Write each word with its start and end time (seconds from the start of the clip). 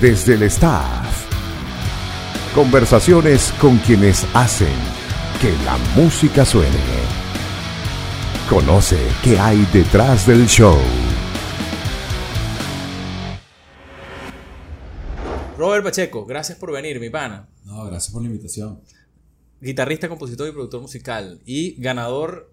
desde 0.00 0.34
el 0.34 0.42
staff. 0.44 1.26
Conversaciones 2.54 3.52
con 3.60 3.78
quienes 3.78 4.26
hacen 4.34 4.74
que 5.40 5.52
la 5.64 5.76
música 5.94 6.44
suene. 6.44 6.70
Conoce 8.48 8.98
qué 9.22 9.38
hay 9.38 9.66
detrás 9.72 10.26
del 10.26 10.46
show. 10.46 10.78
Robert 15.58 15.84
Pacheco, 15.84 16.26
gracias 16.26 16.58
por 16.58 16.72
venir, 16.72 17.00
mi 17.00 17.10
pana. 17.10 17.48
No, 17.64 17.84
gracias 17.86 18.12
por 18.12 18.22
la 18.22 18.28
invitación. 18.28 18.80
Guitarrista, 19.60 20.08
compositor 20.08 20.48
y 20.48 20.52
productor 20.52 20.82
musical. 20.82 21.40
Y 21.46 21.80
ganador, 21.80 22.52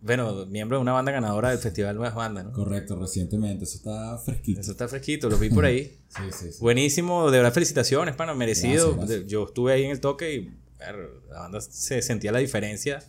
bueno, 0.00 0.46
miembro 0.46 0.78
de 0.78 0.82
una 0.82 0.92
banda 0.92 1.12
ganadora 1.12 1.50
del 1.50 1.58
Festival 1.58 1.96
Nuevas 1.96 2.14
Bandas, 2.14 2.44
¿no? 2.44 2.52
Correcto, 2.52 2.96
recientemente. 2.96 3.64
Eso 3.64 3.76
está 3.76 4.18
fresquito. 4.18 4.60
Eso 4.60 4.72
está 4.72 4.88
fresquito, 4.88 5.28
lo 5.28 5.38
vi 5.38 5.50
por 5.50 5.64
ahí. 5.64 5.98
Sí, 6.16 6.22
sí, 6.32 6.52
sí. 6.52 6.58
Buenísimo, 6.60 7.30
de 7.30 7.36
verdad, 7.38 7.52
felicitaciones, 7.52 8.14
pana, 8.14 8.32
merecido. 8.32 8.94
Gracias, 8.94 9.08
gracias. 9.08 9.30
Yo 9.30 9.44
estuve 9.44 9.74
ahí 9.74 9.84
en 9.84 9.90
el 9.90 10.00
toque 10.00 10.32
y 10.32 10.38
ver, 10.78 11.10
la 11.28 11.40
banda 11.40 11.60
se 11.60 12.00
sentía 12.00 12.32
la 12.32 12.38
diferencia 12.38 13.02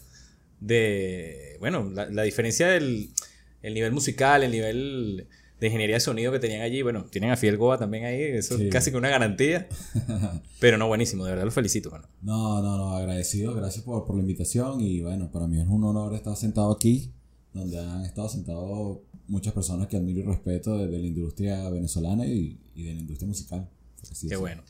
de, 0.59 1.55
bueno, 1.61 1.89
la, 1.93 2.09
la 2.09 2.23
diferencia 2.23 2.67
del 2.67 3.11
el 3.61 3.73
nivel 3.73 3.91
musical, 3.91 4.43
el 4.43 4.51
nivel 4.51 5.27
de 5.59 5.67
ingeniería 5.67 5.95
de 5.95 5.99
sonido 5.99 6.31
que 6.31 6.39
tenían 6.39 6.61
allí. 6.61 6.81
Bueno, 6.81 7.05
tienen 7.05 7.31
a 7.31 7.37
Fiel 7.37 7.57
Goa 7.57 7.77
también 7.77 8.05
ahí, 8.05 8.21
eso 8.21 8.57
Sí. 8.57 8.65
es 8.67 8.71
casi 8.71 8.91
que 8.91 8.97
una 8.97 9.09
garantía. 9.09 9.67
Pero 10.59 10.77
no, 10.77 10.87
buenísimo, 10.87 11.23
de 11.25 11.31
verdad, 11.31 11.45
lo 11.45 11.51
felicito, 11.51 11.89
mano. 11.91 12.07
No, 12.21 12.61
no, 12.61 12.77
no, 12.77 12.95
agradecido. 12.95 13.53
Gracias 13.55 13.83
por, 13.83 14.05
por 14.05 14.15
la 14.15 14.21
invitación. 14.21 14.81
Y 14.81 15.01
bueno, 15.01 15.31
para 15.31 15.47
mí 15.47 15.59
es 15.59 15.67
un 15.67 15.83
honor 15.83 16.13
estar 16.15 16.35
sentado 16.35 16.71
aquí, 16.71 17.11
donde 17.53 17.79
han 17.79 18.05
estado 18.05 18.29
sentados 18.29 18.99
muchas 19.27 19.53
personas 19.53 19.87
que 19.87 19.97
admiro 19.97 20.19
y 20.19 20.23
respeto 20.23 20.77
de, 20.77 20.87
de 20.87 20.99
la 20.99 21.05
industria 21.07 21.69
venezolana 21.69 22.25
y, 22.25 22.59
y 22.75 22.83
de 22.83 22.93
la 22.93 22.99
industria 23.01 23.27
musical. 23.27 23.69
así 24.11 24.27
Qué 24.27 24.35
bueno. 24.35 24.63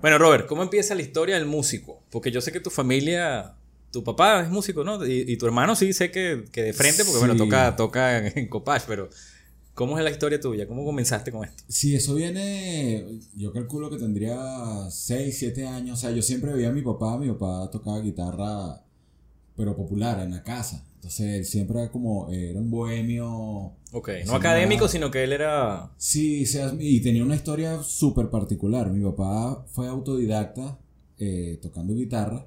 Bueno, 0.00 0.18
Robert, 0.18 0.46
¿cómo 0.46 0.62
empieza 0.62 0.94
la 0.94 1.02
historia 1.02 1.34
del 1.36 1.46
músico? 1.46 2.04
Porque 2.10 2.30
yo 2.30 2.40
sé 2.40 2.52
que 2.52 2.60
tu 2.60 2.70
familia, 2.70 3.54
tu 3.90 4.04
papá 4.04 4.42
es 4.42 4.48
músico, 4.50 4.84
¿no? 4.84 5.04
Y, 5.04 5.24
y 5.26 5.36
tu 5.36 5.46
hermano 5.46 5.74
sí 5.74 5.92
sé 5.92 6.12
que, 6.12 6.44
que 6.52 6.62
de 6.62 6.72
frente, 6.72 7.04
porque 7.04 7.18
bueno, 7.18 7.34
toca, 7.36 7.74
toca 7.74 8.28
en 8.28 8.48
Copach, 8.48 8.84
pero 8.86 9.10
¿cómo 9.80 9.96
es 9.96 10.04
la 10.04 10.10
historia 10.10 10.38
tuya? 10.38 10.66
¿Cómo 10.66 10.84
comenzaste 10.84 11.32
con 11.32 11.42
esto? 11.42 11.64
Sí, 11.66 11.94
eso 11.94 12.14
viene, 12.14 13.18
yo 13.34 13.50
calculo 13.50 13.88
que 13.88 13.96
tendría 13.96 14.90
6, 14.90 15.38
7 15.38 15.66
años. 15.66 15.98
O 15.98 16.00
sea, 16.02 16.10
yo 16.10 16.20
siempre 16.20 16.52
veía 16.52 16.68
a 16.68 16.72
mi 16.72 16.82
papá, 16.82 17.16
mi 17.16 17.28
papá 17.28 17.70
tocaba 17.70 17.98
guitarra, 18.00 18.84
pero 19.56 19.74
popular, 19.74 20.20
en 20.20 20.32
la 20.32 20.42
casa. 20.42 20.84
Entonces, 20.96 21.34
él 21.34 21.44
siempre 21.46 21.80
era 21.80 21.90
como, 21.90 22.30
era 22.30 22.60
un 22.60 22.70
bohemio. 22.70 23.72
Ok, 23.92 24.10
no 24.26 24.34
académico, 24.34 24.84
no. 24.84 24.88
sino 24.90 25.10
que 25.10 25.24
él 25.24 25.32
era... 25.32 25.90
Sí, 25.96 26.44
y 26.78 27.00
tenía 27.00 27.24
una 27.24 27.36
historia 27.36 27.82
súper 27.82 28.28
particular. 28.28 28.90
Mi 28.90 29.02
papá 29.02 29.64
fue 29.66 29.88
autodidacta 29.88 30.78
eh, 31.16 31.58
tocando 31.62 31.94
guitarra, 31.94 32.44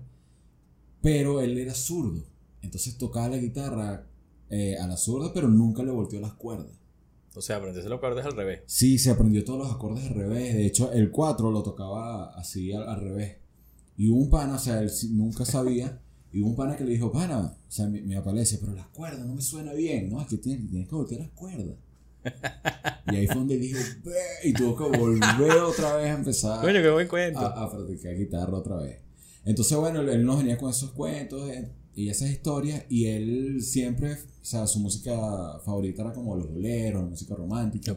pero 1.01 1.41
él 1.41 1.57
era 1.57 1.73
zurdo. 1.73 2.23
Entonces 2.61 2.95
tocaba 2.95 3.29
la 3.29 3.37
guitarra 3.37 4.05
eh, 4.51 4.77
a 4.77 4.85
la 4.85 4.97
zurda, 4.97 5.33
pero 5.33 5.47
nunca 5.47 5.81
le 5.81 5.89
volteó 5.89 6.19
las 6.19 6.33
cuerdas. 6.33 6.82
O 7.35 7.41
sea, 7.41 7.57
aprenderse 7.57 7.89
los 7.89 7.97
acordes 7.97 8.25
al 8.25 8.35
revés. 8.35 8.61
Sí, 8.67 8.99
se 8.99 9.09
aprendió 9.09 9.43
todos 9.43 9.59
los 9.59 9.71
acordes 9.71 10.05
al 10.05 10.13
revés. 10.13 10.53
De 10.53 10.65
hecho, 10.65 10.91
el 10.91 11.09
4 11.09 11.49
lo 11.51 11.63
tocaba 11.63 12.31
así 12.37 12.71
al, 12.71 12.87
al 12.87 13.01
revés. 13.01 13.37
Y 13.97 14.09
hubo 14.09 14.19
un 14.21 14.29
pana, 14.29 14.55
o 14.55 14.59
sea, 14.59 14.79
él 14.81 14.91
nunca 15.11 15.45
sabía. 15.45 15.99
Y 16.31 16.41
hubo 16.41 16.49
un 16.49 16.55
pana 16.55 16.75
que 16.75 16.83
le 16.83 16.91
dijo, 16.91 17.11
pana, 17.11 17.39
o 17.67 17.71
sea, 17.71 17.87
mi, 17.87 18.01
mi 18.01 18.15
papá 18.15 18.33
le 18.33 18.41
decía, 18.41 18.59
pero 18.59 18.73
las 18.73 18.87
cuerdas 18.87 19.25
no 19.25 19.35
me 19.35 19.41
suena 19.41 19.73
bien, 19.73 20.09
¿no? 20.09 20.21
Es 20.21 20.27
que 20.27 20.37
tienes, 20.37 20.69
tienes 20.69 20.87
que 20.87 20.95
voltear 20.95 21.21
las 21.21 21.31
cuerdas. 21.31 21.77
Y 23.11 23.17
ahí 23.17 23.27
fue 23.27 23.35
donde 23.35 23.57
dijo, 23.57 23.77
y 24.45 24.53
tuvo 24.53 24.77
que 24.77 24.97
volver 24.97 25.57
otra 25.57 25.97
vez 25.97 26.07
a 26.07 26.13
empezar 26.13 26.65
qué 26.65 26.89
buen 26.89 27.07
cuento. 27.07 27.39
a, 27.39 27.63
a 27.63 27.69
practicar 27.69 28.15
guitarra 28.15 28.57
otra 28.57 28.77
vez. 28.77 29.01
Entonces, 29.43 29.77
bueno, 29.77 29.99
él, 29.99 30.09
él 30.09 30.25
nos 30.25 30.37
venía 30.37 30.57
con 30.57 30.69
esos 30.69 30.91
cuentos 30.91 31.49
eh, 31.49 31.69
y 31.95 32.09
esas 32.09 32.29
historias, 32.31 32.85
y 32.89 33.05
él 33.05 33.61
siempre, 33.61 34.13
o 34.13 34.17
sea, 34.45 34.65
su 34.67 34.79
música 34.79 35.59
favorita 35.65 36.01
era 36.03 36.13
como 36.13 36.35
los 36.35 36.49
boleros, 36.49 37.03
la 37.03 37.09
música 37.09 37.35
romántica 37.35 37.91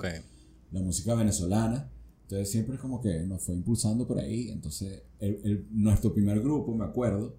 la 0.72 0.80
música 0.80 1.14
venezolana. 1.14 1.90
Entonces 2.22 2.50
siempre 2.50 2.74
es 2.74 2.80
como 2.80 3.00
que 3.00 3.20
nos 3.20 3.42
fue 3.42 3.54
impulsando 3.54 4.06
por 4.06 4.18
ahí. 4.18 4.48
Entonces, 4.50 5.02
el, 5.20 5.40
el- 5.44 5.66
nuestro 5.70 6.12
primer 6.12 6.40
grupo, 6.40 6.74
me 6.74 6.84
acuerdo, 6.84 7.36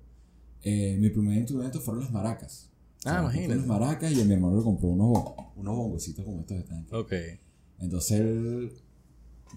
eh, 0.64 0.96
mi 1.00 1.10
primer 1.10 1.38
instrumento 1.38 1.80
fueron 1.82 2.04
las 2.04 2.12
maracas. 2.12 2.70
Ah, 3.06 3.18
me 3.18 3.24
compré 3.24 3.44
imagínate. 3.44 3.60
Las 3.60 3.68
maracas 3.68 4.12
y 4.14 4.22
a 4.22 4.26
mi 4.26 4.34
hermano 4.34 4.58
le 4.58 4.64
compró 4.64 4.88
unos, 4.90 5.24
unos 5.56 5.76
bongocitos 5.76 6.24
como 6.26 6.40
estos 6.40 6.58
de 6.58 6.64
tanque. 6.64 6.96
Ok. 6.96 7.14
Entonces 7.80 8.20
él 8.22 8.72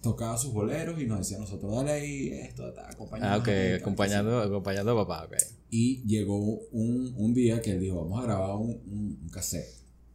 tocaba 0.02 0.36
sus 0.38 0.52
boleros 0.52 1.00
y 1.00 1.06
nos 1.06 1.18
decía 1.18 1.36
a 1.36 1.40
nosotros, 1.40 1.74
dale 1.74 1.92
ahí 1.92 2.28
esto, 2.28 2.72
ta, 2.72 2.88
acompañanos 2.90 3.32
Ah, 3.32 3.38
ok, 3.40 3.80
acompañando, 3.80 4.38
acompañando 4.40 4.92
a 4.98 5.06
papá, 5.06 5.26
ok. 5.26 5.34
y 5.70 6.02
llegó 6.06 6.38
un, 6.72 7.12
un 7.16 7.34
día 7.34 7.60
que 7.60 7.72
él 7.72 7.80
dijo, 7.80 8.02
vamos 8.04 8.20
a 8.20 8.26
grabar 8.26 8.56
un, 8.56 8.70
un, 8.86 9.18
un 9.22 9.28
cassette. 9.30 9.74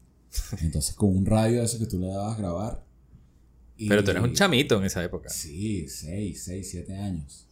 Entonces 0.62 0.96
con 0.96 1.16
un 1.16 1.26
radio 1.26 1.60
de 1.60 1.66
eso 1.66 1.80
que 1.80 1.86
tú 1.86 2.00
le 2.00 2.08
dabas 2.08 2.36
a 2.36 2.42
grabar. 2.42 2.86
y- 3.78 3.88
Pero 3.88 4.04
tú 4.04 4.12
eres 4.12 4.24
un 4.24 4.34
chamito 4.34 4.78
en 4.78 4.86
esa 4.86 5.04
época. 5.04 5.30
Sí, 5.30 5.88
6, 5.88 6.44
6, 6.44 6.70
7 6.72 6.96
años. 6.98 7.48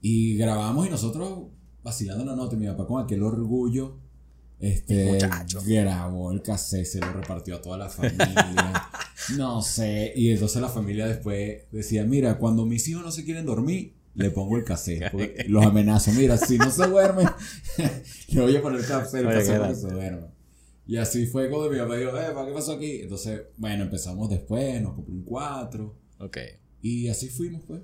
Y 0.00 0.36
grabamos 0.36 0.86
y 0.86 0.90
nosotros 0.90 1.48
vacilando 1.82 2.24
la 2.24 2.34
nota. 2.36 2.56
Mi 2.56 2.66
papá 2.66 2.86
con 2.86 3.02
aquel 3.02 3.22
orgullo 3.22 3.98
este, 4.62 5.12
Muchacho. 5.12 5.60
grabó 5.66 6.32
el 6.32 6.40
cassette, 6.40 6.86
se 6.86 7.00
lo 7.00 7.12
repartió 7.12 7.56
a 7.56 7.60
toda 7.62 7.76
la 7.76 7.88
familia. 7.90 8.88
no 9.36 9.60
sé. 9.60 10.12
Y 10.16 10.30
entonces 10.30 10.62
la 10.62 10.68
familia 10.68 11.06
después 11.06 11.64
decía, 11.70 12.04
mira, 12.04 12.38
cuando 12.38 12.64
mis 12.64 12.86
hijos 12.88 13.02
no 13.04 13.10
se 13.12 13.24
quieren 13.24 13.44
dormir, 13.44 13.94
le 14.14 14.30
pongo 14.30 14.56
el 14.56 14.64
cassette. 14.64 15.10
porque 15.10 15.44
Los 15.48 15.66
amenazo. 15.66 16.12
Mira, 16.12 16.36
si 16.38 16.58
no 16.58 16.70
se 16.70 16.86
duermen, 16.86 17.28
le 18.28 18.40
voy 18.40 18.56
a 18.56 18.62
poner 18.62 18.80
el 18.80 18.86
cassette, 18.86 19.20
el 19.20 19.26
Oye, 19.26 19.36
cassette 19.36 19.52
qué 19.54 19.58
para 19.60 19.72
que 19.74 19.80
grande. 19.80 19.88
se 19.88 19.94
duerman. 19.94 20.30
Y 20.86 20.96
así 20.96 21.26
fue 21.26 21.48
cuando 21.48 21.70
mi 21.70 21.78
papá 21.78 21.96
dijo, 21.96 22.10
eh, 22.10 22.30
¿para 22.34 22.46
qué 22.46 22.52
pasó 22.52 22.72
aquí? 22.72 23.02
Entonces, 23.02 23.42
bueno, 23.56 23.84
empezamos 23.84 24.28
después, 24.30 24.80
nos 24.82 24.94
compró 24.94 25.14
un 25.14 25.22
4. 25.24 25.96
Ok. 26.18 26.38
Y 26.82 27.08
así 27.08 27.28
fuimos, 27.28 27.62
pues. 27.66 27.80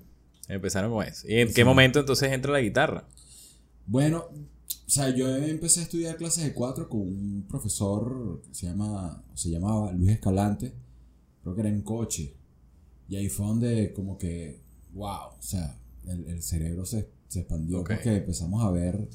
Empezaron 0.49 0.91
con 0.93 1.07
eso. 1.07 1.27
¿Y 1.29 1.41
en 1.41 1.49
Sí. 1.49 1.55
qué 1.55 1.65
momento 1.65 2.01
entonces 2.01 2.33
entra 2.33 2.53
la 2.53 2.61
guitarra? 2.61 3.07
Bueno, 3.87 4.29
o 4.89 4.91
sea, 4.91 5.15
yo 5.15 5.37
empecé 5.37 5.81
a 5.81 5.83
estudiar 5.85 6.17
clases 6.17 6.45
de 6.45 6.55
cuatro 6.55 6.89
con 6.89 7.03
un 7.03 7.45
profesor 7.49 8.43
que 8.49 8.55
se 8.55 8.67
llama, 8.67 9.23
se 9.35 9.51
llamaba 9.51 9.93
Luis 9.93 10.13
Escalante, 10.13 10.73
creo 11.43 11.55
que 11.55 11.61
era 11.61 11.71
en 11.71 11.83
coche. 11.83 12.35
Y 13.09 13.17
ahí 13.17 13.29
fue 13.29 13.47
donde 13.47 13.93
como 13.93 14.19
que, 14.19 14.63
wow, 14.95 15.37
o 15.39 15.43
sea, 15.43 15.79
el, 16.07 16.25
el 16.27 16.43
cerebro 16.43 16.87
se, 16.87 17.11
se 17.29 17.41
expandió 17.41 17.85
porque 17.97 18.17
empezamos 18.17 18.65
a 18.65 18.71
ver 18.71 19.09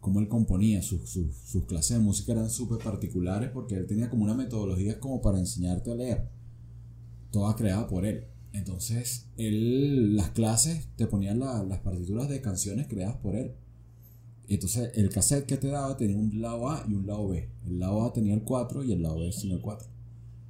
cómo 0.00 0.20
él 0.20 0.28
componía. 0.28 0.82
Sus, 0.82 1.08
sus, 1.10 1.36
sus 1.36 1.64
clases 1.66 1.98
de 1.98 2.02
música 2.04 2.32
eran 2.32 2.48
súper 2.50 2.78
particulares 2.78 3.50
porque 3.52 3.74
él 3.76 3.86
tenía 3.86 4.08
como 4.10 4.24
una 4.24 4.34
metodología 4.34 4.98
como 5.00 5.20
para 5.22 5.38
enseñarte 5.38 5.92
a 5.92 5.94
leer, 5.94 6.28
toda 7.30 7.54
creada 7.56 7.86
por 7.86 8.06
él. 8.06 8.24
Entonces, 8.52 9.26
él, 9.36 10.16
las 10.16 10.30
clases 10.30 10.88
te 10.96 11.06
ponían 11.06 11.38
la- 11.38 11.62
las 11.64 11.80
partituras 11.80 12.28
de 12.28 12.40
canciones 12.40 12.86
creadas 12.88 13.16
por 13.16 13.36
él. 13.36 13.52
Entonces, 14.48 14.90
el 14.94 15.10
cassette 15.10 15.46
que 15.46 15.56
te 15.58 15.68
daba 15.68 15.96
tenía 15.96 16.16
un 16.16 16.40
lado 16.40 16.70
A 16.70 16.84
y 16.88 16.94
un 16.94 17.06
lado 17.06 17.28
B. 17.28 17.48
El 17.66 17.78
lado 17.78 18.02
A 18.02 18.12
tenía 18.12 18.34
el 18.34 18.42
4 18.42 18.82
y 18.84 18.92
el 18.92 19.02
lado 19.02 19.20
B 19.20 19.30
sin 19.32 19.52
el 19.52 19.60
4. 19.60 19.88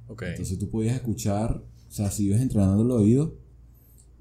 Ok. 0.07 0.23
Entonces, 0.23 0.57
tú 0.57 0.69
podías 0.69 0.95
escuchar, 0.95 1.61
o 1.87 1.91
sea, 1.91 2.09
si 2.09 2.25
ibas 2.25 2.41
entrenando 2.41 2.83
el 2.83 2.91
oído 2.91 3.35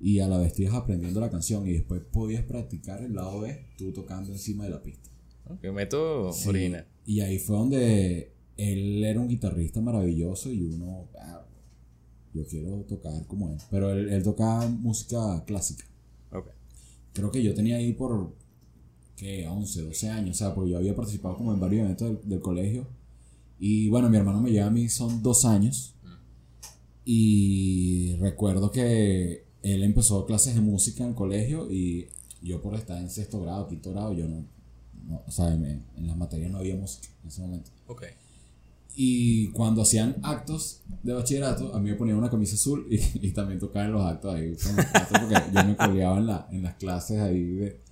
y 0.00 0.19
a 0.21 0.28
la 0.28 0.39
vez 0.39 0.59
ibas 0.59 0.75
aprendiendo 0.75 1.21
la 1.21 1.31
canción 1.31 1.66
y 1.69 1.72
después 1.72 2.03
podías 2.12 2.44
practicar 2.44 3.03
el 3.03 3.15
lado 3.15 3.41
B, 3.41 3.66
tú 3.77 3.93
tocando 3.93 4.33
encima 4.33 4.65
de 4.65 4.71
la 4.71 4.83
pista. 4.83 5.09
Ok, 5.47 5.65
método 5.72 6.33
Sí, 6.33 6.49
original. 6.49 6.87
Y 7.06 7.21
ahí 7.21 7.39
fue 7.39 7.56
donde 7.56 8.33
él 8.56 9.05
era 9.05 9.21
un 9.21 9.28
guitarrista 9.28 9.81
maravilloso 9.81 10.53
y 10.53 10.62
uno, 10.62 11.09
ah, 11.21 11.47
yo 12.34 12.45
quiero 12.47 12.83
tocar 12.83 13.27
como 13.27 13.50
él. 13.50 13.59
Pero 13.71 13.93
él, 13.93 14.09
él 14.10 14.22
tocaba 14.22 14.66
música 14.69 15.45
clásica. 15.47 15.84
Ok. 16.33 16.48
Creo 17.13 17.30
que 17.30 17.42
yo 17.42 17.54
tenía 17.54 17.77
ahí 17.77 17.92
por, 17.92 18.34
¿qué? 19.18 19.47
11, 19.48 19.82
12 19.82 20.09
años. 20.10 20.36
O 20.36 20.38
sea, 20.38 20.54
porque 20.54 20.70
yo 20.70 20.78
había 20.78 20.94
participado 20.97 21.36
como 21.36 21.53
en 21.53 21.60
varios 21.60 21.84
eventos 21.84 22.09
del, 22.20 22.28
del 22.28 22.41
colegio. 22.41 22.86
Y 23.59 23.88
bueno, 23.88 24.09
mi 24.09 24.16
hermano 24.16 24.41
me 24.41 24.50
lleva 24.50 24.66
a 24.68 24.70
mí, 24.70 24.88
son 24.88 25.22
dos 25.22 25.44
años. 25.44 25.94
Y 27.04 28.16
recuerdo 28.20 28.70
que 28.70 29.44
él 29.62 29.82
empezó 29.82 30.26
clases 30.26 30.54
de 30.54 30.60
música 30.60 31.03
en 31.04 31.10
el 31.10 31.15
colegio 31.15 31.70
y 31.70 32.09
yo 32.42 32.60
por 32.60 32.74
estar 32.74 32.98
en 33.00 33.09
sexto 33.10 33.41
grado, 33.41 33.66
quinto 33.66 33.91
grado, 33.92 34.12
yo 34.12 34.28
no, 34.28 34.44
no, 35.06 35.22
o 35.26 35.30
sea, 35.30 35.53
en, 35.54 35.65
en 35.97 36.06
las 36.06 36.16
materias 36.16 36.50
no 36.50 36.59
había 36.59 36.76
música 36.76 37.09
en 37.22 37.28
ese 37.28 37.41
momento. 37.41 37.70
Ok. 37.86 38.04
Y 38.94 39.48
cuando 39.53 39.82
hacían 39.82 40.16
actos 40.22 40.82
de 41.03 41.12
bachillerato, 41.15 41.74
a 41.74 41.80
mí 41.80 41.91
me 41.91 41.97
ponían 41.97 42.18
una 42.18 42.28
camisa 42.30 42.56
azul 42.56 42.86
y, 42.91 42.97
y 43.26 43.30
también 43.32 43.59
tocaba 43.59 43.86
en 43.86 43.92
los 43.92 44.03
actos 44.04 44.34
ahí. 44.34 44.53
actos, 44.53 45.18
Porque 45.20 45.34
yo 45.54 45.65
me 45.65 45.76
coleaba 45.76 46.18
en, 46.18 46.26
la, 46.26 46.48
en 46.53 46.62
las 46.62 46.74
clases 46.74 47.18
ahí. 47.20 47.42
de- 47.42 47.88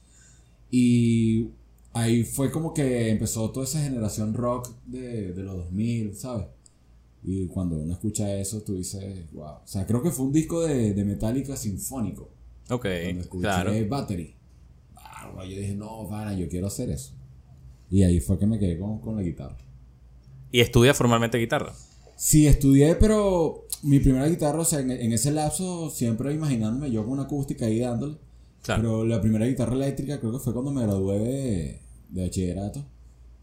y 0.71 1.49
ahí 1.93 2.25
fue 2.25 2.51
como 2.51 2.75
que 2.75 3.11
empezó 3.11 3.51
toda 3.51 3.65
esa 3.65 3.81
generación 3.81 4.35
rock 4.35 4.71
de, 4.87 5.33
de 5.33 5.43
los 5.43 5.57
2000, 5.57 6.15
¿sabes? 6.15 6.47
Y 7.23 7.47
cuando 7.47 7.77
uno 7.77 7.93
escucha 7.93 8.33
eso, 8.37 8.63
tú 8.63 8.77
dices, 8.77 9.33
wow. 9.33 9.47
O 9.47 9.63
sea, 9.65 9.87
creo 9.87 10.03
que 10.03 10.11
fue 10.11 10.27
un 10.27 10.33
disco 10.33 10.63
de, 10.63 10.95
de 10.95 11.05
Metallica 11.05 11.57
sinfónico. 11.57 12.31
Ok, 12.71 12.87
Cuando 13.03 13.21
escuché 13.23 13.43
claro. 13.43 13.73
Battery. 13.89 14.35
Yo 15.37 15.43
dije, 15.45 15.75
no, 15.75 16.07
para, 16.09 16.35
yo 16.35 16.49
quiero 16.49 16.69
hacer 16.69 16.91
eso. 16.91 17.13
Y 17.91 18.03
ahí 18.03 18.21
fue 18.21 18.39
que 18.39 18.47
me 18.47 18.59
quedé 18.59 18.79
con, 18.79 19.01
con 19.01 19.17
la 19.17 19.23
guitarra. 19.23 19.57
Y 20.53 20.61
estudia 20.61 20.95
formalmente 20.95 21.39
guitarra. 21.39 21.75
Sí, 22.17 22.47
estudié, 22.47 22.95
pero 22.95 23.67
mi 23.83 23.99
primera 24.01 24.27
guitarra, 24.29 24.61
o 24.61 24.65
sea, 24.65 24.81
en, 24.81 24.91
en 24.91 25.13
ese 25.13 25.33
lapso, 25.33 25.91
siempre 25.91 26.33
imaginándome 26.33 26.91
yo 26.91 27.03
con 27.05 27.15
una 27.15 27.25
acústica 27.25 27.67
ahí 27.67 27.81
dándole. 27.81 28.17
Claro. 28.67 28.83
Pero 28.83 29.05
la 29.05 29.21
primera 29.21 29.47
guitarra 29.47 29.75
eléctrica 29.75 30.19
creo 30.19 30.33
que 30.33 30.41
fue 30.41 30.53
cuando 30.53 30.73
me 30.73 30.83
gradué 30.83 31.19
de, 31.21 31.81
de 32.09 32.23
bachillerato, 32.23 32.85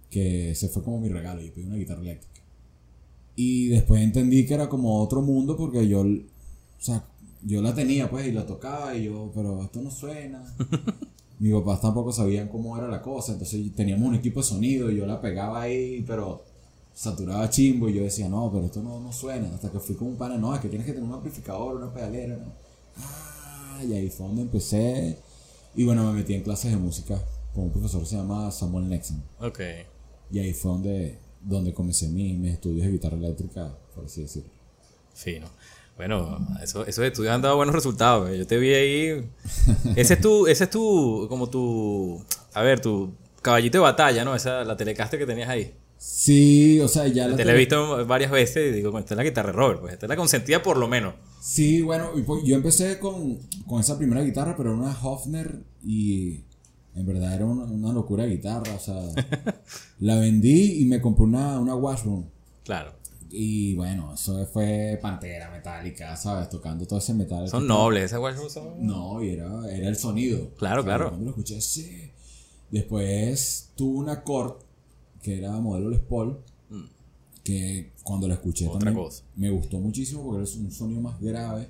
que 0.09 0.51
ese 0.51 0.67
fue 0.67 0.83
como 0.83 0.99
mi 0.99 1.07
regalo, 1.07 1.41
yo 1.41 1.53
pedí 1.53 1.63
una 1.63 1.77
guitarra 1.77 2.01
eléctrica. 2.01 2.41
Y 3.37 3.67
después 3.69 4.01
entendí 4.01 4.45
que 4.45 4.53
era 4.53 4.67
como 4.67 5.01
otro 5.01 5.21
mundo 5.21 5.55
porque 5.55 5.87
yo, 5.87 6.01
o 6.01 6.17
sea, 6.77 7.05
yo 7.41 7.61
la 7.61 7.73
tenía 7.73 8.09
pues 8.09 8.27
y 8.27 8.33
la 8.33 8.45
tocaba 8.45 8.95
y 8.97 9.05
yo, 9.05 9.31
pero 9.33 9.63
esto 9.63 9.81
no 9.81 9.91
suena. 9.91 10.43
Mis 11.39 11.53
papás 11.53 11.79
tampoco 11.79 12.11
sabían 12.11 12.49
cómo 12.49 12.77
era 12.77 12.89
la 12.89 13.01
cosa, 13.01 13.31
entonces 13.31 13.73
teníamos 13.73 14.09
un 14.09 14.15
equipo 14.15 14.41
de 14.41 14.45
sonido 14.45 14.91
y 14.91 14.97
yo 14.97 15.05
la 15.05 15.21
pegaba 15.21 15.61
ahí, 15.61 16.03
pero 16.05 16.43
saturaba 16.93 17.49
chimbo 17.49 17.87
y 17.87 17.93
yo 17.93 18.03
decía, 18.03 18.27
no, 18.27 18.51
pero 18.51 18.65
esto 18.65 18.83
no, 18.83 18.99
no 18.99 19.13
suena. 19.13 19.55
Hasta 19.55 19.71
que 19.71 19.79
fui 19.79 19.95
con 19.95 20.09
un 20.09 20.17
pana, 20.17 20.37
no, 20.37 20.53
es 20.53 20.59
que 20.59 20.67
tienes 20.67 20.85
que 20.85 20.91
tener 20.91 21.07
un 21.07 21.15
amplificador, 21.15 21.77
una 21.77 21.93
pedalera. 21.93 22.35
¿no? 22.35 23.32
Y 23.83 23.93
ahí 23.93 24.09
fue 24.09 24.27
donde 24.27 24.41
empecé. 24.43 25.17
Y 25.75 25.83
bueno, 25.85 26.03
me 26.11 26.13
metí 26.19 26.33
en 26.33 26.43
clases 26.43 26.71
de 26.71 26.77
música 26.77 27.19
con 27.53 27.65
un 27.65 27.71
profesor 27.71 28.01
que 28.01 28.07
se 28.07 28.15
llama 28.15 28.51
Samuel 28.51 28.87
Nexon. 28.89 29.23
Ok. 29.39 29.59
Y 30.31 30.39
ahí 30.39 30.53
fue 30.53 30.71
donde, 30.71 31.19
donde 31.41 31.73
comencé 31.73 32.07
mi- 32.07 32.33
mis 32.33 32.53
estudios 32.53 32.85
de 32.85 32.91
guitarra 32.91 33.17
eléctrica, 33.17 33.71
por 33.95 34.05
así 34.05 34.21
decirlo. 34.21 34.49
Fino. 35.13 35.47
Bueno, 35.95 36.39
eso, 36.63 36.85
esos 36.87 37.05
estudios 37.05 37.33
han 37.33 37.41
dado 37.43 37.55
buenos 37.55 37.75
resultados. 37.75 38.27
güey. 38.27 38.39
Yo 38.39 38.47
te 38.47 38.57
vi 38.57 38.73
ahí. 38.73 39.29
Ese 39.95 40.15
es 40.15 40.21
tu, 40.21 40.47
ese 40.47 40.63
es 40.63 40.69
tu, 40.71 41.27
como 41.29 41.47
tu, 41.49 42.23
a 42.53 42.61
ver, 42.63 42.79
tu 42.79 43.13
caballito 43.43 43.77
de 43.77 43.83
batalla, 43.83 44.25
¿no? 44.25 44.33
Esa, 44.35 44.63
la 44.63 44.75
telecaster 44.75 45.19
que 45.19 45.25
tenías 45.27 45.49
ahí. 45.49 45.75
Sí, 46.05 46.81
o 46.81 46.89
sea, 46.89 47.07
ya 47.07 47.29
la 47.29 47.37
Te 47.37 47.45
la 47.45 47.53
he 47.53 47.57
visto 47.57 48.05
varias 48.05 48.29
veces 48.29 48.71
y 48.71 48.75
digo, 48.75 48.91
"Bueno, 48.91 49.03
esta 49.05 49.13
es 49.13 49.17
la 49.17 49.23
guitarra 49.23 49.51
de 49.51 49.53
Robert, 49.53 49.79
pues 49.79 49.93
esta 49.93 50.05
es 50.05 50.09
la 50.09 50.17
consentida 50.17 50.61
por 50.61 50.75
lo 50.75 50.89
menos. 50.89 51.13
Sí, 51.39 51.81
bueno, 51.81 52.11
yo 52.43 52.55
empecé 52.57 52.99
con, 52.99 53.39
con 53.65 53.79
esa 53.79 53.97
primera 53.97 54.21
guitarra, 54.21 54.55
pero 54.57 54.71
era 54.71 54.79
una 54.79 54.97
Hofner 55.01 55.61
y 55.81 56.41
en 56.93 57.05
verdad 57.05 57.33
era 57.33 57.45
una, 57.45 57.63
una 57.63 57.93
locura 57.93 58.25
de 58.25 58.31
guitarra. 58.31 58.73
O 58.75 58.79
sea, 58.79 59.01
la 59.99 60.15
vendí 60.19 60.81
y 60.81 60.85
me 60.85 60.99
compré 60.99 61.23
una, 61.23 61.57
una 61.57 61.73
Washburn. 61.73 62.29
Claro. 62.65 62.91
Y 63.29 63.73
bueno, 63.75 64.13
eso 64.13 64.45
fue 64.45 64.99
Pantera 65.01 65.49
Metálica, 65.51 66.17
¿sabes? 66.17 66.49
Tocando 66.49 66.85
todo 66.85 66.99
ese 66.99 67.13
metal. 67.13 67.47
Son 67.47 67.65
nobles, 67.65 68.03
esas 68.03 68.19
guachas 68.19 68.51
son. 68.51 68.85
No, 68.85 69.23
y 69.23 69.29
era, 69.29 69.47
era 69.71 69.87
el 69.87 69.95
sonido. 69.95 70.49
Claro, 70.57 70.81
O 70.81 70.83
sea, 70.83 70.95
claro. 70.95 71.09
Cuando 71.11 71.25
lo 71.25 71.31
escuché, 71.31 71.61
sí. 71.61 72.11
Después 72.69 73.69
tuve 73.75 73.99
una 73.99 74.21
Cord, 74.21 74.57
que 75.23 75.39
era 75.39 75.51
modelo 75.59 75.89
Les 75.89 76.01
Paul, 76.01 76.37
que 77.43 77.91
cuando 78.03 78.27
la 78.27 78.35
escuché 78.35 78.65
Mm. 78.65 78.69
Otra 78.69 78.79
también 78.85 79.03
cosa. 79.05 79.23
me 79.35 79.49
gustó 79.49 79.79
muchísimo 79.79 80.23
porque 80.23 80.43
era 80.49 80.59
un 80.59 80.71
sonido 80.71 81.01
más 81.01 81.19
grave. 81.19 81.67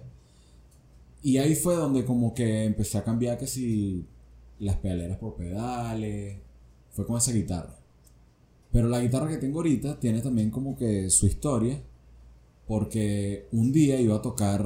Y 1.21 1.37
ahí 1.37 1.55
fue 1.55 1.75
donde 1.75 2.03
como 2.05 2.33
que 2.33 2.65
empecé 2.65 2.97
a 2.97 3.03
cambiar 3.03 3.37
que 3.37 3.47
si 3.47 4.05
las 4.59 4.75
pedaleras 4.77 5.17
por 5.17 5.35
pedales, 5.35 6.37
fue 6.91 7.07
con 7.07 7.17
esa 7.17 7.31
guitarra. 7.31 7.75
Pero 8.71 8.87
la 8.89 8.99
guitarra 8.99 9.29
que 9.29 9.37
tengo 9.37 9.59
ahorita 9.59 9.99
tiene 9.99 10.21
también 10.21 10.49
como 10.51 10.75
que 10.75 11.09
su 11.09 11.25
historia, 11.27 11.81
porque 12.67 13.47
un 13.51 13.71
día 13.71 13.99
iba 13.99 14.15
a 14.17 14.21
tocar 14.21 14.63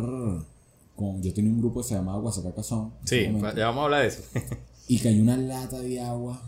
con, 0.96 1.22
yo 1.22 1.34
tenía 1.34 1.52
un 1.52 1.60
grupo 1.60 1.82
que 1.82 1.88
se 1.90 1.96
llamaba 1.96 2.20
Guasacacazón. 2.20 2.94
en 3.02 3.08
Sí, 3.08 3.24
ya 3.56 3.66
vamos 3.68 3.82
a 3.82 3.86
hablar 3.86 4.02
de 4.02 4.08
eso. 4.08 4.24
y 4.88 4.98
cayó 5.00 5.22
una 5.22 5.38
lata 5.38 5.80
de 5.80 6.00
agua. 6.02 6.42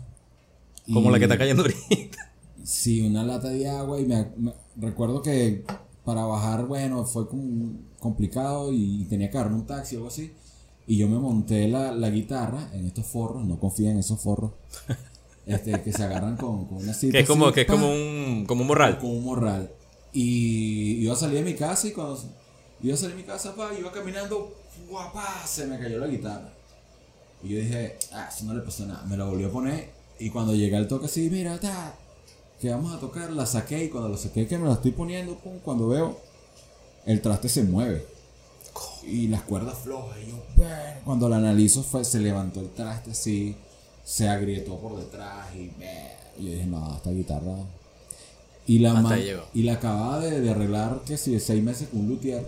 Como 0.92 1.08
y- 1.08 1.12
la 1.12 1.18
que 1.18 1.24
está 1.26 1.38
cayendo 1.38 1.62
ahorita. 1.62 2.29
Sí, 2.64 3.00
una 3.06 3.24
lata 3.24 3.48
de 3.48 3.68
agua 3.68 4.00
y 4.00 4.04
me, 4.06 4.26
me- 4.36 4.54
recuerdo 4.76 5.22
que 5.22 5.64
para 6.04 6.24
bajar, 6.24 6.66
bueno, 6.66 7.04
fue 7.04 7.28
como 7.28 7.72
complicado 7.98 8.72
y 8.72 9.04
tenía 9.08 9.30
que 9.30 9.36
agarrar 9.38 9.54
un 9.56 9.66
taxi 9.66 9.96
o 9.96 9.98
algo 9.98 10.08
así. 10.08 10.32
Y 10.86 10.96
yo 10.96 11.08
me 11.08 11.18
monté 11.18 11.68
la, 11.68 11.92
la 11.92 12.10
guitarra 12.10 12.68
en 12.72 12.86
estos 12.86 13.06
forros, 13.06 13.44
no 13.44 13.58
confía 13.60 13.90
en 13.92 13.98
esos 13.98 14.20
forros, 14.20 14.52
este, 15.46 15.80
que 15.82 15.92
se 15.92 16.02
agarran 16.02 16.36
con, 16.36 16.64
con 16.66 16.78
una 16.78 16.92
cinta 16.94 17.16
Que 17.18 17.22
es 17.22 17.28
como, 17.28 17.46
así, 17.46 17.54
que 17.54 17.60
es 17.62 17.66
como 17.66 17.90
un, 17.92 18.44
como 18.46 18.62
un 18.62 18.66
morral. 18.68 18.98
con 18.98 19.10
un 19.10 19.24
morral. 19.24 19.70
Y 20.12 21.02
iba 21.02 21.12
a 21.12 21.16
salir 21.16 21.36
de 21.44 21.44
mi 21.44 21.54
casa 21.54 21.86
y 21.86 21.92
cuando 21.92 22.18
iba 22.82 22.94
a 22.94 22.96
salir 22.96 23.14
de 23.16 23.22
mi 23.22 23.26
casa, 23.28 23.54
pa, 23.54 23.70
iba 23.78 23.92
caminando, 23.92 24.52
guapa, 24.90 25.46
se 25.46 25.66
me 25.66 25.78
cayó 25.78 25.98
la 25.98 26.08
guitarra. 26.08 26.52
Y 27.44 27.48
yo 27.50 27.58
dije, 27.60 27.96
ah, 28.12 28.28
eso 28.34 28.44
no 28.46 28.54
le 28.54 28.60
pasó 28.62 28.84
nada. 28.86 29.04
Me 29.04 29.16
la 29.16 29.24
volvió 29.26 29.46
a 29.48 29.52
poner 29.52 29.90
y 30.18 30.28
cuando 30.30 30.54
llegué 30.54 30.76
al 30.76 30.88
toque 30.88 31.06
así, 31.06 31.30
mira, 31.30 31.58
ta, 31.60 31.94
que 32.60 32.70
vamos 32.70 32.94
a 32.94 33.00
tocar, 33.00 33.32
la 33.32 33.46
saqué 33.46 33.84
y 33.84 33.88
cuando 33.88 34.10
la 34.10 34.18
saqué 34.18 34.46
que 34.46 34.58
me 34.58 34.66
la 34.66 34.74
estoy 34.74 34.90
poniendo, 34.90 35.34
pum, 35.36 35.58
cuando 35.64 35.88
veo, 35.88 36.18
el 37.06 37.22
traste 37.22 37.48
se 37.48 37.64
mueve. 37.64 38.06
Y 39.02 39.28
las 39.28 39.42
cuerdas 39.42 39.78
flojas. 39.78 40.18
Y 40.22 40.30
yo, 40.30 40.36
cuando 41.04 41.28
la 41.28 41.36
analizo, 41.36 41.82
fue, 41.82 42.04
se 42.04 42.20
levantó 42.20 42.60
el 42.60 42.68
traste 42.70 43.12
así, 43.12 43.56
se 44.04 44.28
agrietó 44.28 44.76
por 44.76 44.98
detrás 44.98 45.54
y, 45.54 45.72
y 46.38 46.44
yo 46.44 46.52
dije, 46.52 46.66
no, 46.66 46.96
esta 46.96 47.10
guitarra. 47.10 47.56
Y 48.66 48.78
la, 48.78 49.18
y 49.54 49.62
la 49.62 49.72
acababa 49.72 50.20
de, 50.20 50.40
de 50.40 50.50
arreglar, 50.50 51.00
que 51.06 51.16
si 51.16 51.32
de 51.32 51.40
seis 51.40 51.62
meses 51.62 51.88
con 51.88 52.00
un 52.00 52.10
luthier, 52.10 52.46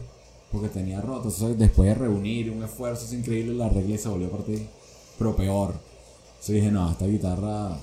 porque 0.52 0.68
tenía 0.68 1.00
roto. 1.00 1.30
Entonces, 1.30 1.58
después 1.58 1.88
de 1.88 1.94
reunir 1.94 2.50
un 2.50 2.62
esfuerzo 2.62 3.12
increíble, 3.14 3.54
la 3.54 3.66
arreglé 3.66 3.94
y 3.94 3.98
se 3.98 4.08
volvió 4.08 4.28
a 4.28 4.32
partir. 4.32 4.68
Pero 5.18 5.34
peor. 5.34 5.74
Entonces 6.32 6.54
dije, 6.56 6.70
no, 6.70 6.90
esta 6.90 7.06
guitarra 7.06 7.78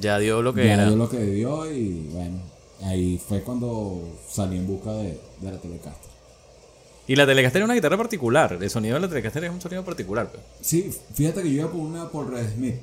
Ya 0.00 0.18
dio 0.18 0.42
lo 0.42 0.52
que 0.54 0.66
ya 0.66 0.74
era. 0.74 0.86
dio 0.86 0.96
lo 0.96 1.08
que 1.08 1.18
dio 1.20 1.70
y 1.72 2.08
bueno, 2.12 2.38
ahí 2.82 3.20
fue 3.26 3.42
cuando 3.42 4.00
salí 4.30 4.56
en 4.56 4.66
busca 4.66 4.92
de, 4.92 5.18
de 5.40 5.50
la 5.52 5.58
Telecaster. 5.58 6.08
Y 7.06 7.16
la 7.16 7.26
Telecaster 7.26 7.62
es 7.62 7.64
una 7.64 7.74
guitarra 7.74 7.96
particular. 7.96 8.58
El 8.60 8.68
sonido 8.70 8.94
de 8.94 9.00
la 9.00 9.08
Telecaster 9.08 9.44
es 9.44 9.50
un 9.50 9.60
sonido 9.60 9.84
particular. 9.84 10.30
pues. 10.30 10.42
Sí, 10.60 10.90
fíjate 11.14 11.42
que 11.42 11.48
yo 11.52 11.62
iba 11.62 11.70
por 11.70 11.80
una 11.80 12.08
por 12.10 12.30
Red 12.30 12.54
Smith. 12.54 12.74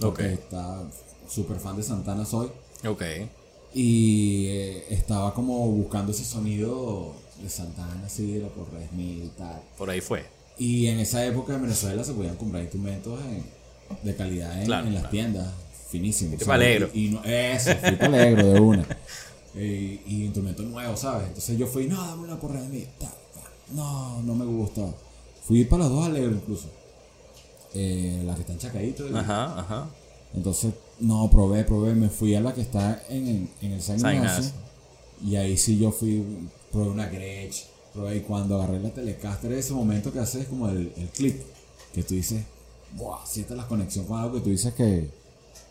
Porque 0.00 0.22
Ok. 0.24 0.30
está 0.32 0.82
súper 1.28 1.58
fan 1.58 1.76
de 1.76 1.82
Santana 1.82 2.24
soy. 2.24 2.48
Ok. 2.86 3.02
Y 3.74 4.46
eh, 4.48 4.84
estaba 4.90 5.34
como 5.34 5.66
buscando 5.68 6.12
ese 6.12 6.24
sonido 6.24 7.12
de 7.42 7.48
Santana, 7.48 8.02
así, 8.06 8.32
de 8.32 8.40
la 8.42 8.48
por 8.48 8.72
Red 8.72 8.88
Smith 8.92 9.24
y 9.24 9.28
tal. 9.38 9.60
Por 9.76 9.90
ahí 9.90 10.00
fue. 10.00 10.24
Y 10.58 10.86
en 10.86 11.00
esa 11.00 11.24
época 11.26 11.54
en 11.54 11.62
Venezuela 11.62 12.04
se 12.04 12.12
podían 12.12 12.36
comprar 12.36 12.62
instrumentos 12.62 13.20
en- 13.24 13.44
de 14.02 14.16
calidad 14.16 14.58
en, 14.60 14.66
Claro, 14.66 14.86
en 14.86 14.94
las 14.94 15.02
claro. 15.02 15.10
tiendas, 15.12 15.52
finísimos. 15.94 16.30
Fuiste 16.30 16.44
¿sabes? 16.44 16.58
palegro. 16.58 16.90
Y, 16.92 17.06
y 17.06 17.10
no, 17.10 17.24
eso, 17.24 17.70
fui 17.76 17.96
palegro 17.96 18.46
de 18.46 18.60
una. 18.60 18.86
Y, 19.54 20.00
y 20.06 20.24
instrumentos 20.24 20.66
nuevos, 20.66 20.98
¿sabes? 20.98 21.28
Entonces 21.28 21.56
yo 21.56 21.66
fui, 21.68 21.86
no, 21.86 21.96
dame 22.02 22.24
una 22.24 22.38
Smith. 22.66 22.88
ta, 22.98 23.06
ta. 23.06 23.50
No, 23.72 24.20
no 24.22 24.34
me 24.34 24.44
gusta. 24.44 24.82
Fui 25.46 25.64
para 25.64 25.84
las 25.84 25.92
dos 25.92 26.06
alegres 26.06 26.34
incluso. 26.34 26.68
Eh, 27.74 28.22
la 28.26 28.34
que 28.34 28.40
está 28.40 28.52
en 28.52 28.58
Chacaíto. 28.58 29.08
y- 29.08 29.14
Ajá, 29.14 29.60
ajá. 29.60 29.88
entonces, 30.34 30.72
no, 30.98 31.30
probé, 31.30 31.62
probé. 31.64 31.94
Me 31.94 32.08
fui 32.08 32.34
a 32.34 32.40
la 32.40 32.52
que 32.52 32.62
está 32.62 33.02
en, 33.08 33.48
en, 33.60 33.72
el 33.72 33.80
San. 33.80 33.98
Ignacio. 33.98 34.52
Y 35.24 35.36
ahí 35.36 35.56
sí 35.56 35.78
yo 35.78 35.92
fui, 35.92 36.24
probé 36.72 36.90
una 36.90 37.06
Gretsch. 37.06 37.66
Probé 37.92 38.16
y 38.16 38.20
cuando 38.22 38.56
agarré 38.60 38.80
la 38.80 38.90
Telecaster, 38.90 39.52
ese 39.52 39.72
momento 39.72 40.12
que 40.12 40.18
haces 40.18 40.48
como 40.48 40.68
el, 40.68 40.92
el 40.96 41.08
clip. 41.10 41.40
Que 41.94 42.02
tú 42.02 42.14
dices, 42.14 42.42
¡buah! 42.96 43.24
Sientes 43.24 43.56
la 43.56 43.68
conexión 43.68 44.04
con 44.06 44.18
algo 44.18 44.34
que 44.34 44.40
tú 44.40 44.50
dices 44.50 44.74
que, 44.74 45.08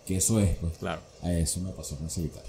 que 0.05 0.17
eso 0.17 0.39
es, 0.39 0.55
pues. 0.57 0.77
Claro. 0.77 1.01
A 1.21 1.31
eso 1.33 1.59
me 1.61 1.71
pasó 1.71 1.95
con 1.97 2.07
esa 2.07 2.21
guitarra. 2.21 2.45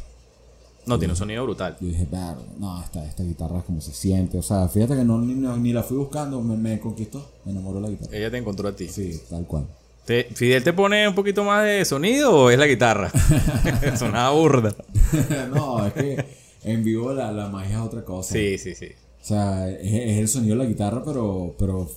No, 0.87 0.99
tiene 0.99 1.13
un 1.13 1.17
sonido 1.17 1.45
brutal. 1.45 1.77
Yo 1.81 1.87
dije, 1.89 2.07
"Verga, 2.11 2.37
no, 2.59 2.83
esta, 2.83 3.03
esta 3.07 3.23
guitarra 3.23 3.63
como 3.63 3.81
se 3.81 3.93
siente. 3.95 4.37
O 4.39 4.43
sea, 4.43 4.69
fíjate 4.69 4.95
que 4.97 5.05
no, 5.05 5.19
ni, 5.19 5.33
ni 5.35 5.73
la 5.73 5.83
fui 5.83 5.97
buscando, 5.97 6.43
me, 6.43 6.57
me 6.57 6.79
conquistó, 6.79 7.27
me 7.47 7.53
enamoró 7.53 7.81
la 7.81 7.89
guitarra. 7.89 8.15
Ella 8.17 8.31
te 8.31 8.37
encontró 8.37 8.69
a 8.69 8.77
ti. 8.77 8.89
Sí, 8.89 9.19
tal 9.31 9.47
cual. 9.47 9.67
Te- 10.05 10.25
¿Fidel 10.35 10.63
te 10.63 10.75
pone 10.75 11.09
un 11.09 11.15
poquito 11.15 11.43
más 11.45 11.65
de 11.65 11.83
sonido 11.87 12.33
o 12.37 12.51
es 12.51 12.59
la 12.59 12.67
guitarra? 12.67 13.11
Sonaba 13.99 14.31
burda. 14.33 14.75
no, 15.55 15.87
es 15.87 15.93
que 15.95 16.25
en 16.65 16.85
vivo 16.85 17.15
la, 17.15 17.33
la 17.33 17.49
magia 17.49 17.77
es 17.77 17.81
otra 17.81 18.05
cosa. 18.05 18.35
Sí, 18.35 18.59
sí, 18.59 18.75
sí. 18.75 18.89
O 19.23 19.25
sea, 19.27 19.71
es, 19.71 19.79
es 19.91 20.19
el 20.19 20.29
sonido 20.29 20.55
de 20.57 20.65
la 20.65 20.69
guitarra, 20.69 21.03
pero, 21.03 21.55
pero 21.59 21.91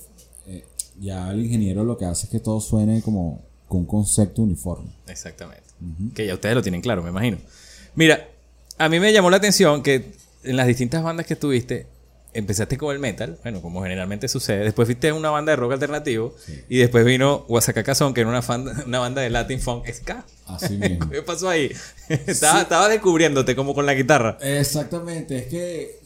eh, 0.46 0.64
ya 0.98 1.30
el 1.30 1.44
ingeniero 1.44 1.84
lo 1.84 1.98
que 1.98 2.06
hace 2.06 2.24
es 2.24 2.30
que 2.32 2.40
todo 2.40 2.58
suene 2.62 3.02
como 3.02 3.42
con 3.68 3.80
un 3.80 3.86
concepto 3.86 4.42
uniforme. 4.42 4.90
Exactamente. 5.06 5.62
Que 6.14 6.26
ya 6.26 6.34
ustedes 6.34 6.54
lo 6.54 6.62
tienen 6.62 6.80
claro, 6.80 7.02
me 7.02 7.10
imagino. 7.10 7.38
Mira, 7.94 8.28
a 8.78 8.88
mí 8.88 8.98
me 9.00 9.12
llamó 9.12 9.30
la 9.30 9.36
atención 9.36 9.82
que 9.82 10.12
en 10.44 10.56
las 10.56 10.66
distintas 10.66 11.02
bandas 11.02 11.26
que 11.26 11.34
estuviste, 11.34 11.86
empezaste 12.34 12.76
con 12.78 12.92
el 12.94 13.00
metal, 13.00 13.38
bueno, 13.42 13.60
como 13.62 13.82
generalmente 13.82 14.28
sucede. 14.28 14.64
Después 14.64 14.86
fuiste 14.86 15.12
una 15.12 15.30
banda 15.30 15.52
de 15.52 15.56
rock 15.56 15.72
alternativo 15.72 16.34
y 16.68 16.78
después 16.78 17.04
vino 17.04 17.44
Guasacacazón, 17.48 18.14
que 18.14 18.20
era 18.20 18.30
una, 18.30 18.42
fan- 18.42 18.84
una 18.86 18.98
banda 19.00 19.22
de 19.22 19.30
Latin 19.30 19.60
Funk 19.60 19.86
Ska. 19.92 20.24
Así 20.46 20.76
mismo. 20.78 21.10
¿Qué 21.10 21.22
pasó 21.22 21.48
ahí? 21.48 21.70
estaba, 22.08 22.62
estaba 22.62 22.88
descubriéndote 22.88 23.54
como 23.56 23.74
con 23.74 23.86
la 23.86 23.94
guitarra. 23.94 24.38
Exactamente, 24.40 25.38
es 25.38 25.46
que 25.46 25.98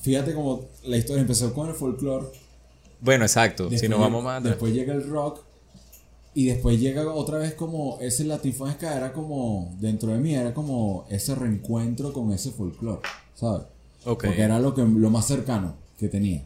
fíjate 0.00 0.32
como 0.34 0.66
la 0.84 0.96
historia 0.96 1.20
empezó 1.22 1.52
con 1.52 1.68
el 1.68 1.74
folclore, 1.74 2.26
Bueno, 3.00 3.24
exacto. 3.24 3.68
si 3.70 3.88
nos 3.88 3.98
vamos 3.98 4.22
más. 4.22 4.42
Después 4.42 4.72
llega 4.72 4.92
el 4.94 5.08
rock. 5.08 5.40
Y 6.34 6.46
después 6.46 6.80
llega 6.80 7.12
otra 7.12 7.38
vez 7.38 7.54
como 7.54 7.98
ese 8.00 8.24
Latifón 8.24 8.72
Ska 8.72 8.96
era 8.96 9.12
como, 9.12 9.76
dentro 9.80 10.12
de 10.12 10.18
mí, 10.18 10.34
era 10.34 10.54
como 10.54 11.04
ese 11.10 11.34
reencuentro 11.34 12.12
con 12.12 12.32
ese 12.32 12.52
folclore, 12.52 13.02
¿sabes? 13.34 13.66
Ok. 14.04 14.24
Porque 14.24 14.42
era 14.42 14.58
lo, 14.58 14.74
que, 14.74 14.82
lo 14.82 15.10
más 15.10 15.26
cercano 15.26 15.74
que 15.98 16.08
tenía. 16.08 16.42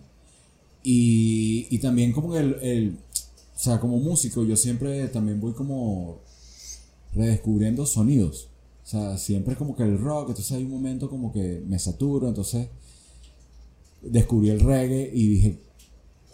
Y, 0.82 1.66
y 1.70 1.78
también 1.78 2.12
como 2.12 2.32
que 2.32 2.38
el, 2.38 2.54
el- 2.62 2.98
o 3.56 3.58
sea, 3.58 3.80
como 3.80 3.98
músico, 3.98 4.44
yo 4.44 4.56
siempre 4.56 5.08
también 5.08 5.40
voy 5.40 5.52
como 5.54 6.18
redescubriendo 7.14 7.86
sonidos. 7.86 8.48
O 8.84 8.88
sea, 8.88 9.18
siempre 9.18 9.56
como 9.56 9.74
que 9.76 9.82
el 9.82 9.98
rock, 9.98 10.28
entonces 10.30 10.52
hay 10.52 10.64
un 10.64 10.70
momento 10.70 11.08
como 11.10 11.32
que 11.32 11.62
me 11.66 11.78
saturo, 11.78 12.28
entonces 12.28 12.68
descubrí 14.02 14.50
el 14.50 14.60
reggae 14.60 15.10
y 15.12 15.28
dije, 15.28 15.58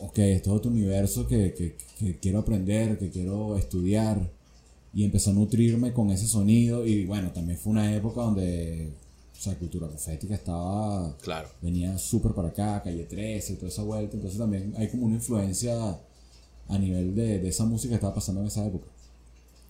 ok, 0.07 0.19
esto 0.19 0.51
es 0.51 0.57
otro 0.57 0.71
universo 0.71 1.27
que, 1.27 1.55
que- 1.55 1.77
que 1.99 2.19
quiero 2.19 2.41
aprender, 2.41 2.99
que 2.99 3.11
quiero 3.11 3.57
estudiar. 3.57 4.31
Y 4.95 5.05
empecé 5.05 5.31
a 5.31 5.33
nutrirme 5.33 5.93
con 5.93 6.11
ese 6.11 6.27
sonido. 6.27 6.87
Y 6.87 7.07
bueno, 7.07 7.31
también 7.33 7.59
fue 7.59 7.73
una 7.73 7.95
época 7.97 8.21
donde, 8.23 8.91
o 9.39 9.41
sea, 9.41 9.55
cultura 9.59 9.89
profética 9.89 10.35
estaba, 10.35 11.17
Claro. 11.23 11.49
venía 11.63 11.97
súper 11.99 12.33
para 12.33 12.49
acá, 12.49 12.83
calle 12.83 13.05
13, 13.05 13.55
toda 13.57 13.69
esa 13.69 13.83
vuelta. 13.83 14.17
Entonces 14.17 14.39
también 14.39 14.75
hay 14.77 14.89
como 14.89 15.07
una 15.07 15.15
influencia 15.15 15.99
a 16.69 16.79
nivel 16.79 17.15
de, 17.15 17.39
de 17.39 17.49
esa 17.49 17.65
música 17.65 17.91
que 17.91 17.95
estaba 17.97 18.15
pasando 18.15 18.41
en 18.43 18.49
esa 18.49 18.67
época. 18.67 18.87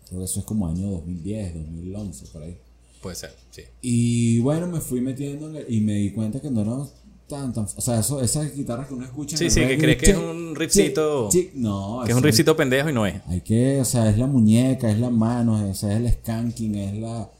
Creo 0.08 0.20
que 0.20 0.24
eso 0.24 0.40
es 0.40 0.46
como 0.46 0.66
año 0.66 0.90
2010, 0.90 1.54
2011, 1.54 2.26
por 2.32 2.42
ahí. 2.42 2.56
Puede 3.00 3.16
ser, 3.16 3.30
sí. 3.50 3.62
Y 3.80 4.38
bueno, 4.40 4.66
me 4.68 4.80
fui 4.80 5.00
metiendo 5.00 5.48
en 5.50 5.56
el- 5.56 5.72
y 5.72 5.80
me 5.80 5.94
di 5.94 6.10
cuenta 6.12 6.40
que 6.40 6.50
no 6.50 6.60
era 6.62 6.86
tan, 7.32 7.52
tan. 7.52 7.64
O 7.64 7.80
sea, 7.80 8.00
eso, 8.00 8.20
esas 8.20 8.54
guitarras 8.54 8.86
que 8.88 8.94
uno 8.94 9.04
escucha. 9.04 9.36
Sí, 9.36 9.48
sí, 9.48 9.60
que 9.60 9.78
crees 9.78 9.96
que 9.98 10.10
es 10.10 10.16
un 10.16 10.54
chic. 11.30 11.54
No, 11.54 12.02
Que 12.04 12.10
es 12.10 12.14
un 12.14 12.18
eso 12.18 12.26
riffcito 12.26 12.56
pendejo 12.56 12.90
y 12.90 12.92
no 12.92 13.06
es. 13.06 13.20
Hay 13.26 13.40
que, 13.40 13.80
o 13.80 13.84
sea, 13.84 14.10
es 14.10 14.18
la 14.18 14.26
muñeca, 14.26 14.90
es 14.90 14.98
la 14.98 15.10
mano, 15.10 15.66
es 15.66 15.82
el 15.82 16.10
skanking, 16.12 16.74
es 16.74 16.94
la. 16.98 17.30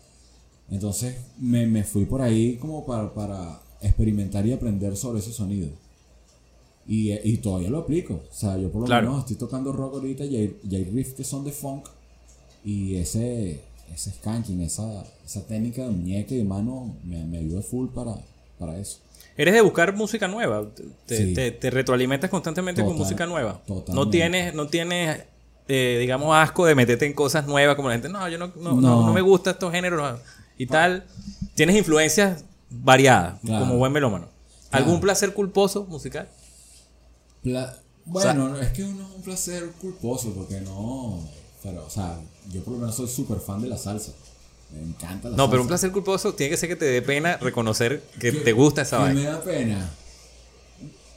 Entonces 0.70 1.16
me, 1.38 1.66
me 1.66 1.84
fui 1.84 2.06
por 2.06 2.22
ahí 2.22 2.56
como 2.56 2.86
para, 2.86 3.12
para 3.12 3.60
experimentar 3.82 4.46
y 4.46 4.52
aprender 4.52 4.96
sobre 4.96 5.18
ese 5.20 5.32
sonido. 5.32 5.68
Y, 6.86 7.12
y 7.12 7.36
todavía 7.38 7.70
lo 7.70 7.78
aplico. 7.80 8.14
O 8.14 8.34
sea, 8.34 8.56
yo 8.56 8.70
por 8.72 8.80
lo 8.82 8.86
Claro. 8.86 9.08
menos 9.08 9.20
estoy 9.24 9.36
tocando 9.36 9.72
rock 9.72 9.94
ahorita 9.94 10.24
y 10.24 10.36
hay, 10.36 10.56
y 10.68 10.74
hay 10.76 10.84
riffs 10.84 11.12
que 11.14 11.24
son 11.24 11.44
de 11.44 11.52
funk. 11.52 11.84
Y 12.64 12.96
ese, 12.96 13.60
ese 13.94 14.10
skanking, 14.12 14.60
esa, 14.62 15.04
esa 15.24 15.46
técnica 15.46 15.82
de 15.84 15.90
muñeca 15.90 16.34
y 16.34 16.38
de 16.38 16.44
mano 16.44 16.96
me, 17.04 17.24
me 17.24 17.38
ayuda 17.38 17.60
full 17.62 17.88
para, 17.88 18.14
para 18.58 18.78
eso. 18.78 18.98
Eres 19.36 19.54
de 19.54 19.60
buscar 19.62 19.94
música 19.94 20.28
nueva. 20.28 20.62
Te, 21.06 21.16
Sí. 21.16 21.34
te- 21.34 21.50
te 21.52 21.70
retroalimentas 21.70 22.28
constantemente 22.30 22.84
con 22.84 22.96
música 22.96 23.26
nueva. 23.26 23.60
No 23.88 24.08
tienes, 24.10 24.54
no 24.54 24.68
tienes 24.68 25.22
eh, 25.68 25.96
digamos, 26.00 26.34
asco 26.36 26.66
de 26.66 26.74
meterte 26.74 27.06
en 27.06 27.12
cosas 27.14 27.46
nuevas 27.46 27.76
como 27.76 27.88
la 27.88 27.94
gente. 27.94 28.08
No, 28.08 28.28
yo 28.28 28.36
no, 28.36 28.48
no, 28.56 28.72
no- 28.72 28.80
No. 28.80 29.06
no 29.06 29.12
me 29.12 29.20
gusta 29.20 29.52
estos 29.52 29.72
géneros 29.72 30.20
y 30.58 30.66
tal. 30.66 31.06
Tienes 31.54 31.76
influencias 31.76 32.44
variadas, 32.68 33.40
Claro. 33.44 33.64
como 33.64 33.78
buen 33.78 33.92
melómano. 33.92 34.26
Claro. 34.70 34.84
¿Algún 34.84 35.00
placer 35.00 35.32
culposo 35.32 35.84
musical? 35.84 36.28
Pla- 37.42 37.76
bueno, 38.04 38.56
es 38.58 38.68
que 38.72 38.82
uno 38.84 39.06
es 39.08 39.14
un 39.16 39.22
placer 39.22 39.70
culposo 39.80 40.32
porque 40.34 40.60
no. 40.60 41.20
Pero, 41.62 41.86
o 41.86 41.90
sea, 41.90 42.18
yo 42.52 42.62
por 42.64 42.74
lo 42.74 42.80
menos 42.80 42.96
soy 42.96 43.08
súper 43.08 43.38
fan 43.38 43.62
de 43.62 43.68
la 43.68 43.78
salsa. 43.78 44.12
Me 44.72 44.80
encanta 44.82 45.28
la 45.28 45.36
No, 45.36 45.44
salsa. 45.44 45.50
pero 45.50 45.62
un 45.62 45.68
placer 45.68 45.92
culposo 45.92 46.34
tiene 46.34 46.50
que 46.50 46.56
ser 46.56 46.68
que 46.68 46.76
te 46.76 46.84
dé 46.86 47.02
pena 47.02 47.36
reconocer 47.36 48.02
que 48.18 48.32
te 48.32 48.52
gusta 48.52 48.82
esa 48.82 48.96
que 48.98 49.02
vaina. 49.04 49.20
me 49.20 49.26
da 49.26 49.40
pena. 49.42 49.90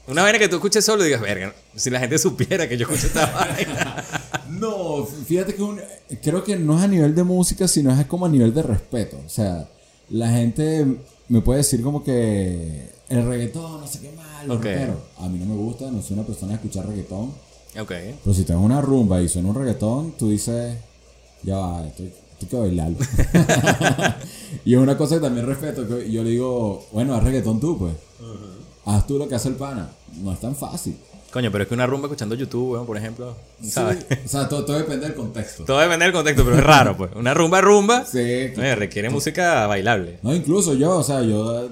Una 0.08 0.22
vaina 0.22 0.38
que 0.38 0.48
tú 0.48 0.58
escuches 0.58 0.86
solo 0.86 1.02
y 1.04 1.08
digas, 1.08 1.22
verga, 1.22 1.54
si 1.76 1.90
la 1.90 2.00
gente 2.00 2.18
supiera 2.20 2.70
que 2.70 2.78
yo 2.78 2.84
escucho 2.86 3.08
esta 3.08 3.26
vaina. 3.32 4.04
No, 4.50 5.04
fíjate 5.06 5.56
que 5.56 5.64
un- 5.64 5.82
creo 6.22 6.44
que 6.44 6.56
no 6.58 6.78
es 6.78 6.84
a 6.84 6.88
nivel 6.88 7.16
de 7.16 7.24
música, 7.24 7.68
sino 7.68 7.92
es 8.00 8.06
como 8.06 8.26
a 8.28 8.30
nivel 8.30 8.54
de 8.54 8.62
respeto. 8.62 9.18
O 9.26 9.30
sea, 9.30 9.68
la 10.10 10.30
gente 10.30 10.86
me 11.28 11.42
puede 11.42 11.58
decir 11.60 11.82
como 11.82 12.04
que 12.04 12.90
el 13.10 13.26
reggaetón, 13.28 13.82
no 13.82 13.88
sé 13.88 14.00
qué 14.00 14.12
mal, 14.12 14.48
los 14.48 14.58
Ok. 14.58 14.66
rockeros. 14.66 14.98
A 15.18 15.28
mí 15.28 15.40
no 15.40 15.46
me 15.46 15.56
gusta, 15.56 15.90
no 15.90 16.02
soy 16.04 16.18
una 16.18 16.28
persona 16.28 16.50
de 16.50 16.56
escuchar 16.58 16.88
reggaetón. 16.88 17.34
ok. 17.80 17.92
Pero 18.24 18.34
si 18.36 18.44
tengo 18.44 18.62
una 18.62 18.82
rumba 18.82 19.20
y 19.22 19.28
suena 19.28 19.50
un 19.50 19.56
reggaetón, 19.56 20.12
tú 20.12 20.30
dices, 20.30 20.78
ya 21.42 21.58
va, 21.58 21.88
estoy, 21.88 22.14
estoy 22.40 22.48
que 22.50 22.56
bailarlo. 22.58 22.98
y 24.66 24.74
es 24.74 24.80
una 24.80 24.98
cosa 24.98 25.16
que 25.16 25.22
también 25.22 25.46
respeto, 25.46 25.88
que 25.88 26.12
yo 26.12 26.24
le 26.24 26.30
digo, 26.32 26.86
bueno, 26.92 27.16
haz 27.16 27.24
reggaetón 27.24 27.60
tú, 27.60 27.78
pues. 27.78 27.94
Haz 28.86 29.08
tú 29.08 29.18
lo 29.18 29.28
que 29.28 29.36
hace 29.36 29.50
el 29.50 29.56
pana. 29.56 29.90
No 30.22 30.32
es 30.32 30.40
tan 30.40 30.56
fácil. 30.56 30.96
Coño, 31.32 31.52
pero 31.52 31.64
es 31.64 31.68
que 31.68 31.74
una 31.74 31.86
rumba 31.86 32.08
escuchando 32.08 32.34
YouTube, 32.36 32.72
weón, 32.74 32.86
por 32.86 32.96
ejemplo, 32.98 33.36
¿sabes? 33.62 34.06
Sí, 34.08 34.16
O 34.26 34.28
sea, 34.30 34.48
todo, 34.48 34.64
todo 34.64 34.78
depende 34.78 35.06
del 35.08 35.16
contexto. 35.16 35.66
Todo 35.66 35.80
depende 35.80 36.06
del 36.06 36.14
contexto, 36.14 36.46
pero 36.46 36.58
es 36.58 36.64
raro, 36.64 36.96
pues. 36.96 37.12
Una 37.16 37.34
rumba 37.34 37.60
rumba 37.60 38.06
Sí, 38.06 38.20
eh, 38.22 38.76
requiere 38.78 39.10
música 39.10 39.68
bailable. 39.68 40.20
No, 40.24 40.34
incluso 40.34 40.74
yo, 40.76 40.98
o 40.98 41.04
sea, 41.04 41.22
yo 41.24 41.68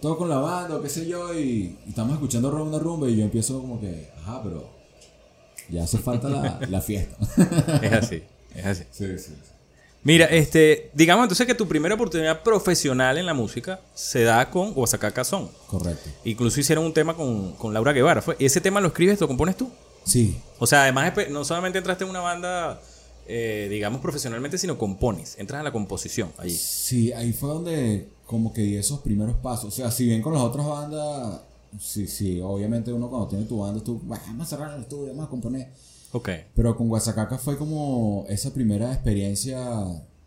todo 0.00 0.16
con 0.16 0.28
la 0.28 0.38
banda 0.38 0.76
o 0.76 0.82
qué 0.82 0.88
sé 0.88 1.08
yo 1.08 1.34
y, 1.36 1.76
y 1.84 1.88
estamos 1.88 2.12
escuchando 2.12 2.52
ru- 2.52 2.64
una 2.68 2.78
rumba 2.78 3.08
y 3.08 3.16
yo 3.16 3.24
empiezo 3.24 3.60
como 3.60 3.80
que, 3.80 4.08
ajá, 4.22 4.40
pero 4.44 4.68
ya 5.68 5.82
hace 5.82 5.98
falta 5.98 6.28
la, 6.28 6.60
la 6.70 6.80
fiesta. 6.80 7.16
Es 7.82 7.92
así, 7.92 8.22
es 8.54 8.64
así. 8.66 8.84
sí, 8.92 9.18
sí. 9.18 9.32
Mira, 10.04 10.26
este, 10.26 10.90
digamos 10.94 11.24
entonces 11.24 11.46
que 11.46 11.54
tu 11.54 11.66
primera 11.66 11.94
oportunidad 11.94 12.42
profesional 12.42 13.18
en 13.18 13.26
la 13.26 13.34
música 13.34 13.80
se 13.94 14.22
da 14.22 14.48
con 14.50 14.72
Oaxaca 14.76 15.24
Son. 15.24 15.50
Correcto. 15.66 16.08
Incluso 16.24 16.60
hicieron 16.60 16.84
un 16.84 16.94
tema 16.94 17.14
con, 17.14 17.52
con 17.56 17.74
Laura 17.74 17.92
Guevara. 17.92 18.22
¿Fue? 18.22 18.36
¿Ese 18.38 18.60
tema 18.60 18.80
lo 18.80 18.88
escribes, 18.88 19.20
lo 19.20 19.26
compones 19.28 19.56
tú? 19.56 19.68
Sí, 20.04 20.40
O 20.58 20.66
sea, 20.66 20.82
además 20.84 21.12
no 21.30 21.44
solamente 21.44 21.76
entraste 21.78 22.04
en 22.04 22.10
una 22.10 22.20
banda, 22.20 22.80
eh, 23.26 23.66
digamos, 23.70 24.00
profesionalmente, 24.00 24.56
sino 24.56 24.78
compones. 24.78 25.36
Entras 25.38 25.60
en 25.60 25.64
la 25.64 25.72
composición 25.72 26.32
allí. 26.38 26.56
sí, 26.56 27.12
ahí 27.12 27.32
fue 27.34 27.50
donde 27.50 28.08
como 28.24 28.52
que 28.54 28.62
di 28.62 28.76
esos 28.76 29.00
primeros 29.00 29.36
pasos. 29.36 29.66
O 29.66 29.70
sea, 29.76 29.90
si 29.90 30.06
bien 30.06 30.22
con 30.22 30.32
las 30.32 30.42
otras 30.42 30.66
bandas, 30.66 31.40
sí, 31.78 32.06
sí, 32.06 32.40
obviamente 32.42 32.92
uno 32.92 33.10
cuando 33.10 33.28
tiene 33.28 33.44
tu 33.44 33.58
banda, 33.58 33.82
tú, 33.84 34.00
"Bah, 34.04 34.18
vamos 34.28 34.46
a 34.46 34.50
cerrar 34.50 34.74
el 34.74 34.82
estudio, 34.82 35.08
vamos 35.08 35.26
a 35.26 35.28
componer. 35.28 35.68
Ok. 36.12 36.28
Pero 36.54 36.76
con 36.76 36.88
Guasacaca 36.88 37.38
fue 37.38 37.56
como 37.58 38.24
esa 38.28 38.52
primera 38.52 38.92
experiencia 38.92 39.60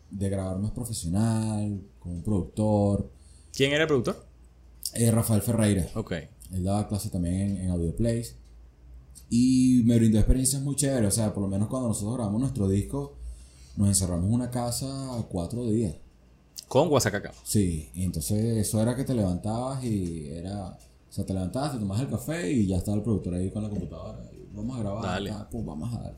de 0.10 0.30
grabar 0.30 0.60
más 0.60 0.72
profesional, 0.72 1.82
con 2.00 2.14
un 2.14 2.24
productor, 2.24 3.10
¿Quién 3.54 3.72
era 3.74 3.84
el 3.84 3.88
productor? 3.88 4.26
eh, 4.94 5.10
Rafael 5.12 5.42
Ferreira. 5.42 5.88
Ok. 5.96 6.14
Él 6.52 6.64
daba 6.64 6.88
clase 6.88 7.10
también 7.10 7.36
en, 7.36 7.58
en 7.58 7.70
Audio 7.72 7.96
Plays. 7.96 8.36
Y 9.30 9.84
me 9.86 9.98
brindó 9.98 10.18
experiencias 10.18 10.62
muy 10.62 10.76
chéveres. 10.76 11.08
O 11.08 11.12
sea, 11.16 11.34
por 11.34 11.44
lo 11.44 11.50
menos 11.50 11.70
cuando 11.70 11.88
nosotros 11.88 12.16
grabamos 12.16 12.42
nuestro 12.42 12.68
disco, 12.68 13.16
nos 13.78 13.88
encerramos 13.88 14.26
en 14.26 14.34
una 14.34 14.52
casa 14.52 15.26
cuatro 15.30 15.66
días. 15.66 15.96
Con 16.68 16.90
Oaxaca. 16.90 17.32
Sí, 17.44 17.90
y 17.94 18.04
entonces 18.04 18.58
eso 18.58 18.82
era 18.82 18.96
que 18.96 19.04
te 19.04 19.14
levantabas 19.14 19.84
y 19.84 20.30
era. 20.30 20.78
O 21.10 21.14
sea, 21.14 21.26
te 21.26 21.34
levantabas, 21.34 21.74
te 21.74 21.80
tomabas 21.80 22.04
el 22.04 22.10
café 22.10 22.52
y 22.52 22.68
ya 22.68 22.78
estaba 22.78 22.98
el 22.98 23.04
productor 23.04 23.34
ahí 23.36 23.50
con 23.50 23.64
la 23.64 23.70
computadora. 23.70 24.31
Vamos 24.54 24.78
a 24.78 24.80
grabar, 24.80 25.04
Dale. 25.04 25.32
ah, 25.32 25.48
pues 25.52 25.66
vamos 25.66 25.94
a 25.94 26.02
dar. 26.02 26.18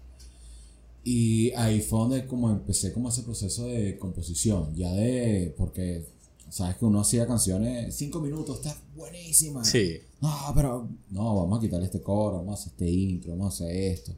Y 1.04 1.52
ahí 1.52 1.82
fue 1.82 2.00
donde 2.00 2.26
como 2.28 2.50
empecé 2.50 2.94
como 2.94 3.10
ese 3.10 3.24
proceso 3.24 3.66
de 3.66 3.98
composición, 3.98 4.74
ya 4.74 4.92
de, 4.94 5.54
porque 5.58 6.06
sabes 6.50 6.78
que 6.78 6.86
uno 6.86 7.02
hacía 7.02 7.28
canciones, 7.28 7.96
cinco 7.96 8.22
minutos, 8.22 8.58
está 8.58 8.76
buenísima. 8.96 9.64
Sí. 9.66 10.00
No, 10.22 10.32
pero 10.56 10.88
no, 11.10 11.36
vamos 11.36 11.58
a 11.58 11.62
quitarle 11.62 11.86
este 11.86 12.02
coro, 12.02 12.38
vamos 12.38 12.60
a 12.60 12.62
hacer 12.62 12.74
este 12.74 12.90
intro, 12.90 13.32
vamos 13.32 13.62
a 13.62 13.66
hacer 13.66 13.76
esto. 13.76 14.14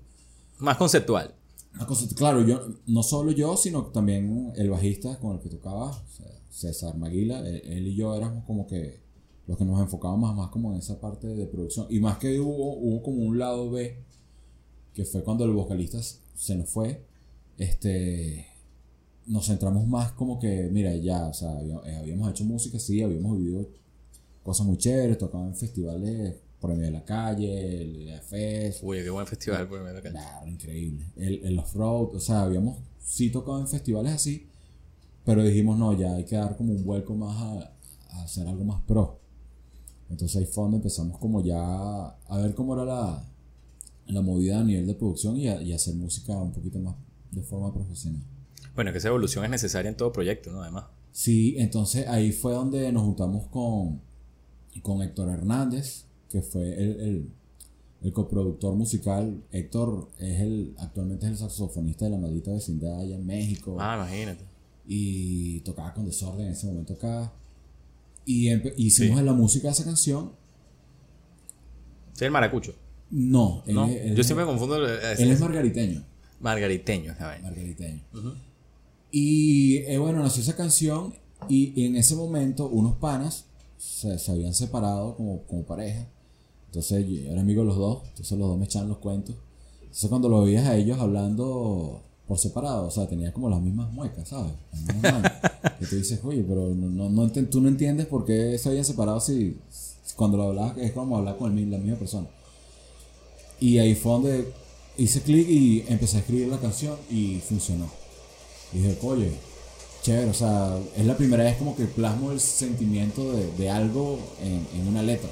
Más 1.74 1.88
conceptual. 1.88 2.20
Claro, 2.20 2.46
yo, 2.46 2.68
no 2.88 3.04
solo 3.04 3.32
yo, 3.32 3.58
sino 3.58 3.88
también 3.88 4.54
el 4.56 4.70
bajista 4.70 5.20
con 5.20 5.36
el 5.36 5.42
que 5.42 5.50
tocaba, 5.50 6.04
César 6.50 6.96
Maguila, 6.98 7.40
él, 7.40 7.62
él 7.66 7.88
y 7.88 7.96
yo 7.96 8.16
éramos 8.16 8.46
como 8.46 8.66
que 8.68 9.05
los 9.48 9.58
que 9.58 9.66
nos 9.66 9.80
enfocábamos 9.80 10.36
más 10.36 10.50
como 10.50 10.74
en 10.74 10.80
esa 10.80 11.00
parte 11.00 11.28
de 11.28 11.46
producción. 11.46 11.88
Y 11.90 12.00
más 12.00 12.18
que 12.18 12.40
hubo, 12.40 12.76
hubo 12.78 13.04
como 13.04 13.24
un 13.24 13.38
lado 13.38 13.70
B, 13.70 13.98
que 14.94 15.06
fue 15.06 15.24
cuando 15.24 15.46
el 15.46 15.52
vocalista 15.52 16.00
se 16.02 16.56
nos 16.56 16.70
fue, 16.70 17.06
este, 17.58 18.46
nos 19.28 19.46
centramos 19.46 19.88
más 19.88 20.12
como 20.14 20.40
que, 20.40 20.70
mira, 20.72 20.96
ya, 20.96 21.28
o 21.28 21.34
sea, 21.34 21.62
eh, 21.86 21.96
habíamos 21.96 22.30
hecho 22.30 22.44
música, 22.44 22.80
sí, 22.80 23.02
habíamos 23.02 23.38
vivido 23.38 23.68
cosas 24.44 24.66
muy 24.68 24.78
chéveres, 24.78 25.18
tocaban 25.18 25.48
en 25.48 25.56
festivales 25.56 26.36
medio 26.74 26.86
de 26.86 26.92
la 26.92 27.06
calle, 27.06 27.82
el 27.82 28.10
EFES, 28.10 28.80
Uy, 28.82 29.04
qué 29.04 29.10
buen 29.10 29.28
festival 29.28 29.68
por 29.68 29.80
medio 29.82 29.94
de 29.94 29.94
la 29.94 30.02
calle. 30.02 30.16
Claro, 30.16 30.48
increíble. 30.48 31.06
El, 31.16 31.44
el 31.44 31.60
off-road, 31.60 32.16
o 32.16 32.20
sea, 32.20 32.42
habíamos 32.42 32.80
sí 33.00 33.30
tocado 33.30 33.60
en 33.60 33.68
festivales 33.68 34.14
así, 34.14 34.48
pero 35.24 35.44
dijimos, 35.44 35.78
no, 35.78 35.94
ya 35.94 36.16
hay 36.16 36.24
que 36.24 36.36
dar 36.36 36.56
como 36.58 36.74
un 36.74 36.84
vuelco 36.84 37.16
más 37.16 37.36
a, 37.36 37.74
a 38.18 38.24
hacer 38.24 38.48
algo 38.48 38.64
más 38.64 38.82
pro. 38.84 39.20
Entonces 40.10 40.38
ahí 40.38 40.46
fue 40.46 40.64
donde 40.64 40.78
empezamos 40.78 41.18
como 41.20 41.44
ya 41.44 41.58
a 41.58 42.38
ver 42.38 42.54
cómo 42.56 42.74
era 42.76 42.86
la, 42.86 43.24
la 44.08 44.22
movida 44.22 44.60
a 44.60 44.64
nivel 44.64 44.86
de 44.88 44.94
producción 44.94 45.36
y, 45.38 45.48
a- 45.48 45.62
y 45.62 45.74
hacer 45.74 45.96
música 45.96 46.34
un 46.38 46.52
poquito 46.52 46.80
más 46.80 46.96
de 47.32 47.42
forma 47.42 47.74
profesional. 47.74 48.22
Bueno, 48.76 48.92
que 48.92 48.98
esa 49.00 49.08
evolución 49.08 49.44
es 49.46 49.52
necesaria 49.52 49.90
en 49.90 49.98
todo 49.98 50.12
proyecto, 50.12 50.52
¿no? 50.52 50.62
Además. 50.62 50.86
Sí, 51.12 51.56
entonces 51.58 52.08
ahí 52.08 52.32
fue 52.32 52.54
donde 52.54 52.92
nos 52.92 53.04
juntamos 53.04 53.48
con, 53.48 54.02
con 54.82 55.02
Héctor 55.02 55.30
Hernández, 55.30 56.04
que 56.30 56.42
fue 56.42 56.74
el, 56.74 57.00
el, 57.00 57.30
el 58.04 58.14
coproductor 58.14 58.76
musical, 58.76 59.42
Héctor, 59.52 60.10
es 60.20 60.42
el, 60.42 60.76
actualmente 60.78 61.26
es 61.26 61.32
el 61.32 61.38
saxofonista 61.38 62.06
de 62.06 62.12
la 62.12 62.18
maldita 62.18 62.52
vecindad 62.52 63.00
allá 63.00 63.16
en 63.16 63.26
México. 63.26 63.78
Ah, 63.80 63.96
imagínate. 63.96 64.44
Y 64.88 65.62
tocaba 65.62 65.94
con 65.94 66.06
desorden 66.06 66.48
en 66.48 66.52
ese 66.52 66.68
momento 66.68 66.94
acá. 66.94 67.32
Y 68.26 68.50
hicimos 68.78 69.22
la 69.24 69.34
música 69.34 69.68
de 69.68 69.74
esa 69.74 69.84
canción. 69.84 70.32
Sí, 72.14 72.26
el 72.26 72.32
maracucho. 72.32 72.74
No, 73.12 73.64
él, 73.68 73.76
¿no? 73.76 73.86
él 73.88 74.16
Yo 74.16 74.24
siempre 74.24 74.46
confundo. 74.46 74.78
el- 74.78 75.00
él 75.20 75.30
es 75.32 75.40
margariteño. 75.40 76.04
margariteño, 76.40 77.14
vaina. 77.20 77.50
Margariteño. 77.50 78.02
Y 79.12 79.78
eh, 79.78 79.98
bueno, 79.98 80.22
nació 80.22 80.42
esa 80.42 80.56
canción 80.56 81.14
y, 81.48 81.80
y 81.80 81.86
en 81.86 81.96
ese 81.96 82.16
momento 82.16 82.68
unos 82.68 82.96
panas 82.96 83.46
se, 83.78 84.18
se 84.18 84.32
habían 84.32 84.54
separado 84.54 85.16
como, 85.16 85.44
como 85.44 85.64
pareja. 85.64 86.08
Entonces 86.68 87.06
yo 87.08 87.32
era 87.32 87.42
amigo 87.42 87.62
de 87.62 87.68
los 87.68 87.78
dos, 87.78 88.04
entonces 88.10 88.38
los 88.38 88.48
dos 88.50 88.58
me 88.58 88.66
echaban 88.66 88.90
los 88.90 88.98
cuentos. 88.98 89.36
Entonces 89.82 90.10
cuando 90.10 90.28
lo 90.28 90.44
veías 90.44 90.66
a 90.66 90.76
ellos 90.76 91.00
hablando 91.00 92.04
por 92.28 92.40
separado, 92.40 92.88
o 92.88 92.92
sea, 92.92 93.08
tenía 93.08 93.32
como 93.32 93.50
las 93.50 93.62
mismas 93.62 93.92
muecas, 93.92 94.28
¿sabes? 94.30 94.52
Las 94.72 94.82
mismas 94.82 95.14
manos. 95.14 95.32
que 95.80 95.86
tú 95.86 95.96
dices, 95.96 96.20
oye, 96.24 96.44
pero 96.48 96.70
no, 96.74 97.10
no, 97.10 97.32
tú 97.32 97.62
no 97.62 97.68
entiendes 97.68 98.08
por 98.08 98.26
qué 98.26 98.58
se 98.58 98.70
habían 98.70 98.86
separado 98.86 99.20
si, 99.20 99.60
si 99.70 100.16
cuando 100.16 100.38
lo 100.38 100.44
hablabas 100.44 100.78
es 100.78 100.92
como 100.92 101.18
hablar 101.18 101.38
con 101.38 101.58
el 101.58 101.70
la 101.70 101.78
misma 101.78 101.98
persona. 101.98 102.28
Y 103.60 103.78
ahí 103.78 103.96
fue 103.96 104.12
donde 104.12 104.54
hice 104.98 105.22
clic 105.22 105.48
y 105.48 105.86
empecé 105.88 106.18
a 106.18 106.20
escribir 106.22 106.48
la 106.48 106.60
canción 106.60 106.98
y 107.10 107.40
funcionó. 107.48 107.90
Y 108.74 108.80
dije, 108.80 108.98
oye, 109.04 109.32
chévere, 110.02 110.30
o 110.30 110.34
sea, 110.34 110.78
es 110.98 111.06
la 111.06 111.16
primera 111.16 111.44
vez 111.44 111.58
como 111.58 111.76
que 111.76 111.86
plasmo 111.86 112.32
el 112.32 112.40
sentimiento 112.40 113.34
de, 113.34 113.52
de 113.52 113.70
algo 113.70 114.20
en, 114.42 114.66
en 114.80 114.88
una 114.88 115.04
letra. 115.04 115.30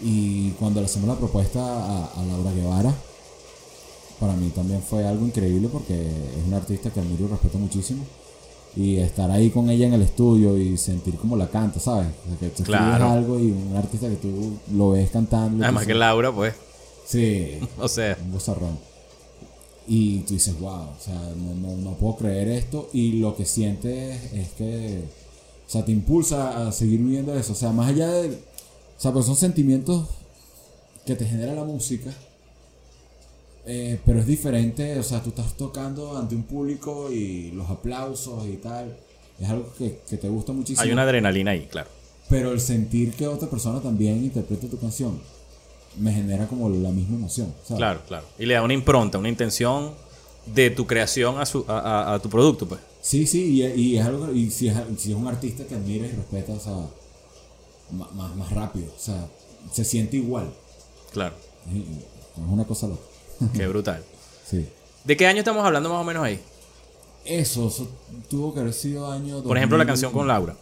Y 0.00 0.50
cuando 0.52 0.80
le 0.80 0.86
hacemos 0.86 1.08
la 1.08 1.16
propuesta 1.16 1.60
a, 1.60 2.06
a 2.06 2.24
Laura 2.24 2.52
Guevara, 2.52 2.94
para 4.24 4.36
mí 4.38 4.48
también 4.54 4.80
fue 4.82 5.06
algo 5.06 5.26
increíble 5.26 5.68
porque 5.70 5.94
es 6.00 6.46
una 6.46 6.56
artista 6.56 6.88
que 6.90 7.00
admiro 7.00 7.24
y 7.26 7.28
respeto 7.28 7.58
muchísimo. 7.58 8.04
Y 8.76 8.96
estar 8.96 9.30
ahí 9.30 9.50
con 9.50 9.68
ella 9.70 9.86
en 9.86 9.92
el 9.92 10.02
estudio 10.02 10.56
y 10.58 10.76
sentir 10.78 11.14
como 11.16 11.36
la 11.36 11.48
canta, 11.48 11.78
¿sabes? 11.78 12.08
O 12.24 12.28
sea, 12.30 12.38
que 12.40 12.48
tú 12.48 12.62
Claro. 12.64 13.10
algo 13.10 13.38
y 13.38 13.50
un 13.52 13.76
artista 13.76 14.08
que 14.08 14.16
tú 14.16 14.54
lo 14.74 14.90
ves 14.90 15.10
cantando. 15.10 15.62
Además 15.62 15.86
que 15.86 15.94
Laura, 15.94 16.32
pues. 16.32 16.54
Sí, 17.06 17.58
O 17.78 17.86
sea, 17.86 18.16
un 18.24 18.32
bozarrón. 18.32 18.78
Y 19.86 20.20
tú 20.20 20.32
dices, 20.34 20.58
wow, 20.58 20.86
o 20.98 21.00
sea, 21.04 21.14
no, 21.36 21.54
no, 21.54 21.76
no 21.76 21.90
puedo 21.98 22.16
creer 22.16 22.48
esto. 22.48 22.88
Y 22.94 23.12
lo 23.20 23.36
que 23.36 23.44
sientes 23.44 24.32
es 24.32 24.48
que, 24.56 25.02
o 25.68 25.70
sea, 25.70 25.84
te 25.84 25.92
impulsa 25.92 26.66
a 26.66 26.72
seguir 26.72 27.00
viviendo 27.00 27.34
eso. 27.38 27.52
O 27.52 27.56
sea, 27.56 27.70
más 27.72 27.90
allá 27.90 28.08
de, 28.10 28.30
o 28.30 28.36
sea, 29.00 29.12
pues 29.12 29.26
son 29.26 29.36
sentimientos 29.36 30.08
que 31.06 31.14
te 31.14 31.26
genera 31.26 31.52
la 31.54 31.64
música. 31.64 32.10
Eh, 33.66 33.98
pero 34.04 34.20
es 34.20 34.26
diferente, 34.26 34.98
o 34.98 35.02
sea, 35.02 35.22
tú 35.22 35.30
estás 35.30 35.54
tocando 35.56 36.16
ante 36.16 36.34
un 36.34 36.42
público 36.44 37.10
y 37.12 37.50
los 37.52 37.68
aplausos 37.70 38.46
y 38.46 38.56
tal. 38.56 38.96
Es 39.40 39.48
algo 39.48 39.72
que, 39.76 40.00
que 40.08 40.16
te 40.16 40.28
gusta 40.28 40.52
muchísimo. 40.52 40.82
hay 40.82 40.92
una 40.92 41.02
adrenalina 41.02 41.50
ahí, 41.52 41.66
claro. 41.70 41.88
Pero 42.28 42.52
el 42.52 42.60
sentir 42.60 43.12
que 43.14 43.26
otra 43.26 43.48
persona 43.50 43.80
también 43.80 44.22
interprete 44.24 44.68
tu 44.68 44.78
canción 44.78 45.18
me 45.98 46.12
genera 46.12 46.46
como 46.48 46.68
la 46.68 46.90
misma 46.90 47.16
emoción. 47.16 47.52
¿sabes? 47.64 47.78
Claro, 47.78 48.00
claro. 48.06 48.26
Y 48.38 48.46
le 48.46 48.54
da 48.54 48.62
una 48.62 48.74
impronta, 48.74 49.18
una 49.18 49.28
intención 49.28 49.92
de 50.46 50.70
tu 50.70 50.86
creación 50.86 51.38
a, 51.40 51.46
su, 51.46 51.64
a, 51.68 51.78
a- 51.78 52.14
a 52.14 52.18
tu 52.20 52.28
producto, 52.28 52.66
pues. 52.68 52.80
Sí, 53.00 53.26
sí, 53.26 53.60
y, 53.62 53.64
y 53.80 53.98
es 53.98 54.04
algo, 54.06 54.32
y 54.32 54.50
si 54.50 54.68
es, 54.68 54.76
si 54.98 55.10
es 55.12 55.16
un 55.16 55.26
artista 55.28 55.64
que 55.64 55.74
admira 55.74 56.06
y 56.06 56.10
respeta, 56.12 56.52
o 56.54 56.60
sea, 56.60 56.74
más, 57.92 58.34
más 58.36 58.50
rápido, 58.52 58.86
o 58.96 58.98
sea, 59.00 59.26
se 59.72 59.84
siente 59.84 60.16
igual. 60.16 60.50
Claro. 61.12 61.34
Es, 61.70 61.76
es 61.76 62.48
una 62.50 62.64
cosa 62.64 62.88
loca. 62.88 63.02
Qué 63.54 63.66
brutal. 63.66 64.02
Sí. 64.48 64.66
¿De 65.04 65.16
qué 65.16 65.26
año 65.26 65.38
estamos 65.38 65.64
hablando 65.64 65.88
más 65.90 66.00
o 66.00 66.04
menos 66.04 66.24
ahí? 66.24 66.40
Eso, 67.24 67.68
eso 67.68 67.88
tuvo 68.28 68.52
que 68.52 68.60
haber 68.60 68.72
sido 68.72 69.10
año. 69.10 69.42
Por 69.42 69.56
ejemplo, 69.56 69.78
la 69.78 69.84
2000, 69.84 69.86
canción 69.86 70.12
con 70.12 70.28
Laura. 70.28 70.56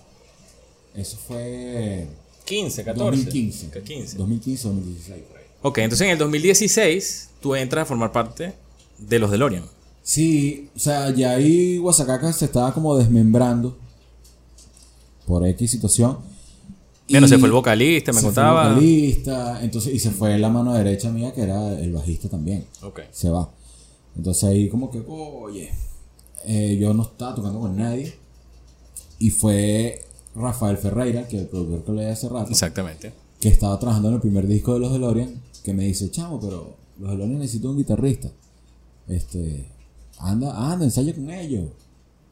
Eso 0.94 1.16
fue 1.16 2.06
15, 2.44 2.84
14. 2.84 3.04
2015. 3.04 3.70
15. 3.82 4.16
2015 4.16 4.68
2016. 4.68 5.22
por 5.28 5.38
ahí. 5.38 5.44
Ok, 5.62 5.78
entonces 5.78 6.04
en 6.06 6.12
el 6.12 6.18
2016 6.18 7.30
tú 7.40 7.54
entras 7.54 7.82
a 7.82 7.86
formar 7.86 8.12
parte 8.12 8.54
de 8.98 9.18
los 9.18 9.30
DeLorean. 9.30 9.64
Sí, 10.02 10.68
o 10.74 10.78
sea, 10.78 11.10
ya 11.10 11.32
ahí 11.32 11.78
Guasacaca 11.78 12.32
se 12.32 12.46
estaba 12.46 12.74
como 12.74 12.96
desmembrando 12.96 13.76
por 15.26 15.46
X 15.46 15.70
situación. 15.70 16.18
Bueno, 17.08 17.28
se 17.28 17.38
fue 17.38 17.48
el 17.48 17.52
vocalista, 17.52 18.12
me 18.12 18.20
se 18.20 18.30
fue 18.30 18.42
el 18.42 18.48
vocalista, 18.50 19.62
entonces, 19.62 19.94
y 19.94 19.98
se 19.98 20.10
fue 20.10 20.38
la 20.38 20.48
mano 20.48 20.72
derecha 20.72 21.10
mía, 21.10 21.32
que 21.32 21.42
era 21.42 21.78
el 21.78 21.92
bajista 21.92 22.28
también. 22.28 22.64
Ok. 22.82 23.00
Se 23.10 23.28
va. 23.28 23.50
Entonces 24.16 24.44
ahí 24.44 24.68
como 24.68 24.90
que, 24.90 25.02
oye, 25.06 25.70
eh, 26.46 26.76
yo 26.80 26.94
no 26.94 27.02
estaba 27.02 27.34
tocando 27.34 27.60
con 27.60 27.76
nadie. 27.76 28.14
Y 29.18 29.30
fue 29.30 30.02
Rafael 30.34 30.76
Ferreira, 30.78 31.28
que 31.28 31.36
es 31.36 31.42
el 31.42 31.48
productor 31.48 31.84
que 31.84 31.92
le 31.92 32.10
hace 32.10 32.28
rato, 32.28 32.50
Exactamente. 32.50 33.12
que 33.40 33.48
estaba 33.48 33.78
trabajando 33.78 34.08
en 34.08 34.14
el 34.14 34.20
primer 34.20 34.46
disco 34.46 34.74
de 34.74 34.80
los 34.80 34.92
DeLorean, 34.92 35.40
que 35.62 35.74
me 35.74 35.84
dice, 35.84 36.10
chamo, 36.10 36.40
pero 36.40 36.76
los 36.98 37.10
DeLorean 37.10 37.38
necesitan 37.38 37.70
un 37.70 37.78
guitarrista. 37.78 38.30
Este, 39.08 39.68
anda, 40.18 40.72
anda, 40.72 40.84
ensaya 40.84 41.14
con 41.14 41.30
ellos. 41.30 41.70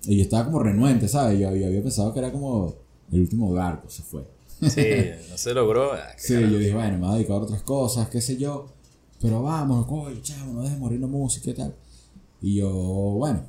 Y 0.04 0.16
yo 0.16 0.22
estaba 0.22 0.46
como 0.46 0.60
renuente, 0.60 1.08
¿sabes? 1.08 1.38
Yo, 1.38 1.54
yo 1.54 1.66
había 1.66 1.82
pensado 1.82 2.12
que 2.12 2.18
era 2.20 2.32
como 2.32 2.74
el 3.12 3.20
último 3.20 3.52
barco, 3.52 3.88
se 3.88 4.02
fue. 4.02 4.24
Sí, 4.68 4.84
no 5.30 5.36
se 5.38 5.54
logró. 5.54 5.92
Ah, 5.92 6.08
Sí, 6.16 6.34
carajo. 6.34 6.52
yo 6.52 6.58
dije, 6.58 6.74
bueno, 6.74 6.92
me 6.98 6.98
voy 7.06 7.10
a 7.10 7.14
dedicar 7.14 7.36
a 7.36 7.40
otras 7.40 7.62
cosas, 7.62 8.08
qué 8.08 8.20
sé 8.20 8.36
yo. 8.36 8.66
Pero 9.20 9.42
vamos, 9.42 9.86
coño, 9.86 10.16
chamo, 10.22 10.52
no 10.54 10.62
dejes 10.62 10.78
morir 10.78 11.00
la 11.00 11.06
música 11.06 11.50
y 11.50 11.54
tal. 11.54 11.74
Y 12.40 12.56
yo, 12.56 12.70
bueno, 12.70 13.42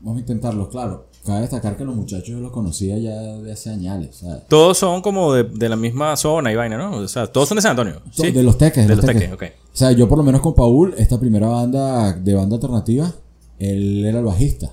vamos 0.00 0.18
a 0.18 0.20
intentarlo, 0.20 0.68
claro. 0.68 1.06
Cabe 1.24 1.40
destacar 1.40 1.76
que 1.76 1.84
los 1.84 1.96
muchachos 1.96 2.28
yo 2.28 2.38
los 2.38 2.52
conocía 2.52 2.96
ya 2.98 3.20
de 3.20 3.50
hace 3.52 3.70
años, 3.70 4.14
¿sabes? 4.16 4.46
Todos 4.48 4.78
son 4.78 5.02
como 5.02 5.32
de, 5.32 5.42
de 5.42 5.68
la 5.68 5.74
misma 5.74 6.16
zona 6.16 6.52
y 6.52 6.54
vaina, 6.54 6.78
¿no? 6.78 6.98
O 6.98 7.08
sea, 7.08 7.26
todos 7.26 7.48
son 7.48 7.56
de 7.56 7.62
San 7.62 7.72
Antonio. 7.72 8.00
¿sí? 8.12 8.30
De 8.30 8.44
los 8.44 8.56
teques, 8.56 8.86
De 8.86 8.94
los 8.94 9.04
teques, 9.04 9.32
ok. 9.32 9.42
O 9.42 9.76
sea, 9.76 9.90
yo 9.90 10.08
por 10.08 10.18
lo 10.18 10.22
menos 10.24 10.40
con 10.40 10.54
Paul, 10.54 10.94
esta 10.96 11.18
primera 11.18 11.48
banda 11.48 12.12
de 12.12 12.34
banda 12.34 12.54
alternativa, 12.54 13.12
él 13.58 14.04
era 14.06 14.20
el 14.20 14.24
bajista. 14.24 14.66
O 14.66 14.70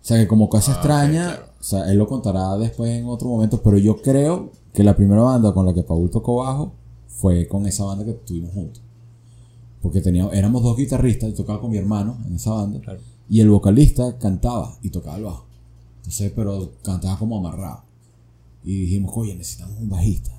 sea, 0.00 0.16
que 0.16 0.26
como 0.26 0.48
cosa 0.48 0.72
extraña, 0.72 1.28
Ah, 1.28 1.34
claro. 1.36 1.52
o 1.60 1.62
sea, 1.62 1.92
él 1.92 1.98
lo 1.98 2.06
contará 2.06 2.56
después 2.56 2.90
en 2.92 3.04
otro 3.06 3.28
momento, 3.28 3.60
pero 3.62 3.76
yo 3.76 4.00
creo 4.00 4.50
que 4.72 4.84
la 4.84 4.96
primera 4.96 5.22
banda 5.22 5.52
con 5.52 5.66
la 5.66 5.74
que 5.74 5.82
Paul 5.82 6.10
tocó 6.10 6.36
bajo 6.36 6.72
fue 7.08 7.46
con 7.48 7.66
esa 7.66 7.84
banda 7.84 8.04
que 8.04 8.12
tuvimos 8.12 8.52
juntos. 8.52 8.82
Porque 9.82 10.00
teníamos, 10.00 10.34
éramos 10.34 10.62
dos 10.62 10.76
guitarristas, 10.76 11.30
yo 11.30 11.36
tocaba 11.36 11.60
con 11.60 11.70
mi 11.70 11.78
hermano 11.78 12.18
en 12.26 12.34
esa 12.36 12.50
banda, 12.52 12.80
Claro. 12.80 13.00
y 13.28 13.40
el 13.40 13.48
vocalista 13.48 14.18
cantaba 14.18 14.76
y 14.82 14.90
tocaba 14.90 15.16
el 15.16 15.24
bajo. 15.24 15.46
Entonces, 15.98 16.32
pero 16.34 16.72
cantaba 16.82 17.18
como 17.18 17.38
amarrado. 17.38 17.82
Y 18.62 18.82
dijimos, 18.82 19.12
oye, 19.14 19.34
necesitamos 19.34 19.76
un 19.80 19.88
bajista. 19.88 20.30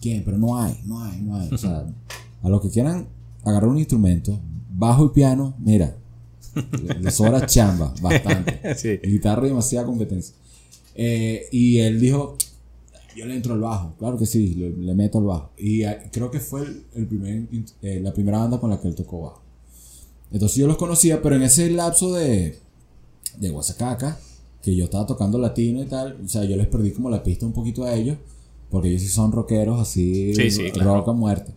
¿Quién? 0.00 0.24
Pero 0.24 0.38
no 0.38 0.56
hay, 0.58 0.80
no 0.86 1.02
hay, 1.04 1.20
no 1.20 1.36
hay. 1.36 1.48
O 1.52 1.58
sea, 1.58 1.84
a 2.42 2.48
los 2.48 2.60
que 2.62 2.70
quieran 2.70 3.08
agarrar 3.44 3.68
un 3.68 3.78
instrumento, 3.78 4.38
bajo 4.70 5.04
y 5.06 5.08
piano, 5.10 5.54
mira, 5.58 5.96
le- 6.54 7.00
les 7.00 7.14
sobra 7.14 7.44
chamba, 7.46 7.92
bastante. 8.00 8.74
Sí. 8.76 8.98
Guitarra 9.06 9.42
demasiada 9.46 9.86
competencia. 9.86 10.34
Eh, 10.94 11.42
y 11.52 11.78
él 11.78 12.00
dijo, 12.00 12.36
yo 13.18 13.26
le 13.26 13.34
entro 13.36 13.54
al 13.54 13.60
bajo, 13.60 13.94
claro 13.98 14.16
que 14.18 14.26
sí, 14.26 14.54
le, 14.54 14.70
le 14.70 14.94
meto 14.94 15.18
al 15.18 15.24
bajo. 15.24 15.50
Y 15.58 15.82
eh, 15.82 16.08
creo 16.12 16.30
que 16.30 16.40
fue 16.40 16.62
el, 16.62 16.82
el 16.94 17.06
primer, 17.06 17.48
eh, 17.82 18.00
la 18.00 18.12
primera 18.12 18.38
banda 18.38 18.58
con 18.60 18.70
la 18.70 18.80
que 18.80 18.88
él 18.88 18.94
tocó 18.94 19.20
bajo. 19.22 19.42
Entonces 20.30 20.58
yo 20.58 20.66
los 20.66 20.76
conocía, 20.76 21.20
pero 21.22 21.36
en 21.36 21.42
ese 21.42 21.70
lapso 21.70 22.12
de, 22.14 22.58
de 23.38 23.50
Guasacaca, 23.50 24.18
que 24.62 24.74
yo 24.76 24.84
estaba 24.84 25.06
tocando 25.06 25.38
latino 25.38 25.82
y 25.82 25.86
tal, 25.86 26.18
o 26.24 26.28
sea, 26.28 26.44
yo 26.44 26.56
les 26.56 26.66
perdí 26.66 26.92
como 26.92 27.08
la 27.10 27.22
pista 27.22 27.46
un 27.46 27.52
poquito 27.52 27.84
a 27.84 27.94
ellos, 27.94 28.18
porque 28.70 28.88
ellos 28.88 29.02
sí 29.02 29.08
son 29.08 29.32
rockeros 29.32 29.80
así, 29.80 30.34
Sí, 30.34 30.50
sí, 30.50 30.70
claro. 30.70 30.96
rock 30.96 31.08
a 31.08 31.12
muerte. 31.12 31.52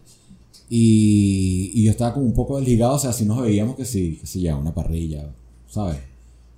Y, 0.69 1.71
y 1.73 1.83
yo 1.83 1.91
estaba 1.91 2.13
como 2.13 2.25
un 2.25 2.33
poco 2.33 2.57
desligado, 2.57 2.95
o 2.95 2.99
sea, 2.99 3.11
si 3.11 3.25
nos 3.25 3.41
veíamos 3.41 3.75
que 3.75 3.83
sí, 3.83 4.17
que 4.21 4.25
sí, 4.27 4.41
ya, 4.41 4.55
una 4.55 4.73
parrilla, 4.73 5.33
¿sabes? 5.67 5.97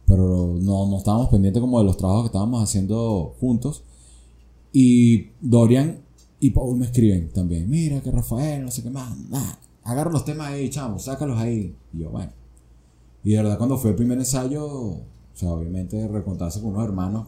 Pero 0.05 0.55
no, 0.61 0.87
no 0.87 0.97
estábamos 0.97 1.29
pendientes 1.29 1.59
como 1.61 1.79
de 1.79 1.85
los 1.85 1.97
trabajos 1.97 2.23
que 2.23 2.27
estábamos 2.27 2.61
haciendo 2.61 3.33
juntos. 3.39 3.81
Y 4.73 5.29
Dorian 5.39 5.99
y 6.39 6.49
Paul 6.49 6.77
me 6.77 6.85
escriben 6.85 7.29
también, 7.29 7.69
mira 7.69 8.01
que 8.01 8.11
Rafael, 8.11 8.65
no 8.65 8.71
sé 8.71 8.83
qué 8.83 8.89
más, 8.89 9.17
nah, 9.29 9.53
agarra 9.83 10.11
los 10.11 10.25
temas 10.25 10.49
ahí, 10.49 10.69
chamo, 10.69 10.99
sácalos 10.99 11.37
ahí. 11.37 11.73
Y 11.93 11.99
yo, 11.99 12.09
bueno. 12.09 12.33
Y 13.23 13.31
de 13.31 13.37
verdad 13.37 13.57
cuando 13.57 13.77
fue 13.77 13.91
el 13.91 13.95
primer 13.95 14.17
ensayo, 14.17 14.65
o 14.65 15.05
sea, 15.33 15.51
obviamente 15.51 16.05
recontarse 16.07 16.59
con 16.59 16.71
unos 16.71 16.83
hermanos 16.83 17.27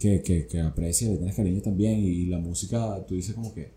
que, 0.00 0.22
que, 0.22 0.46
que 0.46 0.60
aprecia, 0.60 1.08
que 1.10 1.16
tienes 1.16 1.36
cariño 1.36 1.60
también, 1.60 2.00
y, 2.00 2.26
la 2.26 2.38
música, 2.38 3.04
tú 3.06 3.14
dices 3.14 3.34
como 3.34 3.52
que, 3.54 3.70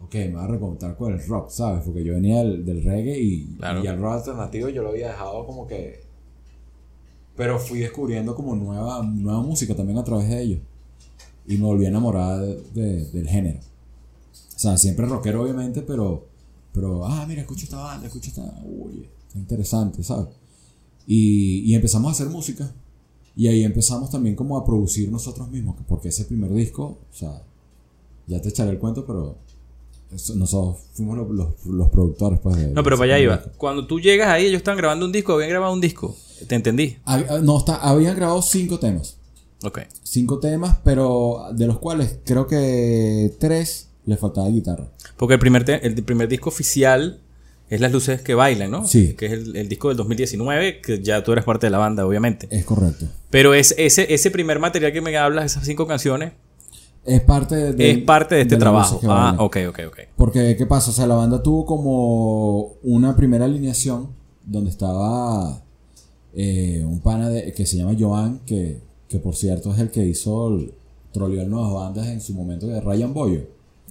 ok, 0.00 0.14
me 0.14 0.32
va 0.32 0.44
a 0.44 0.48
recontar 0.48 0.96
con 0.96 1.12
el 1.14 1.26
rock, 1.26 1.48
¿sabes? 1.48 1.82
Porque 1.84 2.04
yo 2.04 2.14
venía 2.14 2.38
del, 2.40 2.64
del 2.64 2.82
reggae 2.82 3.18
y, 3.18 3.46
Claro. 3.56 3.82
y 3.82 3.86
el 3.86 3.98
rock 3.98 4.12
alternativo 4.14 4.68
yo 4.68 4.82
lo 4.82 4.90
había 4.90 5.08
dejado 5.08 5.46
como 5.46 5.66
que... 5.66 6.02
Pero 7.36 7.58
fui 7.58 7.80
descubriendo 7.80 8.34
como 8.34 8.54
nueva, 8.54 9.02
nueva 9.02 9.42
música 9.42 9.74
también 9.74 9.98
a 9.98 10.04
través 10.04 10.28
de 10.28 10.42
ellos. 10.42 10.60
Y 11.46 11.56
me 11.58 11.64
volví 11.64 11.84
a 11.84 11.88
enamorar 11.88 12.40
de- 12.40 12.62
de- 12.74 13.04
del 13.10 13.28
género. 13.28 13.58
O 13.60 14.58
sea, 14.58 14.76
siempre 14.78 15.06
rockero 15.06 15.42
obviamente, 15.42 15.82
pero 15.82 16.26
Pero, 16.72 17.06
ah, 17.06 17.24
mira, 17.28 17.42
escucha 17.42 17.62
esta 17.64 17.76
banda, 17.76 18.08
escucha 18.08 18.30
esta. 18.30 18.42
Uy, 18.64 19.08
está 19.28 19.38
interesante, 19.38 20.02
¿sabes? 20.02 20.26
Y, 21.06 21.60
y 21.70 21.74
empezamos 21.76 22.08
a 22.08 22.12
hacer 22.12 22.26
música. 22.28 22.72
Y 23.36 23.46
ahí 23.46 23.62
empezamos 23.62 24.10
también 24.10 24.34
como 24.34 24.56
a 24.58 24.64
producir 24.64 25.08
nosotros 25.08 25.48
mismos. 25.50 25.76
Porque 25.86 26.08
ese 26.08 26.24
primer 26.24 26.52
disco, 26.52 26.98
o 27.08 27.14
sea, 27.16 27.42
ya 28.26 28.40
te 28.42 28.48
echaré 28.48 28.70
el 28.70 28.80
cuento, 28.80 29.06
pero 29.06 29.36
eso- 30.12 30.34
nosotros 30.34 30.78
fuimos 30.94 31.16
los, 31.16 31.30
los- 31.30 31.64
los 31.66 31.88
productores, 31.90 32.40
pues. 32.40 32.56
de- 32.56 32.68
No, 32.72 32.82
pero 32.82 32.96
para 32.98 33.14
allá 33.14 33.22
iba. 33.22 33.36
disco. 33.36 33.52
Cuando 33.56 33.86
tú 33.86 34.00
llegas 34.00 34.26
ahí, 34.28 34.46
ellos 34.46 34.58
estaban 34.58 34.78
grabando 34.78 35.06
un 35.06 35.12
disco, 35.12 35.34
habían 35.34 35.50
grabado 35.50 35.72
un 35.72 35.80
disco. 35.80 36.16
Te 36.48 36.56
entendí. 36.56 36.96
Hab- 37.06 37.40
No, 37.42 37.58
está, 37.58 37.76
habían 37.76 38.16
grabado 38.16 38.42
cinco 38.42 38.80
temas. 38.80 39.16
Ok. 39.64 39.80
Cinco 40.02 40.38
temas, 40.38 40.78
pero 40.84 41.46
de 41.52 41.66
los 41.66 41.78
cuales 41.78 42.18
creo 42.24 42.46
que 42.46 43.34
tres 43.40 43.88
le 44.06 44.16
faltaba 44.16 44.48
guitarra. 44.48 44.88
Porque 45.16 45.34
el 45.34 45.40
primer, 45.40 45.64
el 45.82 46.02
primer 46.04 46.28
disco 46.28 46.50
oficial 46.50 47.20
es 47.70 47.80
Las 47.80 47.90
Luces 47.92 48.20
que 48.20 48.34
Bailan, 48.34 48.70
¿no? 48.70 48.86
Sí. 48.86 49.14
Que 49.14 49.26
es 49.26 49.32
el, 49.32 49.56
el 49.56 49.68
disco 49.68 49.88
del 49.88 49.96
2019, 49.96 50.80
que 50.82 51.02
ya 51.02 51.24
tú 51.24 51.32
eres 51.32 51.44
parte 51.44 51.66
de 51.66 51.70
la 51.70 51.78
banda, 51.78 52.06
obviamente. 52.06 52.46
Es 52.50 52.64
correcto. 52.64 53.06
Pero 53.30 53.54
es, 53.54 53.74
ese, 53.78 54.12
ese 54.12 54.30
primer 54.30 54.58
material 54.58 54.92
que 54.92 55.00
me 55.00 55.16
hablas, 55.16 55.46
esas 55.46 55.64
cinco 55.64 55.86
canciones, 55.86 56.32
Es 57.06 57.22
parte 57.22 57.72
de, 57.72 57.90
es 57.90 57.98
parte 58.04 58.34
de 58.34 58.42
este 58.42 58.56
trabajo. 58.58 59.00
Ah, 59.08 59.36
ok, 59.38 59.56
ok, 59.70 59.78
ok. 59.88 59.98
Porque, 60.16 60.56
¿qué 60.56 60.66
pasa? 60.66 60.90
O 60.90 60.94
sea, 60.94 61.06
la 61.06 61.14
banda 61.14 61.42
tuvo 61.42 61.64
como 61.64 62.74
una 62.82 63.16
primera 63.16 63.46
alineación 63.46 64.08
donde 64.44 64.68
estaba 64.70 65.62
eh, 66.34 66.82
un 66.86 67.00
pana 67.00 67.30
de- 67.30 67.52
que 67.54 67.64
se 67.64 67.76
llama 67.78 67.94
Joan, 67.98 68.40
que, 68.46 68.80
que 69.08 69.18
por 69.18 69.34
cierto 69.36 69.72
es 69.72 69.78
el 69.80 69.90
que 69.90 70.04
hizo, 70.06 70.48
el, 70.48 70.72
troleó 71.12 71.46
nuevas 71.46 71.72
bandas 71.72 72.08
en 72.08 72.20
su 72.20 72.34
momento 72.34 72.66
de 72.66 72.80
Ryan 72.80 73.12
Boyo. 73.14 73.42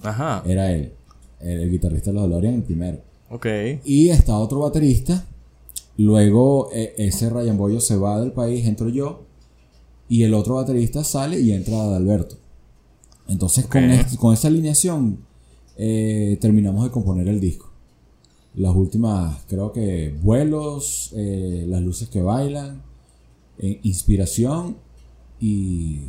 Ajá. 0.02 0.42
Era 0.46 0.72
él, 0.72 0.92
el, 1.40 1.60
el 1.62 1.70
guitarrista 1.70 2.10
de 2.10 2.14
los 2.14 2.24
DeLorean, 2.24 2.54
el 2.54 2.62
primero. 2.62 2.98
Ok. 3.30 3.46
Y 3.84 4.10
está 4.10 4.36
otro 4.38 4.60
baterista. 4.60 5.24
Luego 5.96 6.70
eh, 6.72 6.94
ese 6.98 7.30
Ryan 7.30 7.56
Boyo 7.56 7.80
se 7.80 7.96
va 7.96 8.20
del 8.20 8.32
país, 8.32 8.66
entro 8.66 8.88
yo. 8.88 9.22
Y 10.08 10.22
el 10.24 10.34
otro 10.34 10.56
baterista 10.56 11.02
sale 11.04 11.40
y 11.40 11.52
entra 11.52 11.82
Adalberto. 11.82 12.36
Entonces 13.28 13.66
con, 13.66 13.84
este- 13.84 14.16
con 14.18 14.34
esa 14.34 14.48
alineación 14.48 15.18
eh, 15.78 16.36
terminamos 16.40 16.84
de 16.84 16.90
componer 16.90 17.26
el 17.28 17.40
disco. 17.40 17.70
Las 18.54 18.74
últimas, 18.76 19.38
creo 19.48 19.72
que 19.72 20.14
vuelos, 20.22 21.10
eh, 21.16 21.64
las 21.66 21.80
luces 21.82 22.08
que 22.08 22.22
bailan, 22.22 22.82
eh, 23.58 23.80
inspiración 23.82 24.76
y... 25.40 26.00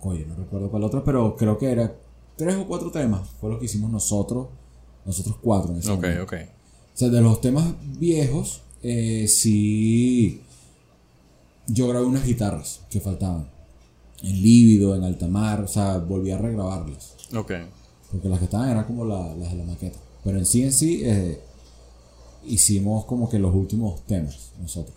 Oye, 0.00 0.24
no 0.26 0.36
recuerdo 0.36 0.70
cuál 0.70 0.84
otra, 0.84 1.02
pero 1.02 1.34
creo 1.36 1.58
que 1.58 1.70
era 1.70 1.92
tres 2.36 2.54
o 2.56 2.66
cuatro 2.66 2.90
temas. 2.92 3.28
Fue 3.40 3.50
lo 3.50 3.58
que 3.58 3.64
hicimos 3.64 3.90
nosotros, 3.90 4.48
nosotros 5.04 5.36
cuatro 5.42 5.72
en 5.72 5.78
ese 5.78 5.90
Ok, 5.90 6.02
momento. 6.02 6.22
ok. 6.24 6.34
O 6.94 6.96
sea, 6.96 7.08
de 7.08 7.20
los 7.20 7.40
temas 7.40 7.74
viejos, 7.98 8.62
eh, 8.82 9.26
sí. 9.28 10.40
Yo 11.66 11.88
grabé 11.88 12.04
unas 12.06 12.24
guitarras 12.26 12.80
que 12.90 13.00
faltaban. 13.00 13.48
En 14.22 14.40
Lívido, 14.40 14.94
en 14.94 15.02
Altamar, 15.02 15.62
o 15.62 15.68
sea, 15.68 15.98
volví 15.98 16.30
a 16.30 16.38
regrabarlas. 16.38 17.14
Ok. 17.34 17.52
Porque 18.12 18.28
las 18.28 18.38
que 18.38 18.44
estaban 18.44 18.68
eran 18.70 18.84
como 18.84 19.04
la- 19.04 19.34
las 19.34 19.50
de 19.50 19.58
la 19.58 19.64
maqueta. 19.64 19.98
Pero 20.22 20.38
en 20.38 20.46
sí, 20.46 20.62
en 20.62 20.72
sí, 20.72 21.00
eh, 21.02 21.40
hicimos 22.44 23.04
como 23.06 23.28
que 23.28 23.38
los 23.38 23.52
últimos 23.54 24.02
temas 24.06 24.52
nosotros. 24.60 24.96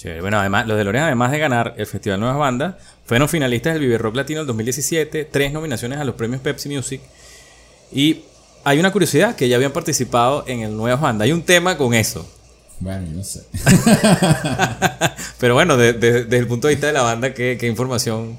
Chévere. 0.00 0.20
Bueno, 0.22 0.38
además, 0.40 0.66
los 0.66 0.78
de 0.78 0.84
Lorean, 0.84 1.04
además 1.04 1.30
de 1.30 1.38
ganar 1.38 1.74
el 1.76 1.86
Festival 1.86 2.18
Nuevas 2.20 2.38
Bandas, 2.38 2.74
fueron 3.04 3.28
finalistas 3.28 3.74
del 3.74 3.82
Vive 3.82 3.98
Rock 3.98 4.16
Latino 4.16 4.40
del 4.40 4.46
2017, 4.46 5.26
tres 5.26 5.52
nominaciones 5.52 5.98
a 5.98 6.04
los 6.04 6.14
premios 6.14 6.40
Pepsi 6.40 6.68
Music. 6.70 7.00
Y 7.92 8.22
hay 8.64 8.78
una 8.78 8.92
curiosidad, 8.92 9.36
que 9.36 9.48
ya 9.48 9.56
habían 9.56 9.72
participado 9.72 10.44
en 10.46 10.60
el 10.60 10.74
Nuevas 10.76 11.00
Bandas. 11.02 11.26
Hay 11.26 11.32
un 11.32 11.42
tema 11.42 11.76
con 11.76 11.92
eso. 11.92 12.26
Bueno, 12.78 13.06
yo 13.08 13.12
no 13.18 13.24
sé. 13.24 13.42
Pero 15.38 15.54
bueno, 15.54 15.76
de- 15.76 15.92
de- 15.92 16.24
desde 16.24 16.38
el 16.38 16.46
punto 16.46 16.68
de 16.68 16.74
vista 16.74 16.86
de 16.86 16.92
la 16.94 17.02
banda, 17.02 17.34
¿qué, 17.34 17.56
qué 17.60 17.66
información? 17.66 18.38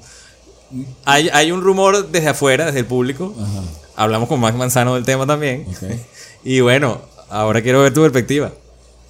Hay, 1.04 1.28
hay 1.32 1.52
un 1.52 1.62
rumor 1.62 2.08
desde 2.10 2.28
afuera, 2.28 2.66
desde 2.66 2.80
el 2.80 2.86
público. 2.86 3.34
Ajá. 3.38 3.60
Hablamos 3.94 4.28
con 4.28 4.40
Max 4.40 4.56
Manzano 4.56 4.94
del 4.94 5.04
tema 5.04 5.26
también. 5.26 5.66
Y 6.44 6.58
bueno, 6.58 7.00
ahora 7.30 7.62
quiero 7.62 7.82
ver 7.82 7.94
tu 7.94 8.00
perspectiva. 8.02 8.50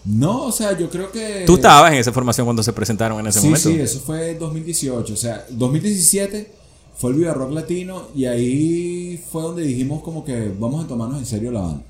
No, 0.05 0.47
o 0.47 0.53
sea, 0.53 0.77
yo 0.77 0.91
creo 0.91 1.11
que. 1.13 1.45
Tú 1.47 1.55
estabas 1.55 1.93
en 1.93 1.99
esa 1.99 2.13
formación 2.13 2.45
cuando 2.47 2.63
se 2.63 2.73
presentaron 2.73 3.21
en 3.21 3.27
ese 3.29 3.41
sí, 3.41 3.47
momento. 3.47 3.69
sí, 3.69 3.81
eso 3.81 4.01
fue 4.01 4.35
2018. 4.35 5.13
O 5.13 5.17
sea, 5.17 5.45
2017 5.51 6.53
fue 6.97 7.11
el 7.11 7.17
Viva 7.17 7.33
Rock 7.33 7.53
Latino 7.53 8.09
y 8.15 8.25
ahí 8.27 9.23
fue 9.31 9.43
donde 9.43 9.63
dijimos 9.63 10.03
como 10.03 10.25
que 10.25 10.53
vamos 10.59 10.85
a 10.85 10.89
tomarnos 10.89 11.19
en 11.19 11.27
serio 11.27 11.53
la 11.53 11.61
banda. 11.61 11.83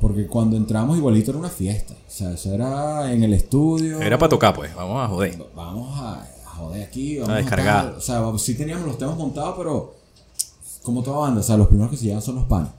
Porque 0.00 0.26
cuando 0.26 0.56
entramos 0.56 0.98
igualito 0.98 1.30
era 1.30 1.38
una 1.38 1.48
fiesta. 1.48 1.94
O 1.94 2.10
sea, 2.10 2.32
eso 2.32 2.52
era 2.52 3.10
en 3.10 3.22
el 3.22 3.32
estudio. 3.32 4.02
Era 4.02 4.18
para 4.18 4.28
tocar, 4.28 4.54
pues. 4.54 4.74
Vamos 4.74 5.02
a 5.02 5.08
joder. 5.08 5.42
Vamos 5.54 5.98
a, 5.98 6.20
a 6.46 6.50
joder 6.56 6.82
aquí. 6.82 7.18
Vamos 7.18 7.36
descargar. 7.36 7.86
tal. 7.86 7.94
O 7.94 8.00
sea, 8.00 8.22
sí 8.38 8.54
teníamos 8.54 8.86
los 8.86 8.98
temas 8.98 9.16
montados, 9.16 9.54
pero 9.56 9.94
como 10.82 11.02
toda 11.02 11.20
banda. 11.20 11.40
O 11.40 11.44
sea, 11.44 11.56
los 11.56 11.68
primeros 11.68 11.90
que 11.90 11.96
se 11.96 12.04
llevan 12.04 12.20
son 12.20 12.34
los 12.34 12.44
panes. 12.44 12.70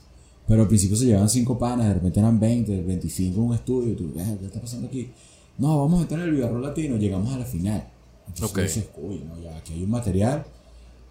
Pero 0.48 0.62
al 0.62 0.68
principio 0.68 0.96
se 0.96 1.06
llevaban 1.06 1.28
5 1.28 1.58
panes, 1.58 1.86
de 1.88 1.94
repente 1.94 2.20
eran 2.20 2.38
20, 2.38 2.82
25 2.82 3.36
en 3.40 3.42
un 3.48 3.54
estudio. 3.54 3.92
Y 3.92 3.96
tú, 3.96 4.12
"Verga, 4.14 4.36
¿qué 4.38 4.46
está 4.46 4.60
pasando 4.60 4.86
aquí? 4.86 5.10
No, 5.58 5.78
vamos 5.80 5.98
a 5.98 6.02
meter 6.02 6.18
en 6.18 6.24
el 6.26 6.30
Vivarro 6.32 6.58
Latino. 6.60 6.96
Llegamos 6.96 7.32
a 7.32 7.38
la 7.38 7.44
final. 7.44 7.88
Entonces 8.28 8.44
Ok. 8.50 8.54
tú 8.56 8.60
dices, 8.62 8.84
uy, 8.98 9.22
no, 9.26 9.40
ya 9.42 9.56
aquí 9.56 9.72
hay 9.74 9.82
un 9.82 9.90
material. 9.90 10.44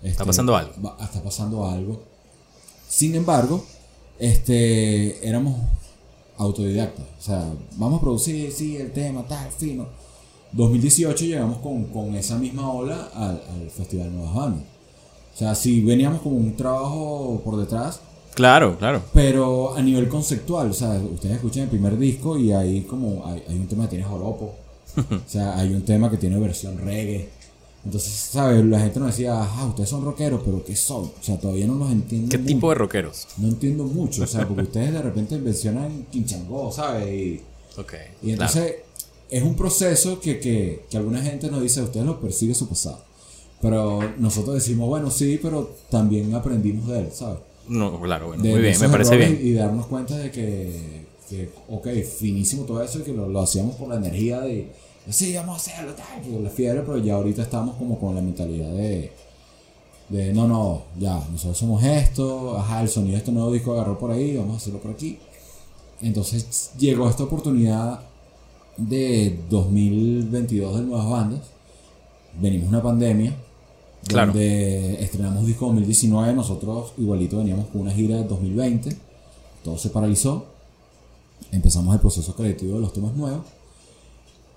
este, 0.04 0.24
pasando 0.24 0.56
algo. 0.56 0.72
va- 0.84 0.98
está 1.04 1.24
pasando 1.24 1.66
algo. 1.66 2.04
Sin 2.88 3.16
embargo, 3.16 3.66
este, 4.20 5.28
éramos 5.28 5.56
autodidactas. 6.38 7.06
O 7.20 7.22
sea, 7.22 7.54
vamos 7.78 8.00
a 8.00 8.02
producir, 8.02 8.52
sí, 8.52 8.78
el 8.78 8.92
tema, 8.92 9.26
tal, 9.28 9.50
fino. 9.52 9.88
2018 10.52 11.26
llegamos 11.26 11.58
con, 11.60 11.86
con 11.86 12.16
esa 12.16 12.38
misma 12.38 12.72
ola 12.72 13.10
al, 13.14 13.42
al 13.52 13.70
Festival 13.72 14.14
Nuevas 14.14 14.36
Bandas. 14.36 14.64
O 15.34 15.38
sea, 15.38 15.56
sí 15.56 15.82
veníamos 15.82 16.22
con 16.22 16.34
un 16.34 16.56
trabajo 16.56 17.42
por 17.44 17.58
detrás, 17.58 18.00
Claro, 18.36 18.78
claro. 18.78 19.02
pero 19.14 19.76
a 19.76 19.82
nivel 19.82 20.08
conceptual. 20.10 20.70
O 20.70 20.74
sea, 20.74 20.90
ustedes 20.92 21.36
escuchan 21.36 21.64
el 21.64 21.70
primer 21.70 21.98
disco 21.98 22.38
y 22.38 22.52
ahí 22.52 22.82
como 22.82 23.26
hay, 23.26 23.44
hay 23.50 23.56
un 23.56 23.68
tema 23.68 23.86
que 23.86 23.90
tiene 23.92 24.04
joropo. 24.06 24.54
o 24.98 25.30
sea, 25.30 25.58
hay 25.58 25.74
un 25.74 25.82
tema 25.84 26.10
que 26.12 26.18
tiene 26.18 26.38
versión 26.40 26.78
reggae. 26.78 27.30
Entonces, 27.86 28.12
¿sabes? 28.14 28.66
La 28.66 28.80
gente 28.80 29.00
nos 29.00 29.10
decía, 29.10 29.36
ah, 29.42 29.66
ustedes 29.68 29.90
son 29.90 30.04
rockeros, 30.04 30.42
pero 30.44 30.64
¿qué 30.64 30.76
son? 30.76 31.04
O 31.04 31.14
sea, 31.22 31.40
todavía 31.40 31.68
no 31.68 31.76
los 31.76 31.92
entiendo. 31.92 32.30
¿Qué 32.30 32.38
mucho. 32.40 32.48
tipo 32.48 32.70
de 32.70 32.76
rockeros? 32.76 33.28
No 33.38 33.48
entiendo 33.48 33.84
mucho, 33.84 34.24
o 34.24 34.28
sea, 34.28 34.48
porque 34.48 34.64
ustedes 34.64 34.92
de 34.94 35.02
repente 35.02 35.38
mencionan 35.38 36.06
Quinchangó, 36.12 36.72
¿sabes? 36.72 37.08
Y, 37.08 37.42
Ok. 37.78 37.94
y 38.24 38.32
entonces 38.32 38.76
es 39.30 39.44
un 39.44 39.56
proceso 39.56 40.20
que, 40.20 40.40
que, 40.40 40.86
que 40.90 40.98
alguna 40.98 41.22
gente 41.22 41.50
nos 41.52 41.62
dice, 41.62 41.82
ustedes 41.82 42.06
lo 42.06 42.20
persigue 42.20 42.56
su 42.56 42.68
pasado. 42.68 43.00
Pero 43.62 44.00
nosotros 44.18 44.56
decimos, 44.56 44.88
bueno, 44.90 45.10
sí, 45.12 45.40
pero 45.42 45.76
también 45.90 46.34
aprendimos 46.36 46.88
de 46.88 47.00
él, 47.02 47.10
¿sabes? 47.14 47.40
No, 47.68 48.00
claro, 48.02 48.28
bueno, 48.28 48.44
De- 48.44 48.50
muy 48.52 48.62
bien, 48.62 48.80
me 48.80 48.90
parece 48.90 49.18
bien. 49.18 49.40
Y 49.42 49.54
darnos 49.54 49.88
cuenta 49.88 50.18
de 50.18 50.32
que, 50.32 51.06
que, 51.30 51.50
ok, 51.70 51.88
finísimo 52.20 52.64
todo 52.64 52.82
eso 52.84 53.00
y 53.00 53.04
que 53.04 53.14
lo, 53.14 53.28
lo 53.28 53.42
hacíamos 53.42 53.76
por 53.76 53.90
la 53.90 53.96
energía 53.96 54.42
de, 54.42 54.72
sí, 55.10 55.34
vamos 55.36 55.54
a 55.56 55.58
hacerlo, 55.58 55.94
tal, 55.94 56.22
por 56.22 56.42
la 56.42 56.50
fiebre, 56.50 56.82
pero 56.82 56.98
ya 56.98 57.16
ahorita 57.16 57.42
estamos 57.42 57.76
como 57.78 58.00
con 58.00 58.14
la 58.16 58.22
mentalidad 58.22 58.72
de, 58.72 59.12
de 60.10 60.34
no, 60.34 60.48
no, 60.48 60.84
ya, 61.00 61.16
nosotros 61.32 61.58
somos 61.58 61.84
esto, 61.84 62.58
ajá, 62.58 62.82
el 62.82 62.90
sonido 62.90 63.14
de 63.14 63.18
este 63.20 63.32
nuevo 63.32 63.52
disco 63.52 63.74
agarró 63.74 63.98
por 63.98 64.12
ahí, 64.12 64.38
vamos 64.38 64.54
a 64.54 64.58
hacerlo 64.58 64.80
por 64.80 64.92
aquí. 64.92 65.18
Entonces 66.02 66.72
llegó 66.78 67.10
esta 67.10 67.24
oportunidad 67.24 68.02
de 68.78 69.40
2022 69.50 70.76
de 70.80 70.82
nuevas 70.86 71.10
bandas. 71.10 71.40
Venimos 72.40 72.68
una 72.70 72.84
pandemia. 72.84 73.34
Claro. 74.08 74.34
Donde 74.34 75.04
estrenamos 75.04 75.46
disco 75.46 75.66
2019. 75.66 76.34
Nosotros 76.34 76.94
igualito 76.98 77.38
veníamos 77.38 77.68
con 77.68 77.82
una 77.82 77.92
gira 77.92 78.18
de 78.18 78.24
2020. 78.24 78.96
Todo 79.64 79.78
se 79.78 79.90
paralizó. 79.90 80.46
Empezamos 81.52 81.94
el 81.94 82.02
proceso 82.02 82.36
creativo 82.36 82.76
de 82.76 82.82
los 82.82 82.94
temas 82.94 83.16
nuevos. 83.16 83.46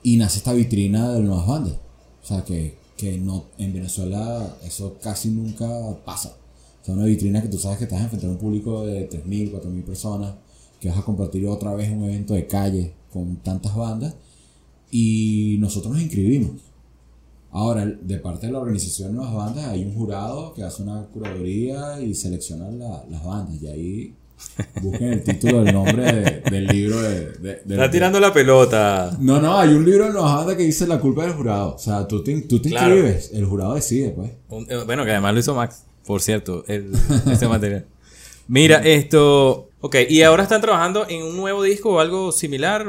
Y 0.03 0.17
nace 0.17 0.39
esta 0.39 0.53
vitrina 0.53 1.13
de 1.13 1.21
nuevas 1.21 1.47
bandas. 1.47 1.75
O 2.23 2.27
sea 2.27 2.45
que, 2.45 2.77
que 2.97 3.19
no, 3.19 3.45
en 3.57 3.73
Venezuela 3.73 4.57
eso 4.65 4.97
casi 5.03 5.31
nunca 5.31 5.67
pasa. 6.05 6.37
O 6.83 6.85
sea, 6.85 6.95
una 6.95 7.05
vitrina 7.05 7.43
que 7.43 7.49
tú 7.49 7.59
sabes 7.59 7.79
que 7.79 7.85
estás 7.85 8.01
enfrentando 8.01 8.35
a 8.35 8.37
un 8.37 8.41
público 8.41 8.85
de 8.87 9.09
3.000, 9.09 9.53
4.000 9.53 9.83
personas, 9.83 10.35
que 10.81 10.89
vas 10.89 10.99
a 10.99 11.03
compartir 11.03 11.47
otra 11.47 11.75
vez 11.75 11.91
un 11.91 12.05
evento 12.05 12.35
de 12.35 12.47
calle 12.47 12.93
con 13.13 13.37
tantas 13.37 13.75
bandas. 13.75 14.15
Y 14.91 15.57
nosotros 15.59 15.93
nos 15.93 16.03
inscribimos. 16.03 16.53
Ahora, 17.51 17.87
de 17.87 18.19
parte 18.19 18.47
de 18.47 18.53
la 18.53 18.59
organización 18.59 19.09
de 19.09 19.15
Nuevas 19.17 19.35
Bandas, 19.35 19.67
hay 19.67 19.83
un 19.85 19.95
jurado 19.95 20.53
que 20.55 20.63
hace 20.63 20.83
una 20.83 21.03
curaduría 21.07 22.01
y 22.01 22.15
selecciona 22.15 22.71
la- 22.71 23.05
las 23.11 23.25
bandas. 23.25 23.61
Y 23.63 23.67
ahí 23.67 24.15
busquen 24.83 25.13
el 25.15 25.23
título 25.25 25.65
del 25.65 25.75
nombre 25.75 26.05
de- 26.13 26.41
del 26.51 26.67
libro 26.67 27.01
de, 27.01 27.33
de- 27.39 27.53
Está 27.69 27.91
tirando 27.91 28.21
la 28.21 28.33
pelota. 28.33 29.17
no, 29.19 29.41
no, 29.41 29.57
hay 29.59 29.71
un 29.71 29.85
libro 29.85 30.07
en 30.07 30.13
Nuevas 30.13 30.35
Bandas 30.37 30.57
que 30.57 30.63
dice 30.65 30.87
la 30.87 31.01
culpa 31.01 31.23
del 31.25 31.33
jurado. 31.33 31.75
O 31.75 31.79
sea, 31.79 32.07
tú 32.07 32.23
te, 32.23 32.43
tú 32.43 32.61
te 32.61 32.69
Claro. 32.69 32.95
inscribes, 32.95 33.31
el 33.33 33.45
jurado 33.47 33.75
decide, 33.75 34.11
pues. 34.11 34.31
Un- 34.51 34.67
eh, 34.71 34.83
bueno, 34.85 35.05
que 35.05 35.13
además 35.13 35.33
lo 35.35 35.41
hizo 35.41 35.55
Max, 35.55 35.85
por 36.07 36.21
cierto, 36.21 36.65
el- 36.69 36.93
este 37.33 37.49
material. 37.49 37.87
Mira, 38.47 38.79
esto. 38.79 39.68
Ok, 39.81 39.95
y 40.09 40.23
ahora 40.23 40.43
están 40.43 40.61
trabajando 40.61 41.07
en 41.09 41.23
un 41.23 41.37
nuevo 41.37 41.63
disco 41.63 41.91
o 41.95 41.99
algo 42.01 42.33
similar. 42.33 42.85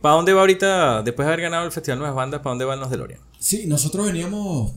¿Para 0.00 0.16
dónde 0.16 0.32
va 0.32 0.40
ahorita, 0.40 1.02
después 1.02 1.26
de 1.26 1.32
haber 1.32 1.42
ganado 1.44 1.64
el 1.64 1.70
Festival 1.72 1.98
Nuevas 2.00 2.16
Bandas, 2.16 2.40
para 2.40 2.50
dónde 2.50 2.64
van 2.64 2.80
los 2.80 2.90
DeLorean? 2.90 3.20
Sí, 3.38 3.64
nosotros 3.68 4.06
veníamos 4.06 4.72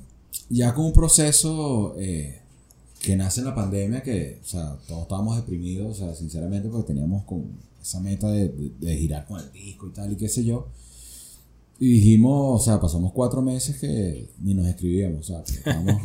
ya 0.49 0.73
con 0.75 0.85
un 0.85 0.93
proceso 0.93 1.95
eh, 1.97 2.41
que 3.01 3.15
nace 3.15 3.39
en 3.39 3.47
la 3.47 3.55
pandemia, 3.55 4.03
que, 4.03 4.39
o 4.43 4.45
sea, 4.47 4.77
todos 4.87 5.01
estábamos 5.03 5.35
deprimidos, 5.35 5.99
o 5.99 6.05
sea, 6.05 6.13
sinceramente, 6.15 6.69
porque 6.69 6.87
teníamos 6.93 7.23
con 7.23 7.45
esa 7.81 7.99
meta 8.01 8.29
de, 8.29 8.49
de 8.79 8.95
girar 8.97 9.25
con 9.25 9.39
el 9.39 9.51
disco 9.51 9.87
y 9.87 9.91
tal, 9.91 10.11
y 10.11 10.15
qué 10.15 10.29
sé 10.29 10.43
yo. 10.45 10.67
Y 11.79 11.89
dijimos, 11.93 12.61
o 12.61 12.63
sea, 12.63 12.79
pasamos 12.79 13.11
cuatro 13.13 13.41
meses 13.41 13.77
que 13.79 14.29
ni 14.43 14.53
nos 14.53 14.67
escribíamos, 14.67 15.21
o 15.21 15.23
sea, 15.23 15.43
con- 15.73 15.97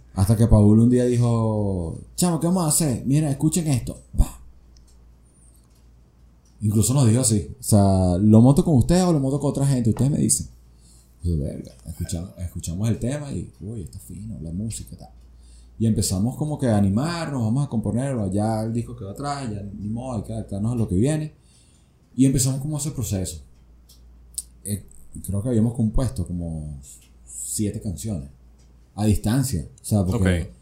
hasta 0.14 0.36
que 0.36 0.46
Paul 0.48 0.80
un 0.80 0.90
día 0.90 1.04
dijo, 1.04 1.98
chamo, 2.16 2.40
¿qué 2.40 2.46
vamos 2.48 2.64
a 2.64 2.68
hacer? 2.68 3.02
Mira, 3.06 3.30
escuchen 3.30 3.66
esto. 3.68 3.96
Pa. 4.16 4.39
Incluso 6.62 6.92
nos 6.92 7.08
dijo 7.08 7.22
así, 7.22 7.48
o 7.58 7.62
sea, 7.62 8.18
¿lo 8.18 8.40
monto 8.40 8.64
con 8.64 8.74
ustedes 8.76 9.02
o 9.04 9.12
lo 9.12 9.20
monto 9.20 9.40
con 9.40 9.50
otra 9.50 9.66
gente? 9.66 9.90
Ustedes 9.90 10.10
me 10.10 10.18
dicen. 10.18 10.48
Yo, 11.22 11.36
verga, 11.38 11.72
escuchamos, 12.38 12.88
el 12.88 12.98
tema 12.98 13.30
y, 13.32 13.52
uy, 13.60 13.82
está 13.82 13.98
fino, 13.98 14.38
la 14.40 14.52
música 14.52 14.94
y 14.94 14.98
tal. 14.98 15.10
Y 15.78 15.86
empezamos 15.86 16.36
como 16.36 16.58
que 16.58 16.66
a 16.66 16.76
animarnos, 16.76 17.42
vamos 17.42 17.66
a 17.66 17.68
componerlo, 17.68 18.30
ya 18.30 18.62
el 18.62 18.72
disco 18.72 18.96
quedó 18.96 19.10
atrás, 19.10 19.50
ya 19.50 19.62
ni 19.62 19.88
hay 19.88 20.22
que 20.22 20.32
adaptarnos 20.32 20.72
a 20.72 20.74
lo 20.74 20.88
que 20.88 20.94
viene. 20.94 21.32
Y 22.16 22.26
empezamos 22.26 22.60
como 22.60 22.78
ese 22.78 22.90
proceso. 22.90 23.40
Eh, 24.64 24.84
creo 25.24 25.42
que 25.42 25.48
habíamos 25.48 25.74
compuesto 25.74 26.26
como 26.26 26.78
siete 27.26 27.80
canciones 27.80 28.28
a 28.94 29.04
distancia. 29.04 29.66
O 29.80 29.84
sea, 29.84 30.04
porque. 30.04 30.59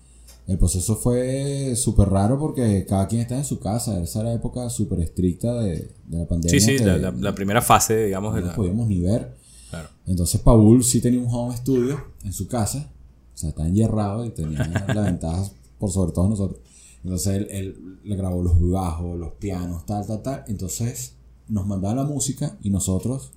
El 0.49 0.59
proceso 0.59 0.97
fue 0.97 1.75
súper 1.77 2.09
raro 2.09 2.39
porque 2.39 2.85
cada 2.89 3.07
quien 3.07 3.21
estaba 3.23 3.41
en 3.41 3.45
su 3.47 3.61
casa. 3.61 4.03
Esa 4.03 4.21
era 4.21 4.31
la 4.31 4.35
época 4.37 4.69
súper 4.71 5.01
estricta 5.01 5.55
de, 5.61 5.93
de 6.07 6.19
la 6.19 6.27
pandemia. 6.27 6.59
Sí, 6.59 6.79
sí, 6.79 6.79
la, 6.83 6.97
la- 6.97 7.11
la 7.13 7.35
primera 7.35 7.63
fase, 7.63 8.07
digamos, 8.07 8.35
no 8.35 8.41
nos 8.41 8.49
la... 8.51 8.57
podíamos 8.57 8.89
ni 8.89 8.99
ver. 9.01 9.37
Claro. 9.71 9.89
Entonces 10.07 10.41
Paul 10.41 10.83
sí 10.83 11.01
tenía 11.01 11.21
un 11.21 11.29
home 11.31 11.55
studio 11.57 12.01
en 12.25 12.33
su 12.33 12.49
casa. 12.49 12.91
O 13.35 13.39
sea, 13.39 13.51
estaba 13.51 13.69
enyerrado 13.69 14.25
y 14.25 14.31
tenía 14.31 14.65
la 14.95 15.03
ventaja 15.03 15.45
por 15.79 15.91
sobre 15.93 16.13
todos 16.13 16.31
nosotros. 16.31 16.61
Entonces 17.05 17.35
él, 17.37 17.47
él 17.51 17.99
le 18.05 18.17
grabó 18.17 18.43
los 18.43 18.55
bajos, 18.71 19.19
los 19.19 19.33
pianos, 19.35 19.85
tal, 19.87 20.07
tal, 20.07 20.23
tal. 20.23 20.45
Entonces 20.49 21.13
nos 21.47 21.67
mandaba 21.67 21.95
la 21.95 22.05
música 22.05 22.57
y 22.63 22.71
nosotros 22.71 23.33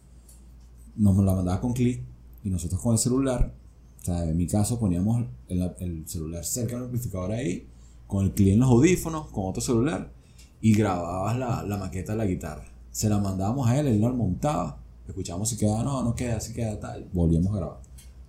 nos 0.96 1.16
la 1.18 1.34
mandaba 1.36 1.60
con 1.62 1.74
clic 1.74 2.02
y 2.44 2.50
nosotros 2.50 2.82
con 2.82 2.94
el 2.94 3.00
celular. 3.00 3.54
O 4.02 4.06
sea, 4.06 4.24
en 4.24 4.36
mi 4.36 4.48
caso 4.48 4.80
poníamos 4.80 5.26
el, 5.48 5.74
el 5.80 6.08
celular 6.08 6.44
cerca 6.44 6.76
del 6.76 6.86
amplificador 6.86 7.32
ahí, 7.32 7.68
con 8.08 8.26
el 8.26 8.34
clic 8.34 8.54
en 8.54 8.60
los 8.60 8.70
audífonos, 8.70 9.28
con 9.28 9.46
otro 9.48 9.62
celular 9.62 10.12
y 10.62 10.74
grababas 10.74 11.38
la, 11.38 11.64
la 11.64 11.78
maqueta 11.78 12.14
de 12.14 12.20
la 12.20 12.26
guitarra. 12.26 12.66
Se 12.92 13.10
la 13.10 13.18
mandábamos 13.18 13.68
a 13.68 13.80
él, 13.80 13.88
él 13.88 14.02
la 14.02 14.12
montaba, 14.12 14.80
escuchábamos 15.08 15.50
si 15.50 15.58
queda, 15.58 15.84
no, 15.84 16.04
no 16.04 16.16
queda, 16.16 16.40
si 16.40 16.54
queda 16.54 16.80
tal, 16.80 17.10
volvíamos 17.12 17.54
a 17.54 17.58
grabar. 17.58 17.82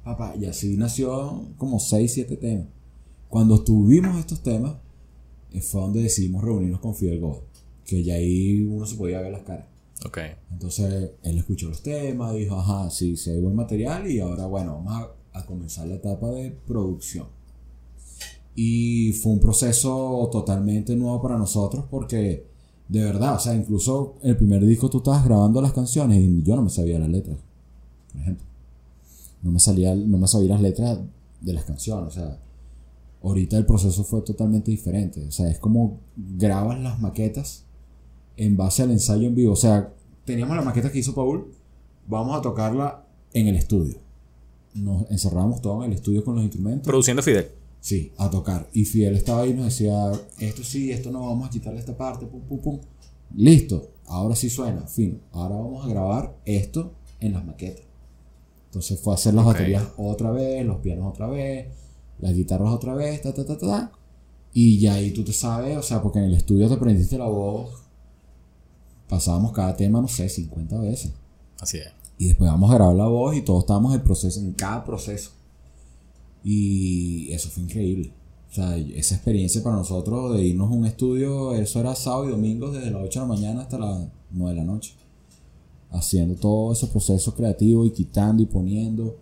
Papá, 0.03 0.35
y 0.39 0.47
así 0.47 0.77
nació 0.77 1.49
como 1.59 1.79
6, 1.79 2.13
7 2.13 2.37
temas. 2.37 2.67
Cuando 3.29 3.63
tuvimos 3.63 4.19
estos 4.19 4.43
temas, 4.43 4.77
eh, 5.53 5.61
fue 5.61 5.81
donde 5.83 6.03
decidimos 6.03 6.43
reunirnos 6.43 6.81
con 6.81 6.95
Fidel 6.95 7.21
God, 7.21 7.39
que 7.85 8.03
ya 8.03 8.15
ahí 8.15 8.63
uno 8.63 8.87
se 8.87 8.97
podía 8.97 9.21
ver 9.21 9.33
las 9.33 9.43
caras. 9.43 9.67
Ok. 10.05 10.19
Entonces 10.51 11.13
él 11.23 11.39
escuchó 11.39 11.69
los 11.69 11.83
temas, 11.83 12.35
dijo, 12.35 12.57
ajá, 12.57 12.91
sí, 12.91 13.17
sí 13.17 13.31
hay 13.31 13.41
buen 13.41 13.55
material 13.55 14.11
y 14.11 14.19
ahora 14.21 14.47
bueno, 14.47 14.83
vamos 14.85 14.93
a, 14.95 15.11
a 15.33 15.47
comenzar 15.47 15.87
la 15.87 15.95
etapa 15.95 16.31
de 16.31 16.51
producción. 16.51 17.27
Y 18.55 19.13
fue 19.15 19.33
un 19.33 19.41
proceso 19.41 20.29
totalmente 20.31 20.95
nuevo 20.95 21.23
para 21.23 21.39
nosotros 21.39 21.87
porque 21.91 22.53
de 22.89 23.03
verdad, 23.03 23.37
o 23.37 23.39
sea, 23.39 23.55
incluso 23.55 24.17
el 24.23 24.37
primer 24.37 24.65
disco 24.67 24.91
tú 24.91 24.99
estabas 24.99 25.25
grabando 25.25 25.63
las 25.63 25.73
canciones 25.73 26.21
y 26.21 26.43
yo 26.43 26.57
no 26.57 26.63
me 26.63 26.69
sabía 26.69 26.99
las 26.99 27.09
letras, 27.09 27.39
por 28.13 28.21
ejemplo. 28.21 28.47
No 29.43 29.51
me, 29.51 29.59
salía, 29.59 29.95
no 29.95 30.19
me 30.19 30.29
sabía 30.29 30.51
las 30.51 30.61
letras 30.61 30.99
de 31.41 31.53
las 31.55 31.65
canciones, 31.65 32.09
o 32.09 32.11
sea, 32.11 32.39
ahorita 33.23 33.57
el 33.57 33.65
proceso 33.65 34.05
fue 34.05 34.21
totalmente 34.21 34.71
diferente, 34.71 35.27
o 35.27 35.31
sea, 35.31 35.51
es 35.51 35.59
como 35.59 36.01
grabas 36.17 36.79
las 36.81 37.01
maquetas 37.01 37.65
en 38.37 38.57
base 38.57 38.83
al 38.83 38.91
ensayo 38.91 39.27
en 39.27 39.35
vivo. 39.35 39.53
O 39.53 39.57
sea, 39.57 39.93
teníamos 40.25 40.55
la 40.55 40.63
maqueta 40.63 40.93
que 40.93 40.99
hizo 40.99 41.15
Paul, 41.15 41.47
vamos 42.07 42.39
a 42.39 42.43
tocarla 42.43 43.07
en 43.33 43.49
el 43.49 43.57
estudio. 43.57 43.97
Nos 44.75 45.11
encerramos 45.11 45.61
todos 45.61 45.85
en 45.85 45.93
el 45.93 45.97
estudio 45.97 46.25
con 46.25 46.35
los 46.35 46.45
instrumentos. 46.45 46.87
Produciendo 46.87 47.23
Fidel. 47.23 47.51
Sí, 47.81 48.13
a 48.17 48.31
tocar. 48.31 48.69
Y 48.73 48.85
Fidel 48.85 49.17
estaba 49.17 49.43
ahí 49.43 49.51
y 49.51 49.55
nos 49.55 49.67
decía, 49.67 50.13
esto 50.39 50.63
sí, 50.63 50.93
esto 50.93 51.11
no, 51.11 51.27
vamos 51.27 51.49
a 51.49 51.51
quitarle 51.51 51.81
esta 51.81 51.97
parte, 51.97 52.27
pum, 52.27 52.41
pum, 52.43 52.61
pum. 52.61 52.81
Listo, 53.35 53.91
ahora 54.07 54.37
sí 54.37 54.49
suena, 54.49 54.87
fin. 54.87 55.21
Ahora 55.33 55.57
vamos 55.57 55.85
a 55.85 55.89
grabar 55.89 56.37
esto 56.45 56.95
en 57.21 57.33
las 57.33 57.45
maquetas. 57.45 57.85
Entonces 58.67 59.01
fue 59.01 59.13
a 59.13 59.17
hacer 59.17 59.35
las 59.35 59.45
baterías 59.45 59.85
otra 59.97 60.31
vez, 60.31 60.65
los 60.65 60.79
pianos 60.79 61.11
otra 61.13 61.27
vez, 61.27 61.67
las 62.21 62.35
guitarras 62.35 62.71
otra 62.71 62.95
vez, 62.95 63.21
ta, 63.21 63.35
ta, 63.35 63.45
ta, 63.45 63.59
ta, 63.59 63.67
ta. 63.67 63.93
Y 64.55 64.79
ya 64.79 64.95
ahí 64.95 65.11
tú 65.11 65.25
te 65.25 65.33
sabes, 65.33 65.77
o 65.77 65.83
sea, 65.83 66.03
porque 66.03 66.21
en 66.21 66.27
el 66.27 66.35
estudio 66.35 66.69
te 66.69 66.75
aprendiste 66.75 67.19
la 67.19 67.27
voz. 67.27 67.83
Pasábamos 69.09 69.53
cada 69.53 69.77
tema, 69.77 70.01
no 70.01 70.09
sé, 70.09 70.29
50 70.29 70.79
veces. 70.79 71.13
Así 71.59 71.79
es. 71.79 72.02
Y 72.23 72.29
después 72.29 72.49
vamos 72.49 72.71
a 72.71 72.75
grabar 72.75 72.95
la 72.95 73.09
voz 73.09 73.35
y 73.35 73.43
todos 73.43 73.65
estábamos 73.65 73.97
en 73.97 74.01
proceso, 74.05 74.39
en 74.39 74.53
cada 74.53 74.85
proceso. 74.85 75.33
Y 76.45 77.33
eso 77.33 77.49
fue 77.49 77.65
increíble. 77.65 78.13
O 78.49 78.55
sea, 78.55 78.77
esa 78.77 79.17
experiencia 79.17 79.61
para 79.61 79.75
nosotros 79.75 80.37
de 80.37 80.45
irnos 80.45 80.71
a 80.71 80.73
un 80.73 80.87
estudio, 80.87 81.53
eso 81.53 81.81
era 81.81 81.97
sábado 81.97 82.29
y 82.29 82.31
domingo 82.31 82.71
desde 82.71 82.93
las 82.93 83.03
8 83.03 83.21
de 83.23 83.27
la 83.27 83.35
mañana 83.35 83.63
hasta 83.63 83.77
las 83.77 84.07
9 84.31 84.55
de 84.55 84.57
la 84.57 84.73
noche. 84.73 84.95
Haciendo 85.91 86.37
todo 86.37 86.73
ese 86.73 86.87
proceso 86.87 87.35
creativo 87.35 87.85
y 87.87 87.91
quitando 87.91 88.41
y 88.41 88.47
poniendo. 88.47 89.17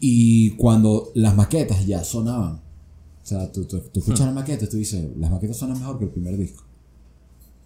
Y 0.00 0.50
cuando 0.56 1.12
las 1.14 1.36
maquetas 1.36 1.86
ya 1.86 2.02
sonaban, 2.02 2.54
o 2.54 3.26
sea, 3.26 3.52
tú, 3.52 3.64
tú, 3.66 3.78
tú 3.78 4.00
escuchas 4.00 4.26
las 4.26 4.34
maquetas 4.34 4.66
y 4.66 4.70
tú 4.72 4.76
dices, 4.76 5.16
las 5.16 5.30
maquetas 5.30 5.56
suenan 5.56 5.78
mejor 5.78 6.00
que 6.00 6.06
el 6.06 6.10
primer 6.10 6.36
disco. 6.36 6.64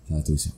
O 0.04 0.08
sea, 0.08 0.22
tú 0.22 0.32
dices, 0.32 0.52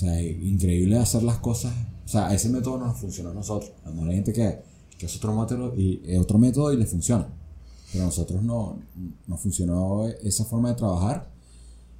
sea, 0.00 0.20
increíble 0.22 0.98
hacer 0.98 1.22
las 1.22 1.38
cosas. 1.38 1.72
O 2.04 2.08
sea, 2.08 2.32
ese 2.34 2.48
método 2.48 2.78
nos 2.78 2.98
funcionó 2.98 3.30
a 3.30 3.34
nosotros. 3.34 3.72
A 3.84 3.88
lo 3.88 3.94
mejor 3.94 4.08
hay 4.10 4.14
gente 4.16 4.32
que, 4.32 4.58
que 4.98 5.06
es 5.06 5.16
otro 5.16 5.34
método 5.34 5.74
y 5.76 6.02
es 6.04 6.18
otro 6.18 6.38
método 6.38 6.72
y 6.72 6.76
le 6.76 6.86
funciona. 6.86 7.28
Pero 7.92 8.04
a 8.04 8.06
nosotros 8.06 8.42
no 8.42 8.78
nos 9.26 9.40
funcionó 9.40 10.06
esa 10.08 10.44
forma 10.44 10.70
de 10.70 10.74
trabajar 10.76 11.30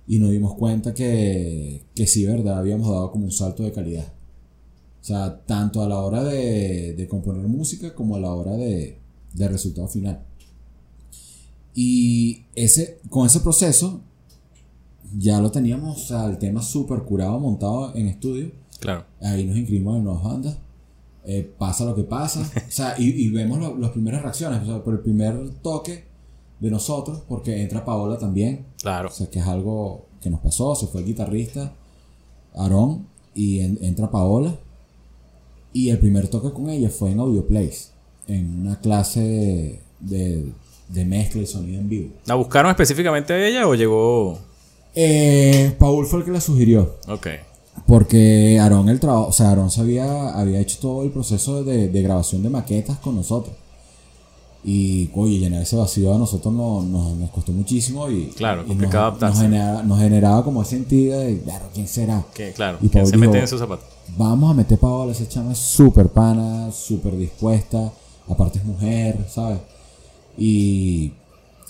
y 0.06 0.18
nos 0.18 0.30
dimos 0.30 0.54
cuenta 0.54 0.94
que, 0.94 1.84
que 1.94 2.06
sí, 2.06 2.24
verdad, 2.24 2.58
habíamos 2.58 2.88
dado 2.88 3.10
como 3.12 3.26
un 3.26 3.32
salto 3.32 3.62
de 3.62 3.72
calidad. 3.72 4.12
O 5.00 5.04
sea, 5.04 5.40
tanto 5.46 5.82
a 5.82 5.88
la 5.88 5.98
hora 5.98 6.24
de, 6.24 6.94
de 6.94 7.08
componer 7.08 7.46
música 7.46 7.94
como 7.94 8.16
a 8.16 8.20
la 8.20 8.32
hora 8.34 8.56
de, 8.56 8.98
de 9.34 9.48
resultado 9.48 9.88
final. 9.88 10.24
Y 11.74 12.44
ese, 12.54 13.00
con 13.08 13.26
ese 13.26 13.40
proceso 13.40 14.00
ya 15.18 15.40
lo 15.40 15.51
teníamos, 15.51 16.11
el 16.11 16.38
tema 16.38 16.62
súper 16.62 17.01
curado, 17.03 17.38
montado 17.40 17.94
en 17.94 18.09
estudio. 18.09 18.51
Claro. 18.79 19.05
Ahí 19.20 19.44
nos 19.44 19.57
inscribimos 19.57 19.96
en 19.99 20.05
nuevas 20.05 20.23
bandas. 20.25 20.59
Eh, 21.25 21.53
pasa 21.59 21.85
lo 21.85 21.94
que 21.94 22.05
pasa. 22.05 22.40
O 22.40 22.70
sea, 22.70 22.94
y, 22.99 23.11
y 23.11 23.29
vemos 23.31 23.59
lo- 23.59 23.77
las 23.77 23.90
primeras 23.90 24.23
reacciones. 24.23 24.62
O 24.62 24.66
sea, 24.66 24.83
por 24.85 24.94
el 24.94 25.01
primer 25.01 25.51
toque 25.62 26.05
de 26.61 26.70
nosotros, 26.70 27.23
porque 27.29 27.62
entra 27.62 27.85
Paola 27.85 28.18
también. 28.18 28.66
Claro. 28.81 29.09
O 29.09 29.12
sea, 29.12 29.29
que 29.29 29.38
es 29.38 29.46
algo 29.46 30.07
que 30.23 30.31
nos 30.31 30.40
pasó. 30.40 30.75
Se 30.75 30.87
fue 30.87 31.01
el 31.03 31.07
guitarrista, 31.09 31.73
Aarón, 32.55 33.07
y 33.35 33.61
en- 33.61 33.79
entra 33.83 34.11
Paola. 34.11 34.57
Y 35.73 35.90
el 35.90 35.99
primer 35.99 36.29
toque 36.29 36.53
con 36.53 36.68
ella 36.70 36.88
fue 36.90 37.11
en 37.12 37.20
Audio 37.20 37.46
Plays, 37.46 37.92
en 38.27 38.61
una 38.62 38.81
clase 38.81 39.81
de, 40.01 40.53
de 40.88 41.05
mezcla 41.05 41.42
y 41.42 41.46
sonido 41.46 41.81
en 41.81 41.88
vivo. 41.88 42.11
¿La 42.27 42.35
buscaron 42.35 42.70
específicamente 42.70 43.33
a 43.35 43.46
ella 43.46 43.68
o 43.68 43.75
llegó.? 43.75 44.38
Eh, 44.94 45.74
Paul 45.79 46.07
fue 46.07 46.20
el 46.20 46.24
que 46.24 46.31
la 46.33 46.40
sugirió. 46.40 46.96
Ok. 47.09 47.26
Porque 47.87 48.59
Aarón 48.61 48.88
el 48.88 49.00
trabajo, 49.00 49.29
o 49.29 49.33
sea, 49.33 49.48
Aarón 49.50 49.70
sabía, 49.70 50.31
había 50.38 50.61
hecho 50.61 50.79
todo 50.81 51.03
el 51.03 51.11
proceso 51.11 51.62
de, 51.64 51.88
de 51.88 52.03
grabación 52.03 52.42
de 52.42 52.50
maquetas 52.50 52.98
con 52.98 53.16
nosotros. 53.16 53.55
Y, 54.62 55.09
oye, 55.14 55.38
llenar 55.38 55.62
ese 55.62 55.74
vacío 55.76 56.14
a 56.14 56.18
nosotros 56.18 56.53
no- 56.53 56.83
no- 56.83 57.14
nos 57.16 57.31
costó 57.31 57.50
muchísimo 57.53 58.11
y, 58.11 58.26
Claro, 58.37 58.62
y 58.64 58.66
complicado 58.66 59.12
nos, 59.12 59.22
adaptarse. 59.22 59.35
nos 59.35 59.42
generaba, 59.42 59.83
nos 59.83 59.98
generaba 59.98 60.44
como 60.44 60.61
ese 60.62 60.70
sentido 60.76 61.18
de, 61.18 61.38
claro, 61.40 61.64
¿quién 61.72 61.88
será? 61.88 62.22
Que, 62.35 62.53
claro. 62.53 62.76
Y 62.83 62.88
Paul 62.88 63.07
se 63.07 63.12
dijo, 63.16 63.20
mete 63.26 63.38
en 63.40 63.48
sus 63.48 63.59
zapatos. 63.59 63.87
Vamos 64.18 64.50
a 64.50 64.55
meter 64.55 64.76
Paola, 64.79 65.12
esa 65.12 65.26
chama 65.26 65.53
es 65.53 65.59
súper 65.59 66.09
pana, 66.09 66.70
súper 66.72 67.16
dispuesta, 67.16 67.90
aparte 68.29 68.59
es 68.59 68.64
mujer, 68.66 69.24
¿sabes? 69.33 69.61
Y, 70.37 71.12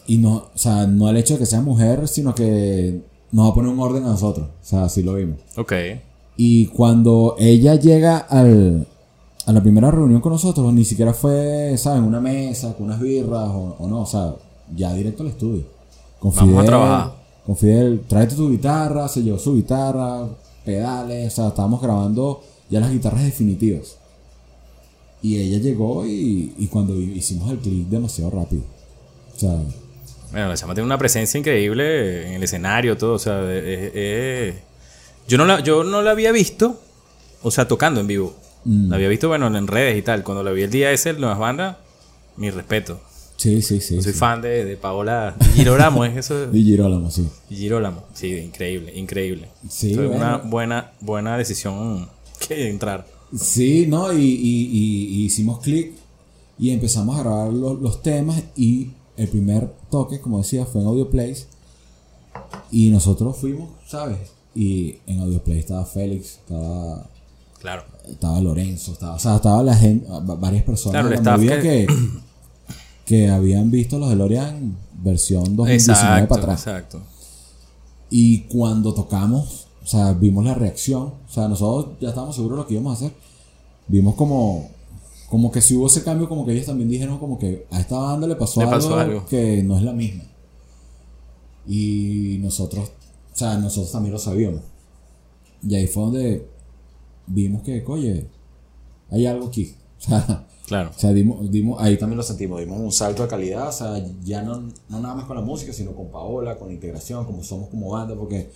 y 0.09 0.19
no, 0.19 0.35
o 0.53 0.59
sea, 0.59 0.87
no 0.89 1.09
el 1.09 1.17
hecho 1.19 1.35
de 1.35 1.41
que 1.41 1.47
sea 1.47 1.61
mujer, 1.61 2.09
sino 2.09 2.35
que 2.35 3.03
nos 3.33 3.47
va 3.47 3.51
a 3.51 3.55
poner 3.55 3.73
un 3.73 3.81
orden 3.81 4.05
a 4.05 4.09
nosotros, 4.09 4.49
o 4.49 4.65
sea, 4.65 4.85
así 4.85 5.03
lo 5.03 5.15
vimos. 5.15 5.39
Ok. 5.57 5.73
Y 6.37 6.67
cuando 6.67 7.37
ella 7.39 7.75
llega 7.75 8.19
al, 8.19 8.87
a 9.47 9.53
la 9.53 9.63
primera 9.63 9.91
reunión 9.91 10.21
con 10.21 10.33
nosotros, 10.33 10.73
ni 10.73 10.85
siquiera 10.85 11.13
fue, 11.13 11.75
¿sabes? 11.77 12.03
Una 12.03 12.21
mesa, 12.21 12.75
con 12.75 12.87
unas 12.87 13.01
birras 13.01 13.49
o, 13.49 13.77
o 13.79 13.87
no, 13.89 14.03
o 14.03 14.07
sea, 14.07 14.35
ya 14.75 14.93
directo 14.95 15.23
al 15.23 15.31
estudio. 15.31 15.65
Con 16.19 16.35
Vamos 16.35 16.63
a 16.63 16.67
trabajar. 16.67 17.05
Con 17.11 17.21
con 17.51 17.57
Fidel, 17.57 18.05
tráete 18.07 18.37
tu 18.37 18.51
guitarra, 18.51 19.09
se 19.09 19.23
llevó 19.23 19.39
su 19.39 19.57
guitarra, 19.57 20.29
pedales, 20.65 21.33
o 21.33 21.37
sea, 21.37 21.49
estábamos 21.49 21.81
grabando 21.81 22.43
ya 22.69 22.81
las 22.81 22.93
guitarras 22.93 23.25
definitivas. 23.25 23.97
Y 25.23 25.37
ella 25.37 25.59
llegó 25.59 26.07
y, 26.07 26.55
y 26.59 26.67
cuando 26.69 26.95
hicimos 26.99 27.51
el 27.51 27.59
clip 27.59 27.89
demasiado 27.89 28.31
rápido. 28.31 28.63
O 29.35 29.39
sea, 29.39 29.59
Bueno, 30.33 30.49
la 30.49 30.57
chama 30.57 30.75
tiene 30.75 30.87
una 30.87 30.99
presencia 30.99 31.39
increíble 31.39 32.27
en 32.29 32.35
el 32.35 32.43
escenario, 32.43 32.97
todo. 32.97 33.15
O 33.15 33.19
sea, 33.19 33.41
eh, 33.43 33.91
eh, 33.95 34.59
yo, 35.29 35.39
no 35.39 35.45
la, 35.47 35.61
yo 35.61 35.83
no 35.85 36.03
la 36.03 36.13
había 36.13 36.33
visto, 36.33 36.81
o 37.43 37.51
sea, 37.51 37.67
tocando 37.67 38.01
en 38.01 38.07
vivo. 38.07 38.37
Mm. 38.65 38.91
La 38.91 38.97
había 38.97 39.09
visto, 39.09 39.29
bueno, 39.29 39.47
en 39.57 39.67
redes 39.67 39.97
y 39.99 40.03
tal. 40.03 40.23
Cuando 40.23 40.43
la 40.45 40.53
vi 40.53 40.63
el 40.63 40.71
día 40.71 40.93
ese, 40.93 41.11
en 41.11 41.21
Nuevas 41.21 41.39
Bandas, 41.39 41.77
mi 42.37 42.51
respeto. 42.51 43.01
sí, 43.37 43.61
sí, 43.63 43.81
sí. 43.81 43.97
Yo 43.97 44.03
soy 44.03 44.13
sí. 44.13 44.19
fan 44.19 44.41
de, 44.43 44.65
de 44.65 44.77
Paola 44.77 45.35
Girolamo, 45.55 46.05
¿es 46.05 46.17
eso? 46.17 46.49
Y 46.53 46.63
Girolamo, 46.63 47.11
sí. 47.11 47.27
Girolamo. 47.49 48.05
Sí, 48.15 48.29
increíble, 48.37 48.93
increíble. 48.97 49.49
Sí, 49.69 49.95
Fue 49.95 50.07
bueno. 50.07 50.21
una 50.25 50.37
buena, 50.39 50.93
buena 51.01 51.37
decisión 51.39 52.09
que 52.47 52.69
entrar. 52.69 53.07
Sí, 53.37 53.87
¿no? 53.89 54.13
Y, 54.13 54.17
y- 54.25 54.69
y- 54.73 55.25
hicimos 55.25 55.61
clic 55.61 55.93
y 56.59 56.71
empezamos 56.71 57.19
a 57.19 57.23
grabar 57.23 57.53
lo- 57.53 57.75
los 57.75 58.03
temas 58.03 58.43
y 58.57 58.91
el 59.21 59.29
primer 59.29 59.73
toque, 59.91 60.21
como 60.21 60.39
decía, 60.39 60.65
fue 60.67 60.81
en 60.81 60.87
Audio 60.89 61.11
Place 61.11 61.47
y 62.71 62.91
nosotros 62.91 63.37
fuimos, 63.37 63.69
¿sabes? 63.87 64.19
Y 64.55 64.97
en 65.07 65.21
Audio 65.21 65.43
estaba 65.47 65.85
Félix, 65.85 66.39
estaba, 66.39 67.07
Claro. 67.61 67.85
estaba 68.09 68.41
Lorenzo, 68.41 68.93
estaba, 68.93 69.15
o 69.15 69.19
sea, 69.19 69.37
estaba 69.37 69.63
la 69.63 69.75
gente, 69.77 70.09
va- 70.09 70.21
varias 70.37 70.65
personas 70.65 71.01
Claro, 71.03 71.09
el 71.09 71.17
que, 71.63 71.87
que 73.05 73.29
habían 73.29 73.71
visto 73.71 73.99
los 73.99 74.09
DeLorean 74.11 74.77
versión 75.03 75.45
2019 75.57 75.75
Exacto, 75.75 76.29
para 76.29 76.43
atrás. 76.43 76.61
exacto. 76.67 77.01
Y 78.11 78.41
cuando 78.43 78.93
tocamos, 78.95 79.67
o 79.85 79.87
sea, 79.87 80.13
vimos 80.13 80.45
la 80.45 80.55
reacción. 80.55 81.03
O 81.29 81.33
sea, 81.33 81.47
nosotros 81.49 81.95
ya 82.01 82.09
estábamos 82.09 82.35
seguros 82.37 82.57
de 82.59 82.63
lo 82.63 82.67
que 82.67 82.75
íbamos 82.75 82.93
a 82.93 82.97
hacer. 83.07 83.17
Vimos 83.89 84.15
como, 84.17 84.69
como 85.31 85.53
que 85.53 85.63
si 85.63 85.77
hubo 85.77 85.87
ese 85.87 86.03
cambio, 86.03 86.29
como 86.29 86.45
que 86.45 86.53
ellos 86.53 86.67
también 86.67 86.89
dijeron 86.91 87.19
como 87.19 87.39
que 87.39 87.65
a 87.71 87.81
esta 87.81 87.97
banda 87.97 88.27
le 88.27 88.35
pasó, 88.35 88.61
Le 88.61 88.67
pasó 88.67 88.99
algo, 88.99 89.19
algo. 89.19 89.27
que 89.27 89.63
no 89.63 89.79
es 89.79 89.85
la 89.85 89.93
misma. 89.93 90.25
Y 91.69 92.39
nosotros, 92.41 92.91
o 93.33 93.37
sea, 93.37 93.57
nosotros 93.57 93.93
también 93.93 94.13
lo 94.13 94.19
sabíamos. 94.19 94.63
Y 95.63 95.73
ahí 95.77 95.87
fue 95.87 96.03
donde 96.03 96.49
vimos 97.29 97.63
que, 97.63 97.85
oye, 97.87 98.27
hay 99.09 99.27
algo 99.27 99.47
aquí. 99.47 99.75
O 100.01 100.03
sea, 100.03 100.47
Claro. 100.67 100.91
o 100.97 100.99
sea, 100.99 101.13
dimos, 101.13 101.51
dimos, 101.51 101.81
ahí 101.81 101.99
también 101.99 102.17
lo 102.17 102.23
sentimos, 102.23 102.61
dimos 102.61 102.79
un 102.79 102.93
salto 102.93 103.23
de 103.25 103.29
calidad, 103.29 103.69
o 103.69 103.73
sea, 103.73 104.03
ya 104.23 104.43
no, 104.43 104.61
no 104.89 105.01
nada 105.01 105.15
más 105.17 105.25
con 105.27 105.37
la 105.37 105.43
música, 105.43 105.73
sino 105.73 105.93
con 105.97 106.11
Paola, 106.13 106.59
con 106.59 106.69
la 106.69 106.75
integración, 106.75 107.25
como 107.25 107.43
somos 107.43 107.69
como 107.69 107.91
banda, 107.91 108.15
porque 108.15 108.51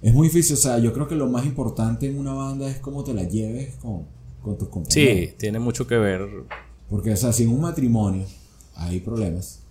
es 0.00 0.14
muy 0.14 0.28
difícil, 0.28 0.54
o 0.54 0.58
sea, 0.58 0.78
yo 0.78 0.92
creo 0.94 1.06
que 1.06 1.14
lo 1.14 1.28
más 1.28 1.44
importante 1.44 2.08
en 2.08 2.18
una 2.18 2.32
banda 2.32 2.68
es 2.70 2.78
cómo 2.78 3.04
te 3.04 3.12
la 3.14 3.24
lleves 3.24 3.76
con, 3.76 4.06
con 4.42 4.58
tus 4.58 4.68
compañeros. 4.68 5.30
Sí, 5.30 5.34
tiene 5.38 5.58
mucho 5.58 5.86
que 5.86 5.96
ver. 5.96 6.28
Porque, 6.90 7.12
o 7.12 7.16
sea, 7.16 7.32
si 7.32 7.44
en 7.44 7.50
un 7.50 7.60
matrimonio 7.60 8.26
hay 8.74 9.00
problemas, 9.00 9.62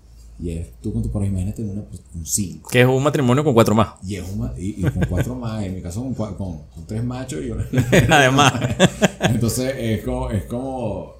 y 0.41 0.49
es 0.49 0.71
tú 0.81 0.91
con 0.91 1.03
tu 1.03 1.12
pareja, 1.12 1.31
imagínate 1.31 1.62
una, 1.62 1.84
pues, 1.84 2.01
un 2.15 2.25
5. 2.25 2.69
Que 2.71 2.81
es 2.81 2.88
un 2.88 3.03
matrimonio 3.03 3.43
con 3.43 3.53
cuatro 3.53 3.75
más. 3.75 3.89
Y, 4.03 4.15
es 4.15 4.23
un 4.27 4.49
y, 4.57 4.79
y 4.79 4.81
con 4.81 5.05
cuatro 5.07 5.36
más, 5.36 5.63
en 5.63 5.75
mi 5.75 5.81
caso 5.81 6.01
con, 6.01 6.36
con 6.36 6.86
tres 6.88 7.03
machos 7.03 7.43
y 7.43 7.51
una. 7.51 7.67
Además. 8.10 8.53
Entonces 9.21 9.75
es 9.77 10.03
como, 10.03 10.31
es 10.31 10.45
como, 10.45 11.13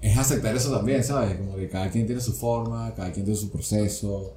es 0.00 0.16
aceptar 0.16 0.54
eso 0.54 0.70
también, 0.70 1.02
¿sabes? 1.02 1.36
Como 1.38 1.56
que 1.56 1.68
cada 1.68 1.90
quien 1.90 2.06
tiene 2.06 2.20
su 2.20 2.32
forma, 2.34 2.94
cada 2.94 3.10
quien 3.10 3.24
tiene 3.24 3.38
su 3.38 3.50
proceso. 3.50 4.34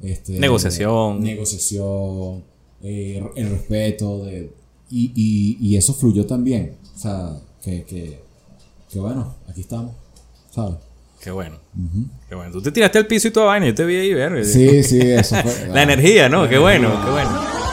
Este, 0.00 0.32
Negociación. 0.32 1.22
Negociación, 1.22 2.42
eh, 2.82 3.24
el 3.36 3.50
respeto, 3.50 4.24
de, 4.24 4.50
y, 4.90 5.12
y, 5.14 5.58
y 5.60 5.76
eso 5.76 5.94
fluyó 5.94 6.26
también. 6.26 6.76
O 6.94 6.98
sea, 6.98 7.40
que, 7.64 7.84
que, 7.84 8.20
que 8.90 8.98
bueno, 8.98 9.34
aquí 9.48 9.62
estamos, 9.62 9.94
¿sabes? 10.50 10.76
Qué 11.20 11.30
bueno. 11.30 11.56
Qué 12.28 12.34
bueno. 12.34 12.52
Tú 12.52 12.60
te 12.60 12.70
tiraste 12.70 12.98
al 12.98 13.06
piso 13.06 13.28
y 13.28 13.30
toda 13.30 13.46
vaina. 13.46 13.66
Yo 13.66 13.74
te 13.74 13.86
vi 13.86 13.96
ahí 13.96 14.12
ver. 14.12 14.44
Sí, 14.44 14.82
sí, 14.82 15.00
eso 15.00 15.36
fue. 15.36 15.68
La 15.72 15.82
energía, 15.82 16.28
¿no? 16.28 16.46
Qué 16.46 16.58
bueno, 16.58 16.90
qué 17.02 17.10
bueno. 17.10 17.63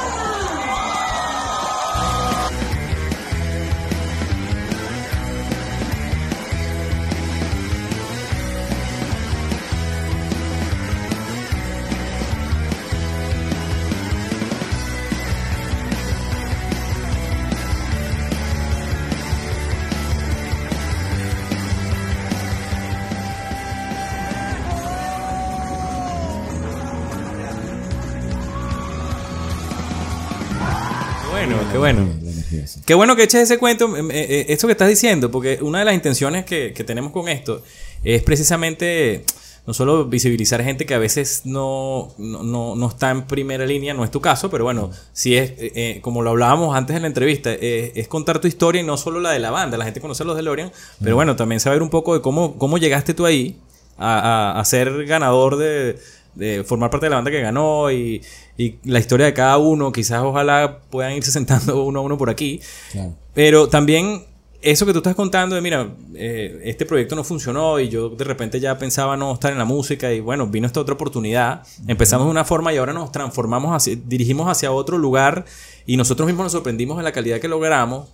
Qué 32.86 32.94
bueno 32.94 33.16
que 33.16 33.24
eches 33.24 33.42
ese 33.42 33.58
cuento, 33.58 33.96
eh, 33.98 34.02
eh, 34.12 34.46
esto 34.50 34.68
que 34.68 34.72
estás 34.74 34.90
diciendo, 34.90 35.30
porque 35.32 35.60
una 35.62 35.80
de 35.80 35.86
las 35.86 35.94
intenciones 35.94 36.46
que, 36.46 36.74
que 36.74 36.84
tenemos 36.84 37.12
con 37.12 37.28
esto 37.30 37.62
es 38.04 38.24
precisamente 38.24 39.24
no 39.68 39.74
solo 39.76 40.06
visibilizar 40.06 40.64
gente 40.64 40.88
que 40.88 40.96
a 40.96 40.98
veces 40.98 41.42
no, 41.46 42.10
no, 42.18 42.42
no- 42.42 42.76
no 42.76 42.88
está 42.88 43.12
en 43.12 43.24
primera 43.28 43.64
línea, 43.66 43.94
no 43.94 44.04
es 44.04 44.10
tu 44.10 44.20
caso, 44.20 44.50
pero 44.50 44.64
bueno, 44.64 44.90
si 45.14 45.38
es, 45.38 45.52
eh, 45.52 45.72
eh, 45.76 46.00
como 46.02 46.24
lo 46.24 46.32
hablábamos 46.32 46.76
antes 46.76 46.96
en 46.96 47.04
la 47.04 47.08
entrevista, 47.08 47.52
eh, 47.54 47.92
es 47.96 48.08
contar 48.08 48.40
tu 48.40 48.48
historia 48.48 48.82
y 48.82 48.86
no 48.86 48.98
solo 48.98 49.20
la 49.20 49.32
de 49.32 49.40
la 49.40 49.52
banda, 49.52 49.78
la 49.78 49.86
gente 49.86 50.02
conoce 50.02 50.24
a 50.24 50.26
los 50.26 50.36
DeLorean, 50.36 50.72
pero 51.04 51.16
bueno, 51.16 51.36
también 51.36 51.60
saber 51.60 51.84
un 51.84 51.90
poco 51.92 52.16
de 52.16 52.22
cómo, 52.22 52.58
cómo 52.58 52.80
llegaste 52.80 53.14
tú 53.14 53.26
ahí 53.28 53.56
a, 53.98 54.54
a- 54.56 54.60
a 54.60 54.66
ser 54.66 55.06
ganador 55.06 55.58
de, 55.58 56.00
de 56.36 56.64
formar 56.64 56.90
parte 56.90 57.06
de 57.08 57.10
la 57.12 57.18
banda 57.18 57.32
que 57.32 57.42
ganó 57.42 57.92
y, 57.92 58.22
y 58.58 58.76
la 58.86 59.00
historia 59.00 59.26
de 59.26 59.34
cada 59.34 59.58
uno, 59.58 59.92
quizás 59.92 60.22
ojalá 60.24 60.80
puedan 60.90 61.14
irse 61.14 61.32
sentando 61.32 61.84
uno 61.84 62.00
a 62.00 62.04
uno 62.04 62.18
por 62.18 62.30
aquí. 62.30 62.60
Claro. 62.92 63.14
Pero 63.34 63.68
también 63.70 64.24
eso 64.64 64.86
que 64.86 64.92
tú 64.94 65.00
estás 65.00 65.16
contando 65.16 65.56
de, 65.56 65.62
mira, 65.62 65.90
eh, 66.14 66.62
este 66.66 66.86
proyecto 66.86 67.16
no 67.16 67.24
funcionó 67.24 67.80
y 67.80 67.90
yo 67.90 68.10
de 68.10 68.24
repente 68.24 68.60
ya 68.60 68.78
pensaba 68.78 69.18
no 69.18 69.34
estar 69.34 69.52
en 69.52 69.58
la 69.58 69.66
música 69.66 70.14
y 70.14 70.20
bueno, 70.20 70.46
vino 70.48 70.68
esta 70.68 70.80
otra 70.80 70.94
oportunidad. 70.94 71.64
Empezamos 71.88 72.28
de 72.28 72.32
una 72.32 72.46
forma 72.46 72.72
y 72.72 72.78
ahora 72.78 72.94
nos 72.94 73.12
transformamos, 73.12 73.76
hacia, 73.76 73.98
dirigimos 74.06 74.48
hacia 74.48 74.72
otro 74.72 75.00
lugar 75.00 75.46
y 75.88 75.98
nosotros 75.98 76.28
mismos 76.28 76.44
nos 76.46 76.52
sorprendimos 76.52 76.98
de 76.98 77.04
la 77.04 77.12
calidad 77.12 77.40
que 77.40 77.48
logramos. 77.48 78.08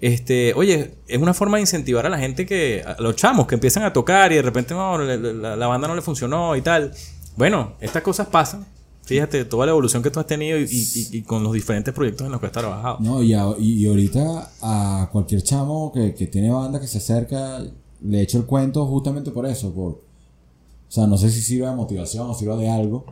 Este, 0.00 0.52
oye, 0.54 0.94
es 1.06 1.18
una 1.18 1.32
forma 1.32 1.56
de 1.58 1.62
incentivar 1.62 2.04
a 2.04 2.08
la 2.10 2.18
gente 2.18 2.44
que, 2.44 2.82
a 2.84 3.00
los 3.00 3.14
chamos 3.16 3.46
que 3.46 3.54
empiezan 3.54 3.84
a 3.84 3.92
tocar 3.92 4.32
y 4.32 4.34
de 4.34 4.42
repente 4.42 4.74
no, 4.74 4.98
la, 4.98 5.16
la- 5.16 5.56
la 5.56 5.66
banda 5.68 5.86
no 5.88 5.94
le 5.94 6.02
funcionó 6.02 6.56
y 6.56 6.60
tal. 6.62 6.92
Bueno, 7.36 7.74
estas 7.80 8.02
cosas 8.02 8.28
pasan. 8.28 8.64
Fíjate, 9.02 9.44
toda 9.44 9.66
la 9.66 9.72
evolución 9.72 10.02
que 10.02 10.10
tú 10.10 10.18
has 10.20 10.26
tenido 10.26 10.58
y, 10.58 10.62
y- 10.64 11.18
y 11.18 11.22
con 11.22 11.42
los 11.42 11.52
diferentes 11.52 11.92
proyectos 11.92 12.24
en 12.24 12.32
los 12.32 12.40
que 12.40 12.46
has 12.46 12.52
trabajado. 12.52 12.98
No, 13.00 13.22
y, 13.22 13.34
a- 13.34 13.54
y- 13.58 13.86
ahorita 13.86 14.50
a 14.62 15.08
cualquier 15.12 15.42
chamo 15.42 15.92
que, 15.92 16.14
que 16.14 16.26
tiene 16.26 16.50
banda 16.50 16.80
que 16.80 16.86
se 16.86 16.98
acerca, 16.98 17.62
le 18.00 18.22
echo 18.22 18.38
el 18.38 18.46
cuento 18.46 18.86
justamente 18.86 19.30
por 19.30 19.44
eso. 19.46 19.74
Por, 19.74 19.90
o 19.92 20.00
sea, 20.88 21.06
no 21.06 21.18
sé 21.18 21.30
si 21.30 21.42
sirva 21.42 21.70
de 21.70 21.76
motivación 21.76 22.30
o 22.30 22.34
sirva 22.34 22.56
de 22.56 22.70
algo, 22.70 23.04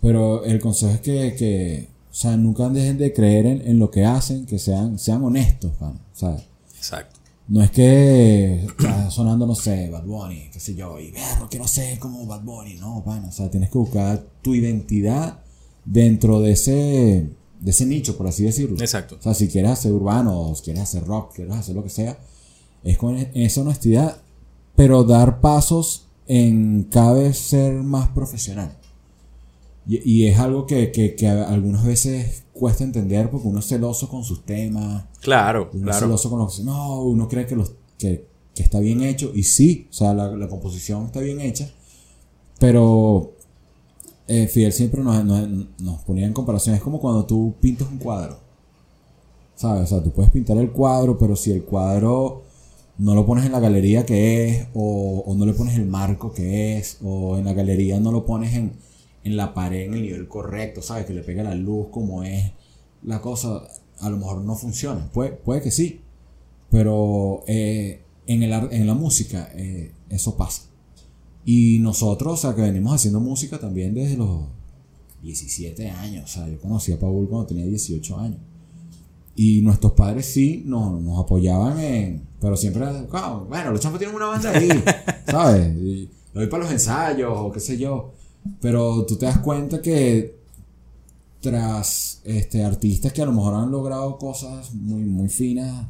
pero 0.00 0.44
el 0.44 0.60
consejo 0.60 0.92
es 0.94 1.00
que, 1.00 1.34
que 1.36 1.88
o 2.10 2.14
sea, 2.14 2.36
nunca 2.36 2.68
dejen 2.68 2.98
de 2.98 3.12
creer 3.12 3.46
en, 3.46 3.62
en 3.66 3.78
lo 3.80 3.90
que 3.90 4.04
hacen, 4.04 4.46
que 4.46 4.58
sean, 4.60 4.98
sean 4.98 5.24
honestos, 5.24 5.72
sea, 6.12 6.36
Exacto. 6.76 7.18
No 7.48 7.62
es 7.62 7.70
que 7.70 8.64
está 8.66 9.10
sonando, 9.10 9.46
no 9.46 9.54
sé, 9.54 9.90
Bad 9.90 10.04
Bunny, 10.04 10.48
qué 10.52 10.60
sé 10.60 10.74
yo, 10.74 10.98
y 10.98 11.10
verlo, 11.10 11.48
quiero 11.50 11.66
ser 11.66 11.98
como 11.98 12.24
Bad 12.26 12.42
Bunny, 12.42 12.74
no, 12.74 13.02
pan. 13.04 13.24
O 13.24 13.32
sea, 13.32 13.50
tienes 13.50 13.70
que 13.70 13.78
buscar 13.78 14.24
tu 14.42 14.54
identidad 14.54 15.40
dentro 15.84 16.40
de 16.40 16.52
ese, 16.52 17.28
de 17.60 17.70
ese 17.70 17.84
nicho, 17.86 18.16
por 18.16 18.26
así 18.28 18.44
decirlo. 18.44 18.78
Exacto. 18.80 19.16
O 19.18 19.22
sea, 19.22 19.34
si 19.34 19.48
quieres 19.48 19.72
hacer 19.72 19.92
urbano, 19.92 20.54
si 20.54 20.62
quieres 20.62 20.82
hacer 20.84 21.04
rock, 21.04 21.34
quieres 21.34 21.54
hacer 21.54 21.74
lo 21.74 21.82
que 21.82 21.90
sea, 21.90 22.18
es 22.84 22.96
con 22.96 23.16
e- 23.18 23.30
esa 23.34 23.60
honestidad, 23.62 24.16
pero 24.76 25.04
dar 25.04 25.40
pasos 25.40 26.06
en 26.28 26.84
cada 26.84 27.12
vez 27.14 27.36
ser 27.38 27.74
más 27.82 28.08
profesional. 28.08 28.78
Y, 29.86 30.10
y 30.10 30.26
es 30.26 30.38
algo 30.38 30.66
que, 30.66 30.92
que, 30.92 31.28
algunas 31.28 31.84
veces 31.84 32.44
cuesta 32.52 32.84
entender 32.84 33.30
porque 33.30 33.48
uno 33.48 33.58
es 33.58 33.66
celoso 33.66 34.08
con 34.08 34.24
sus 34.24 34.44
temas, 34.44 35.04
Claro, 35.20 35.70
uno 35.72 35.90
es 35.90 35.96
claro. 35.96 36.06
celoso 36.06 36.30
con 36.30 36.38
lo 36.38 36.48
que... 36.48 36.62
No, 36.62 37.02
uno 37.02 37.28
cree 37.28 37.46
que, 37.46 37.56
los, 37.56 37.72
que, 37.98 38.26
que 38.54 38.62
está 38.62 38.78
bien 38.78 39.02
hecho, 39.02 39.32
y 39.34 39.42
sí, 39.42 39.88
o 39.90 39.92
sea, 39.92 40.14
la, 40.14 40.28
la 40.36 40.48
composición 40.48 41.06
está 41.06 41.20
bien 41.20 41.40
hecha, 41.40 41.68
pero 42.60 43.32
eh, 44.28 44.46
Fidel 44.46 44.72
siempre 44.72 45.02
nos, 45.02 45.24
nos, 45.24 45.48
nos 45.80 46.00
ponía 46.02 46.26
en 46.26 46.32
comparación, 46.32 46.74
es 46.76 46.80
como 46.82 47.00
cuando 47.00 47.24
tú 47.24 47.54
pintas 47.60 47.88
un 47.90 47.98
cuadro. 47.98 48.38
¿Sabes? 49.54 49.84
O 49.84 49.86
sea, 49.86 50.02
tú 50.02 50.10
puedes 50.10 50.30
pintar 50.30 50.56
el 50.58 50.70
cuadro, 50.70 51.18
pero 51.18 51.36
si 51.36 51.50
el 51.52 51.64
cuadro 51.64 52.42
no 52.98 53.14
lo 53.14 53.26
pones 53.26 53.44
en 53.46 53.52
la 53.52 53.60
galería 53.60 54.06
que 54.06 54.48
es, 54.48 54.66
o, 54.74 55.22
o 55.26 55.34
no 55.34 55.44
le 55.46 55.52
pones 55.52 55.76
el 55.76 55.86
marco 55.86 56.32
que 56.32 56.78
es, 56.78 56.98
o 57.02 57.36
en 57.36 57.44
la 57.44 57.52
galería 57.52 58.00
no 58.00 58.10
lo 58.12 58.24
pones 58.24 58.54
en, 58.54 58.72
en 59.24 59.36
la 59.36 59.54
pared 59.54 59.86
en 59.86 59.94
el 59.94 60.02
nivel 60.02 60.28
correcto, 60.28 60.82
¿sabes? 60.82 61.06
Que 61.06 61.14
le 61.14 61.22
pega 61.22 61.42
la 61.42 61.54
luz 61.54 61.88
como 61.90 62.22
es 62.24 62.52
la 63.04 63.20
cosa, 63.20 63.62
a 64.00 64.10
lo 64.10 64.16
mejor 64.16 64.42
no 64.42 64.56
funciona. 64.56 65.10
Puede, 65.12 65.32
puede 65.32 65.62
que 65.62 65.70
sí, 65.70 66.00
pero 66.70 67.44
eh, 67.46 68.02
en, 68.26 68.42
el, 68.42 68.52
en 68.72 68.86
la 68.86 68.94
música 68.94 69.50
eh, 69.54 69.92
eso 70.08 70.36
pasa. 70.36 70.62
Y 71.44 71.78
nosotros, 71.80 72.34
o 72.34 72.36
sea, 72.36 72.54
que 72.54 72.62
venimos 72.62 72.94
haciendo 72.94 73.20
música 73.20 73.58
también 73.58 73.94
desde 73.94 74.16
los 74.16 74.42
17 75.22 75.90
años. 75.90 76.24
O 76.24 76.28
sea, 76.28 76.48
yo 76.48 76.58
conocí 76.60 76.92
a 76.92 76.98
Paul 77.00 77.28
cuando 77.28 77.46
tenía 77.46 77.66
18 77.66 78.18
años. 78.18 78.38
Y 79.34 79.60
nuestros 79.62 79.92
padres 79.92 80.26
sí 80.26 80.62
nos, 80.66 81.00
nos 81.00 81.18
apoyaban 81.18 81.80
en. 81.80 82.22
Pero 82.40 82.56
siempre, 82.56 82.84
"Ah, 83.12 83.42
bueno, 83.48 83.70
los 83.70 83.80
chamos 83.80 83.98
tienen 83.98 84.14
una 84.14 84.26
banda 84.26 84.50
ahí, 84.50 84.68
¿sabes? 85.26 85.76
Y 85.76 86.10
lo 86.34 86.40
doy 86.40 86.48
para 86.50 86.64
los 86.64 86.72
ensayos 86.72 87.32
o 87.34 87.50
qué 87.50 87.60
sé 87.60 87.78
yo. 87.78 88.12
Pero 88.60 89.04
tú 89.06 89.16
te 89.16 89.26
das 89.26 89.38
cuenta 89.38 89.80
que 89.80 90.36
tras 91.40 92.20
este, 92.24 92.62
artistas 92.64 93.12
que 93.12 93.22
a 93.22 93.26
lo 93.26 93.32
mejor 93.32 93.54
han 93.54 93.70
logrado 93.70 94.16
cosas 94.18 94.72
muy, 94.74 95.02
muy 95.04 95.28
finas 95.28 95.86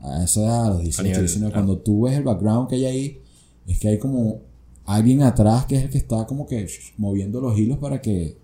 a 0.00 0.24
esa 0.24 0.40
edad, 0.42 0.66
a 0.66 0.68
los 0.70 0.82
18, 0.82 1.02
nivel, 1.02 1.20
19, 1.22 1.52
claro. 1.52 1.66
cuando 1.66 1.82
tú 1.82 2.02
ves 2.02 2.16
el 2.18 2.24
background 2.24 2.68
que 2.68 2.74
hay 2.76 2.84
ahí, 2.84 3.18
es 3.66 3.78
que 3.78 3.88
hay 3.88 3.98
como 3.98 4.40
alguien 4.84 5.22
atrás 5.22 5.64
que 5.64 5.76
es 5.76 5.84
el 5.84 5.90
que 5.90 5.96
está 5.98 6.26
como 6.26 6.46
que 6.46 6.66
moviendo 6.98 7.40
los 7.40 7.58
hilos 7.58 7.78
para 7.78 8.00
que, 8.02 8.36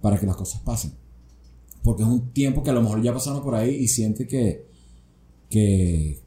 para 0.00 0.18
que 0.18 0.24
las 0.26 0.36
cosas 0.36 0.60
pasen. 0.62 0.92
Porque 1.82 2.02
es 2.02 2.08
un 2.08 2.30
tiempo 2.30 2.62
que 2.62 2.70
a 2.70 2.72
lo 2.72 2.80
mejor 2.80 3.02
ya 3.02 3.12
pasaron 3.12 3.42
por 3.42 3.54
ahí 3.54 3.74
y 3.74 3.88
siente 3.88 4.26
que, 4.26 4.64
que 5.50 6.18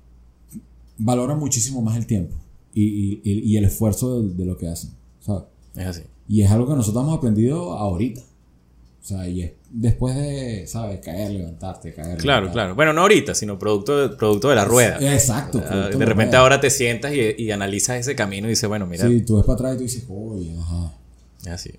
valora 0.99 1.36
muchísimo 1.36 1.82
más 1.82 1.97
el 1.97 2.05
tiempo 2.05 2.36
y, 2.76 2.84
y- 2.84 3.22
y- 3.24 3.39
y 3.53 3.57
el 3.57 3.65
esfuerzo 3.65 4.22
de, 4.22 4.34
de 4.36 4.45
lo 4.45 4.55
que 4.57 4.68
hacen. 4.68 4.91
¿sabes? 5.22 5.43
Es 5.78 5.86
así. 5.88 6.04
Y 6.28 6.42
es 6.42 6.52
algo 6.52 6.68
que 6.68 6.74
nosotros 6.76 7.04
hemos 7.04 7.18
aprendido 7.18 7.74
ahorita. 7.74 8.22
O 8.22 9.06
sea, 9.08 9.28
y 9.28 9.42
es 9.44 9.52
después 9.70 10.16
de, 10.16 10.66
¿sabes? 10.68 11.00
Caer, 11.00 11.32
levantarte, 11.32 11.94
caer. 11.94 12.18
Claro, 12.18 12.42
levantarte. 12.42 12.52
claro. 12.54 12.76
Bueno, 12.76 12.94
no 12.94 13.02
ahorita, 13.02 13.34
sino 13.36 13.58
producto 13.58 14.10
de, 14.10 14.16
producto 14.18 14.50
de 14.50 14.56
la 14.56 14.66
rueda. 14.66 14.98
Exacto. 15.14 15.60
De 15.60 16.06
repente 16.06 16.36
ahora 16.36 16.60
te 16.60 16.70
sientas 16.70 17.14
y, 17.14 17.42
y 17.42 17.52
analizas 17.52 17.98
ese 17.98 18.16
camino 18.16 18.48
y 18.48 18.52
dices, 18.52 18.68
bueno, 18.68 18.86
mira, 18.86 19.08
Sí, 19.08 19.22
tú 19.22 19.38
ves 19.38 19.46
para 19.46 19.54
atrás 19.56 19.74
y 19.76 19.78
tú 19.78 19.84
dices, 19.84 20.04
oye, 20.10 20.56
ajá. 20.60 20.94
es 21.42 21.48
así. 21.48 21.72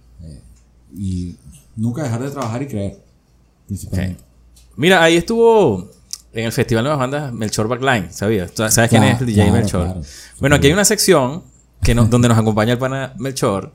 Y 0.97 1.37
nunca 1.77 2.03
dejar 2.03 2.23
de 2.23 2.31
trabajar 2.31 2.63
y 2.63 2.67
creer. 2.67 2.99
Principalmente. 3.67 4.23
Mira, 4.77 5.03
ahí 5.03 5.17
estuvo 5.17 5.91
en 6.33 6.45
el 6.47 6.53
Festival 6.53 6.85
de 6.85 6.91
Nuevas 6.91 7.11
Bandas 7.11 7.33
Melchor 7.33 7.69
Backline, 7.69 8.13
¿sabías? 8.13 8.53
¿Tú 8.53 8.63
¿Sabes 8.71 8.89
quién 8.89 9.03
es 9.05 9.21
el 9.21 9.27
DJ 9.27 9.43
claro, 9.45 9.53
Melchor? 9.53 9.85
claro. 9.85 10.01
Bueno, 10.41 10.57
aquí 10.57 10.69
hay 10.69 10.73
una 10.73 10.85
sección 10.85 11.43
que 11.83 11.95
no- 11.95 12.05
donde 12.07 12.29
nos 12.29 12.37
acompaña 12.39 12.73
el 12.73 12.79
pana 12.79 13.15
Melchor 13.19 13.73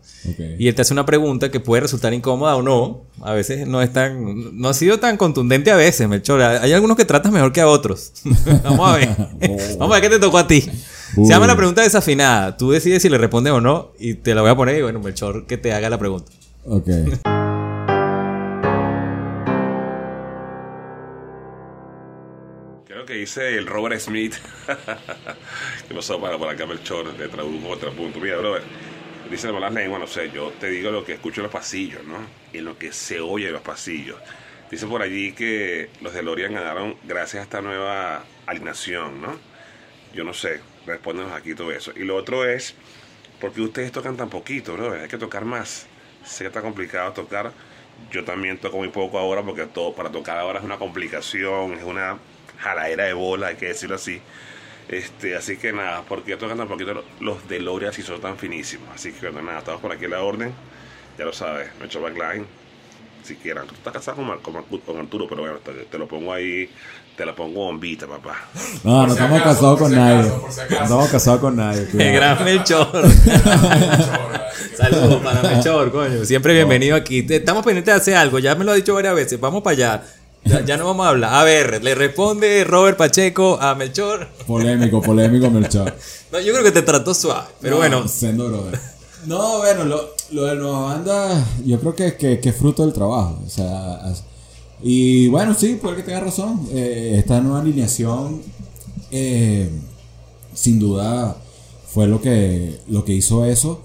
y 0.59 0.67
él 0.67 0.75
te 0.75 0.81
hace 0.83 0.93
una 0.93 1.05
pregunta 1.05 1.49
que 1.49 1.59
puede 1.59 1.81
resultar 1.81 2.13
incómoda 2.13 2.55
o 2.55 2.61
no. 2.61 3.03
A 3.21 3.33
veces 3.33 3.67
no 3.67 3.81
es 3.81 3.91
tan, 3.93 4.59
no 4.59 4.69
ha 4.69 4.73
sido 4.73 4.99
tan 4.99 5.17
contundente 5.17 5.71
a 5.71 5.75
veces, 5.75 6.07
Melchor. 6.07 6.41
Hay 6.41 6.71
algunos 6.73 6.97
que 6.97 7.05
tratas 7.05 7.31
mejor 7.31 7.51
que 7.51 7.61
a 7.61 7.67
otros. 7.67 8.11
Vamos 8.63 8.89
a 8.89 8.97
ver. 8.97 9.09
Vamos 9.79 9.95
a 9.97 9.99
ver 9.99 10.01
qué 10.01 10.09
te 10.09 10.19
tocó 10.19 10.37
a 10.37 10.47
ti. 10.47 10.61
Se 10.61 11.25
llama 11.25 11.47
la 11.47 11.55
pregunta 11.55 11.81
desafinada. 11.81 12.57
Tú 12.57 12.71
decides 12.71 13.01
si 13.01 13.09
le 13.09 13.17
respondes 13.17 13.53
o 13.53 13.61
no 13.61 13.91
y 13.99 14.15
te 14.15 14.33
la 14.35 14.41
voy 14.41 14.51
a 14.51 14.55
poner 14.55 14.77
y 14.77 14.81
bueno, 14.81 14.99
Melchor, 14.99 15.45
que 15.45 15.57
te 15.57 15.71
haga 15.73 15.89
la 15.89 15.97
pregunta. 15.97 16.31
Ok. 16.65 16.87
Creo 23.03 23.17
que 23.17 23.19
dice 23.19 23.57
el 23.57 23.67
Robert 23.67 23.99
Smith. 23.99 24.35
¿Qué 25.87 25.93
pasó 25.93 26.21
para 26.21 26.37
por 26.37 26.47
acá 26.47 26.65
Melchor? 26.65 27.07
Le 27.19 27.27
tradujo 27.27 27.67
otro 27.67 27.91
punto. 27.91 28.17
Mira, 28.17 28.37
Robert. 28.37 28.63
Dice 29.29 29.47
la 29.47 29.53
malas 29.53 29.73
lenguas, 29.73 29.99
no 29.99 30.07
sé, 30.07 30.31
yo 30.31 30.51
te 30.51 30.69
digo 30.69 30.89
lo 30.89 31.03
que 31.03 31.11
escucho 31.13 31.41
en 31.41 31.43
los 31.43 31.51
pasillos, 31.51 32.01
¿no? 32.05 32.15
Y 32.53 32.59
en 32.59 32.65
lo 32.65 32.77
que 32.77 32.93
se 32.93 33.19
oye 33.19 33.47
en 33.47 33.53
los 33.53 33.61
pasillos. 33.61 34.17
Dice 34.71 34.87
por 34.87 35.01
allí 35.01 35.33
que 35.33 35.89
los 35.99 36.13
DeLorean 36.13 36.53
ganaron 36.53 36.95
gracias 37.03 37.41
a 37.41 37.43
esta 37.43 37.61
nueva 37.61 38.23
alineación, 38.45 39.21
¿no? 39.21 39.37
Yo 40.13 40.23
no 40.23 40.33
sé, 40.33 40.61
respóndenos 40.85 41.33
aquí 41.33 41.55
todo 41.55 41.73
eso. 41.73 41.91
Y 41.97 42.05
lo 42.05 42.15
otro 42.15 42.45
es, 42.45 42.73
¿por 43.41 43.51
qué 43.51 43.59
ustedes 43.59 43.91
tocan 43.91 44.15
tan 44.15 44.29
poquito, 44.29 44.75
bro? 44.75 44.93
Hay 44.93 45.09
que 45.09 45.17
tocar 45.17 45.43
más. 45.43 45.87
Sé 46.23 46.45
que 46.45 46.47
está 46.47 46.61
complicado 46.61 47.11
tocar. 47.11 47.51
Yo 48.11 48.23
también 48.23 48.59
toco 48.59 48.77
muy 48.77 48.87
poco 48.89 49.19
ahora 49.19 49.41
porque 49.43 49.65
todo 49.65 49.93
para 49.93 50.09
tocar 50.09 50.37
ahora 50.37 50.59
es 50.59 50.65
una 50.65 50.77
complicación, 50.77 51.73
es 51.73 51.83
una 51.83 52.17
jaladera 52.63 53.03
de 53.05 53.13
bola, 53.13 53.47
hay 53.47 53.55
que 53.55 53.67
decirlo 53.67 53.95
así. 53.95 54.21
Este, 54.89 55.35
así 55.35 55.57
que 55.57 55.71
nada, 55.71 56.01
¿por 56.01 56.23
qué 56.23 56.35
tocan 56.35 56.57
tan 56.57 56.67
poquito 56.67 57.03
los 57.19 57.47
DeLorean 57.47 57.93
si 57.93 58.01
son 58.01 58.19
tan 58.21 58.37
finísimos? 58.37 58.89
Así 58.93 59.11
que 59.13 59.29
bueno, 59.29 59.41
nada, 59.47 59.59
estamos 59.59 59.81
por 59.81 59.91
aquí 59.91 60.05
en 60.05 60.11
la 60.11 60.21
orden. 60.21 60.53
Ya 61.17 61.25
lo 61.25 61.33
sabes, 61.33 61.69
me 61.79 61.85
echo 61.85 62.01
backline. 62.01 62.45
Si 63.23 63.35
quieran, 63.35 63.65
tú 63.67 63.73
estás 63.75 63.93
casado 63.93 64.17
con, 64.17 64.27
Mar- 64.27 64.39
con, 64.41 64.61
con 64.81 64.97
Arturo, 64.99 65.27
pero 65.29 65.41
bueno, 65.43 65.57
te, 65.59 65.71
te 65.71 65.97
lo 65.97 66.05
pongo 66.09 66.33
ahí, 66.33 66.69
te 67.15 67.25
lo 67.25 67.33
pongo 67.33 67.61
bombita, 67.65 68.05
papá. 68.05 68.35
No, 68.83 69.03
no 69.03 69.07
si 69.07 69.13
estamos 69.13 69.39
acaso, 69.39 69.55
casados 69.55 69.79
por 69.79 69.87
con 69.87 69.89
si 69.91 69.95
nadie. 69.95 70.19
acaso, 70.19 70.41
por 70.41 70.51
si 70.51 70.59
acaso. 70.59 70.75
No 70.79 70.83
estamos 70.83 71.09
casados 71.09 71.39
con 71.39 71.55
nadie. 71.55 71.85
¡Qué 71.85 71.91
cuidado. 71.91 72.13
gran 72.15 72.43
Melchor! 72.43 72.89
Saludos 74.75 75.21
para 75.23 75.41
Melchor, 75.49 75.91
coño. 75.91 76.25
Siempre 76.25 76.53
bienvenido 76.53 76.95
aquí. 76.97 77.25
Estamos 77.29 77.63
pendientes 77.63 77.93
de 77.93 78.01
hacer 78.01 78.15
algo. 78.15 78.39
Ya 78.39 78.55
me 78.55 78.65
lo 78.65 78.71
ha 78.71 78.75
dicho 78.75 78.93
varias 78.93 79.15
veces. 79.15 79.39
Vamos 79.39 79.63
para 79.63 79.73
allá. 79.75 80.03
Ya, 80.45 80.63
ya 80.65 80.77
no 80.77 80.85
vamos 80.85 81.05
a 81.05 81.09
hablar. 81.09 81.33
A 81.35 81.43
ver, 81.43 81.83
le 81.83 81.95
responde 81.95 82.63
Robert 82.63 82.97
Pacheco 82.97 83.57
a 83.61 83.75
Melchor. 83.75 84.27
Polémico, 84.45 85.01
polémico, 85.01 85.49
Melchor. 85.49 85.95
No, 86.31 86.39
yo 86.39 86.51
creo 86.51 86.63
que 86.63 86.71
te 86.71 86.81
trató 86.81 87.13
suave. 87.13 87.47
Pero 87.61 87.75
No, 87.75 87.77
bueno, 87.81 88.07
Sendo 88.07 88.47
brother. 88.49 88.79
No, 89.27 89.59
bueno, 89.59 89.85
lo, 89.85 90.15
lo 90.31 90.45
de 90.45 90.55
Nueva 90.55 90.81
Banda, 90.81 91.45
yo 91.63 91.79
creo 91.79 91.95
que, 91.95 92.17
que, 92.17 92.39
que 92.41 92.49
es 92.49 92.55
fruto 92.55 92.83
del 92.83 92.91
trabajo. 92.91 93.39
O 93.45 93.49
sea, 93.49 94.01
y 94.81 95.29
bueno, 95.29 95.53
sí, 95.53 95.75
puede 95.81 95.95
que 95.97 96.03
tenga 96.03 96.19
razón. 96.19 96.67
Eh, 96.73 97.15
esta 97.19 97.39
nueva 97.39 97.61
alineación, 97.61 98.41
eh, 99.11 99.69
sin 100.53 100.77
duda, 100.77 101.37
fue 101.87 102.07
lo 102.07 102.19
que, 102.19 102.79
lo 102.89 103.05
que 103.05 103.13
hizo 103.13 103.45
eso. 103.45 103.81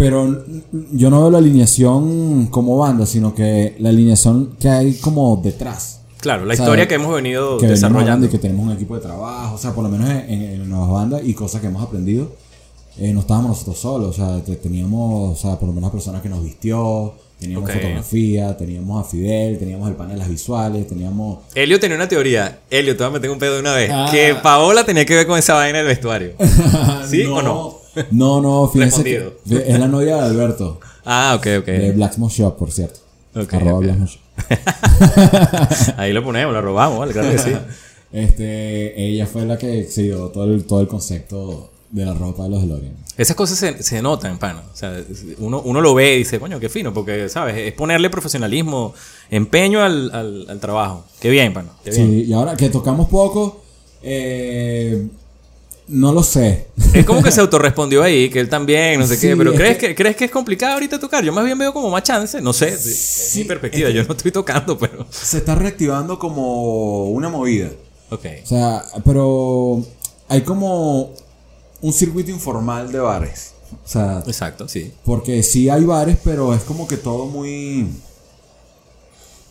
Pero 0.00 0.44
yo 0.92 1.10
no 1.10 1.20
veo 1.20 1.30
la 1.30 1.38
alineación 1.38 2.46
como 2.46 2.78
banda, 2.78 3.04
sino 3.04 3.34
que 3.34 3.76
la 3.78 3.90
alineación 3.90 4.56
que 4.58 4.68
hay 4.70 4.94
como 4.94 5.40
detrás. 5.44 6.00
claro, 6.20 6.44
la 6.46 6.54
O 6.54 6.56
sea, 6.56 6.64
historia 6.64 6.88
que 6.88 6.94
hemos 6.94 7.14
venido 7.14 7.58
que 7.58 7.66
desarrollando. 7.66 8.26
y 8.26 8.30
que 8.30 8.38
tenemos 8.38 8.66
un 8.66 8.72
equipo 8.72 8.94
de 8.94 9.02
trabajo, 9.02 9.54
o 9.56 9.58
sea, 9.58 9.72
por 9.74 9.84
lo 9.84 9.90
menos 9.90 10.08
en, 10.08 10.30
en, 10.42 10.68
nuevas 10.68 10.88
bandas 10.90 11.20
y 11.24 11.34
cosas 11.34 11.60
que 11.60 11.66
hemos 11.66 11.82
aprendido, 11.82 12.32
eh, 12.98 13.12
no 13.12 13.20
estábamos 13.20 13.50
nosotros 13.50 13.78
solos, 13.78 14.08
o 14.08 14.12
sea, 14.12 14.42
te- 14.42 14.56
teníamos, 14.56 15.38
o 15.38 15.40
sea, 15.40 15.58
por 15.58 15.68
lo 15.68 15.74
menos 15.74 15.90
personas 15.90 16.22
que 16.22 16.28
nos 16.30 16.42
vistió, 16.42 17.14
teníamos 17.38 17.68
Ok. 17.68 17.76
fotografía, 17.76 18.56
teníamos 18.56 19.06
a 19.06 19.08
Fidel, 19.08 19.58
teníamos 19.58 19.88
el 19.88 19.96
panel 19.96 20.14
de 20.14 20.18
las 20.20 20.28
visuales, 20.28 20.86
teníamos... 20.88 21.38
Helio 21.54 21.78
tenía 21.78 21.96
una 21.96 22.08
teoría. 22.08 22.60
Helio, 22.70 22.96
te 22.96 23.02
voy 23.04 23.10
a 23.10 23.14
meter 23.14 23.30
un 23.30 23.38
pedo 23.38 23.54
de 23.54 23.60
una 23.60 23.74
vez. 23.74 23.90
Ah. 23.92 24.08
Que 24.10 24.34
Paola 24.42 24.84
tenía 24.84 25.04
que 25.06 25.14
ver 25.14 25.26
con 25.26 25.38
esa 25.38 25.54
vaina 25.54 25.78
del 25.78 25.86
vestuario. 25.86 26.32
¿Sí 27.08 27.22
o 27.24 27.40
no? 27.42 27.79
No, 28.10 28.40
no, 28.40 28.68
fíjense 28.68 29.02
que 29.04 29.32
es 29.48 29.78
la 29.78 29.88
novia 29.88 30.16
de 30.16 30.22
Alberto, 30.22 30.80
Ah, 31.04 31.34
ok, 31.36 31.46
ok. 31.60 31.66
de 31.66 31.92
Blacksmith 31.92 32.30
Shop, 32.30 32.56
por 32.56 32.70
cierto. 32.70 33.00
Arroba 33.34 33.74
ok. 33.74 33.82
Blacksmith 33.82 34.08
Shop. 34.10 34.20
Ahí 35.98 36.12
lo 36.12 36.22
ponemos, 36.24 36.52
lo 36.52 36.60
robamos, 36.62 36.98
¿vale? 36.98 37.12
Claro 37.12 37.30
que 37.30 37.38
sí. 37.38 37.52
Este, 38.12 39.00
ella 39.06 39.24
fue 39.24 39.46
la 39.46 39.56
que 39.56 39.84
se 39.84 40.02
dio 40.02 40.30
todo 40.30 40.42
el, 40.44 40.64
todo 40.64 40.80
el 40.80 40.88
concepto 40.88 41.70
de 41.92 42.04
la 42.04 42.12
ropa 42.12 42.42
de 42.42 42.48
los 42.48 42.62
DeLorean. 42.62 42.94
Esas 43.16 43.36
cosas 43.36 43.56
se, 43.56 43.84
se 43.84 44.02
notan, 44.02 44.36
pana. 44.40 44.64
O 44.72 44.76
sea, 44.76 45.00
uno, 45.38 45.62
uno 45.64 45.80
lo 45.80 45.94
ve 45.94 46.16
y 46.16 46.18
dice, 46.18 46.40
coño, 46.40 46.58
qué 46.58 46.68
fino, 46.68 46.92
porque, 46.92 47.28
¿sabes? 47.28 47.56
Es 47.56 47.72
ponerle 47.72 48.10
profesionalismo, 48.10 48.94
empeño 49.30 49.80
al, 49.80 50.10
al, 50.12 50.46
al 50.48 50.58
trabajo. 50.58 51.04
Qué 51.20 51.30
bien, 51.30 51.52
pana. 51.54 51.68
Qué 51.84 51.90
bien. 51.92 52.10
Sí, 52.10 52.22
y 52.24 52.32
ahora 52.32 52.56
que 52.56 52.68
tocamos 52.68 53.08
poco, 53.08 53.62
eh, 54.02 55.06
no 55.90 56.12
lo 56.12 56.22
sé. 56.22 56.68
Es 56.94 57.04
como 57.04 57.22
que 57.22 57.30
se 57.30 57.40
autorrespondió 57.40 58.02
ahí, 58.02 58.30
que 58.30 58.40
él 58.40 58.48
también, 58.48 58.98
no 59.00 59.06
sé 59.06 59.16
Sí, 59.16 59.28
qué. 59.28 59.36
Pero 59.36 59.52
es 59.52 59.56
¿crees 59.58 59.78
que- 59.78 59.88
que, 59.88 59.94
¿crees 59.94 60.16
que 60.16 60.24
es 60.24 60.30
complicado 60.30 60.74
ahorita 60.74 60.98
tocar? 60.98 61.22
Yo 61.24 61.32
más 61.32 61.44
bien 61.44 61.58
veo 61.58 61.72
como 61.72 61.90
más 61.90 62.02
chance. 62.02 62.40
No 62.40 62.52
sé, 62.52 62.70
es 62.70 62.82
Sí, 62.82 63.40
mi 63.40 63.44
perspectiva. 63.44 63.90
Yo 63.90 64.02
no 64.04 64.12
estoy 64.14 64.32
tocando, 64.32 64.78
pero... 64.78 65.06
Se 65.10 65.38
está 65.38 65.54
reactivando 65.54 66.18
como 66.18 67.04
una 67.10 67.28
movida. 67.28 67.70
Ok. 68.10 68.24
O 68.42 68.46
sea, 68.46 68.84
pero 69.04 69.84
hay 70.28 70.40
como 70.42 71.12
un 71.80 71.92
circuito 71.92 72.30
informal 72.30 72.90
de 72.90 72.98
bares. 72.98 73.52
O 73.72 73.88
sea, 73.88 74.22
Exacto, 74.26 74.66
sí. 74.68 74.92
porque 75.04 75.42
sí 75.44 75.68
hay 75.68 75.84
bares, 75.84 76.16
pero 76.24 76.52
es 76.54 76.62
como 76.62 76.88
que 76.88 76.96
todo 76.96 77.26
muy... 77.26 77.88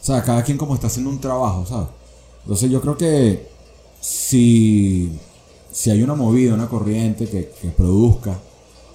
O 0.02 0.06
sea, 0.06 0.24
cada 0.24 0.44
quien 0.44 0.58
como 0.58 0.76
está 0.76 0.88
haciendo 0.88 1.10
un 1.10 1.20
trabajo, 1.22 1.66
¿sabes? 1.66 1.88
Entonces 2.44 2.70
yo 2.72 2.82
creo 2.82 2.98
que 2.98 3.48
si, 4.02 5.10
si 5.72 5.92
hay 5.92 6.02
una 6.04 6.16
movida, 6.16 6.54
una 6.54 6.68
corriente 6.68 7.26
que, 7.28 7.52
que 7.62 7.70
produzca 7.70 8.38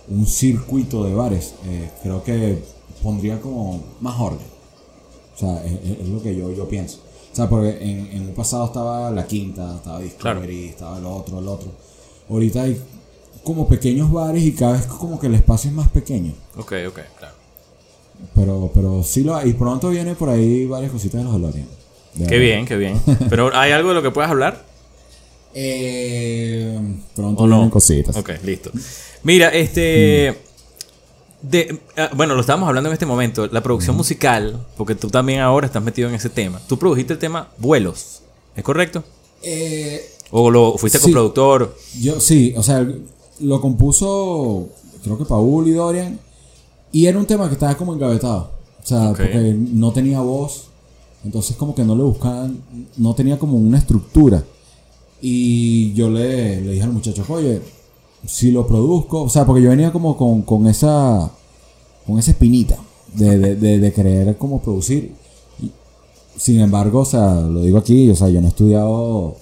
un 0.08 0.26
circuito 0.26 1.04
de 1.04 1.14
bares, 1.14 1.54
eh, 1.66 1.90
creo 2.02 2.22
que 2.22 2.58
pondría 3.02 3.40
como 3.40 3.82
más 4.00 4.18
orden. 4.20 4.46
O 5.34 5.38
sea, 5.38 5.64
es, 5.64 6.08
lo 6.08 6.22
que 6.22 6.36
yo, 6.36 6.52
yo 6.52 6.68
pienso. 6.68 6.98
O 7.32 7.36
sea, 7.36 7.48
porque 7.48 7.70
en, 7.80 8.06
en 8.12 8.22
un 8.28 8.34
pasado 8.34 8.66
estaba 8.66 9.10
la 9.10 9.26
quinta, 9.26 9.76
estaba 9.76 10.00
Discovery, 10.00 10.66
estaba 10.66 10.98
el 10.98 11.04
otro, 11.06 11.40
el 11.40 11.48
otro. 11.48 11.68
Ahorita 12.30 12.62
hay 12.62 12.80
como 13.42 13.68
pequeños 13.68 14.10
bares 14.12 14.42
y 14.42 14.52
cada 14.52 14.74
vez 14.74 14.86
como 14.86 15.18
que 15.18 15.26
el 15.26 15.34
espacio 15.34 15.70
es 15.70 15.76
más 15.76 15.88
pequeño. 15.88 16.32
Ok, 16.56 16.72
ok, 16.88 17.00
claro. 17.18 17.34
Pero, 18.34 18.70
pero 18.72 19.02
sí 19.02 19.24
lo 19.24 19.34
hay. 19.34 19.50
Y 19.50 19.52
pronto 19.54 19.90
viene 19.90 20.14
por 20.14 20.28
ahí 20.28 20.64
varias 20.66 20.92
cositas 20.92 21.18
de 21.20 21.24
los 21.24 21.32
DeLorean. 21.34 21.66
De 22.14 22.26
Qué 22.26 22.38
verdad. 22.38 22.54
bien, 22.54 22.66
qué 22.66 22.76
bien. 22.76 23.00
Pero 23.28 23.50
¿hay 23.54 23.72
algo 23.72 23.88
de 23.88 23.96
lo 23.96 24.02
que 24.02 24.12
puedas 24.12 24.30
hablar? 24.30 24.64
Eh, 25.52 26.63
pronto 27.14 27.42
¿O 27.44 27.46
no? 27.46 27.70
cositas. 27.70 28.16
Ok, 28.16 28.30
listo. 28.44 28.70
Mira, 29.22 29.48
este... 29.50 30.38
de- 31.42 31.80
ah, 31.96 32.10
bueno, 32.14 32.34
lo 32.34 32.40
estábamos 32.40 32.68
hablando 32.68 32.88
en 32.90 32.94
este 32.94 33.06
momento. 33.06 33.46
La 33.48 33.62
producción 33.62 33.96
musical, 33.96 34.64
porque 34.76 34.94
tú 34.94 35.08
también 35.08 35.40
ahora 35.40 35.66
estás 35.66 35.82
metido 35.82 36.08
en 36.08 36.14
ese 36.14 36.30
tema. 36.30 36.60
Tú 36.68 36.78
produjiste 36.78 37.12
el 37.12 37.18
tema 37.18 37.48
Vuelos, 37.58 38.22
¿es 38.56 38.64
correcto? 38.64 39.04
Eh, 39.42 40.00
¿O 40.30 40.50
lo 40.50 40.76
fuiste 40.78 40.98
Sí. 40.98 41.04
coproductor? 41.06 41.76
Yo 42.00 42.18
sí, 42.20 42.54
o 42.56 42.62
sea, 42.62 42.86
lo 43.40 43.60
compuso 43.60 44.68
creo 45.02 45.18
que 45.18 45.24
Paul 45.26 45.68
y 45.68 45.72
Dorian 45.72 46.18
y 46.92 47.06
era 47.06 47.18
un 47.18 47.26
tema 47.26 47.46
que 47.48 47.54
estaba 47.54 47.76
como 47.76 47.92
engavetado. 47.94 48.52
O 48.82 48.86
sea, 48.86 49.08
porque 49.10 49.54
no 49.56 49.92
tenía 49.92 50.20
voz, 50.20 50.64
entonces 51.24 51.56
como 51.56 51.74
que 51.74 51.84
no 51.84 51.94
le 51.96 52.02
buscaban, 52.02 52.58
no 52.96 53.14
tenía 53.14 53.38
como 53.38 53.56
una 53.56 53.78
estructura. 53.78 54.42
Y 55.26 55.94
yo 55.94 56.10
le, 56.10 56.60
le 56.60 56.72
dije 56.72 56.82
al 56.82 56.92
muchacho, 56.92 57.24
oye, 57.30 57.62
si 58.26 58.50
lo 58.50 58.66
produzco, 58.66 59.22
o 59.22 59.28
sea, 59.30 59.46
porque 59.46 59.62
yo 59.62 59.70
venía 59.70 59.90
como 59.90 60.18
con, 60.18 60.42
con 60.42 60.66
esa 60.66 61.30
con 62.06 62.18
esa 62.18 62.32
espinita 62.32 62.76
de, 63.14 63.38
de, 63.38 63.56
de, 63.56 63.78
de 63.78 63.92
querer 63.94 64.36
como 64.36 64.60
producir. 64.60 65.14
Sin 66.36 66.60
embargo, 66.60 67.00
o 67.00 67.04
sea, 67.06 67.40
lo 67.40 67.62
digo 67.62 67.78
aquí, 67.78 68.10
o 68.10 68.14
sea, 68.14 68.28
yo 68.28 68.42
no 68.42 68.48
he 68.48 68.50
estudiado, 68.50 68.92
o 68.92 69.36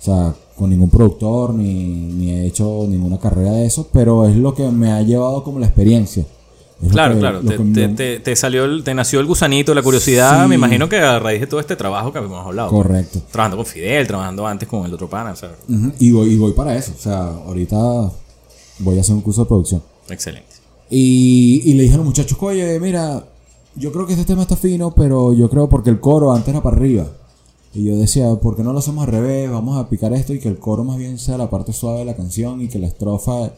sea, 0.00 0.34
con 0.56 0.70
ningún 0.70 0.90
productor, 0.90 1.54
ni, 1.54 1.84
ni 1.84 2.30
he 2.32 2.46
hecho 2.46 2.84
ninguna 2.88 3.18
carrera 3.18 3.52
de 3.52 3.66
eso, 3.66 3.86
pero 3.92 4.26
es 4.26 4.34
lo 4.34 4.56
que 4.56 4.68
me 4.72 4.90
ha 4.90 5.02
llevado 5.02 5.44
como 5.44 5.60
la 5.60 5.66
experiencia. 5.66 6.26
Claro, 6.90 7.14
que- 7.14 7.20
claro. 7.20 7.40
Te, 7.40 7.56
te- 7.56 7.64
me- 7.64 7.88
te- 7.88 8.20
te 8.20 8.36
salió 8.36 8.64
el- 8.64 8.84
te 8.84 8.94
nació 8.94 9.18
el 9.20 9.26
gusanito, 9.26 9.74
la 9.74 9.82
curiosidad. 9.82 10.42
Sí. 10.44 10.48
Me 10.48 10.54
imagino 10.54 10.88
que 10.88 10.96
a 10.98 11.18
raíz 11.18 11.40
de 11.40 11.46
todo 11.48 11.58
este 11.60 11.74
trabajo 11.74 12.12
que 12.12 12.18
habíamos 12.18 12.46
hablado. 12.46 12.70
Correcto. 12.70 13.20
Trabajando 13.32 13.56
con 13.56 13.66
Fidel, 13.66 14.06
trabajando 14.06 14.46
antes 14.46 14.68
con 14.68 14.84
el 14.86 14.94
otro 14.94 15.08
pana. 15.10 15.32
O 15.32 15.36
sea, 15.36 15.50
y, 15.98 16.12
voy, 16.12 16.30
y 16.32 16.36
voy 16.36 16.52
para 16.52 16.76
eso, 16.76 16.92
o 16.96 17.00
sea, 17.02 17.26
ahorita 17.28 17.76
voy 18.78 18.96
a 18.96 19.00
hacer 19.00 19.14
un 19.14 19.22
curso 19.22 19.42
de 19.42 19.48
producción. 19.48 19.82
excelente. 20.08 20.46
Y, 20.90 21.62
y 21.64 21.74
le 21.74 21.82
dije 21.82 21.94
a 21.94 21.98
los 21.98 22.06
muchachos, 22.06 22.38
oye, 22.40 22.78
mira, 22.80 23.22
yo 23.74 23.92
creo 23.92 24.06
que 24.06 24.14
este 24.14 24.24
tema 24.24 24.42
está 24.42 24.56
fino, 24.56 24.94
pero 24.94 25.32
yo 25.34 25.50
creo 25.50 25.68
porque 25.68 25.90
el 25.90 26.00
coro 26.00 26.32
antes 26.32 26.48
era 26.48 26.62
para 26.62 26.76
arriba. 26.76 27.06
Y 27.74 27.84
yo 27.84 27.96
decía, 27.96 28.34
¿por 28.36 28.56
qué 28.56 28.62
no 28.62 28.72
lo 28.72 28.78
hacemos 28.78 29.04
al 29.04 29.10
revés? 29.12 29.50
Vamos 29.50 29.76
a 29.78 29.88
picar 29.90 30.12
esto 30.14 30.32
y 30.32 30.38
que 30.38 30.48
el 30.48 30.58
coro 30.58 30.84
más 30.84 30.96
bien 30.96 31.18
sea 31.18 31.36
la 31.36 31.50
parte 31.50 31.72
suave 31.74 31.98
de 31.98 32.04
la 32.06 32.16
canción 32.16 32.62
y 32.62 32.68
que 32.68 32.78
la 32.78 32.86
estrofa 32.86 33.50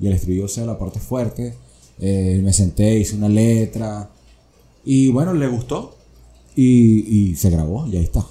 y 0.00 0.06
el 0.06 0.14
estribillo 0.14 0.48
sea 0.48 0.64
la 0.64 0.78
parte 0.78 0.98
fuerte. 0.98 1.54
Eh, 2.00 2.40
me 2.42 2.52
senté, 2.52 2.94
hice 2.98 3.16
una 3.16 3.28
letra 3.28 4.08
y 4.84 5.10
bueno, 5.10 5.34
le 5.34 5.46
gustó 5.48 5.96
y, 6.56 7.30
y 7.30 7.36
se 7.36 7.50
grabó 7.50 7.86
y 7.86 7.96
ahí 7.96 8.04
está. 8.04 8.24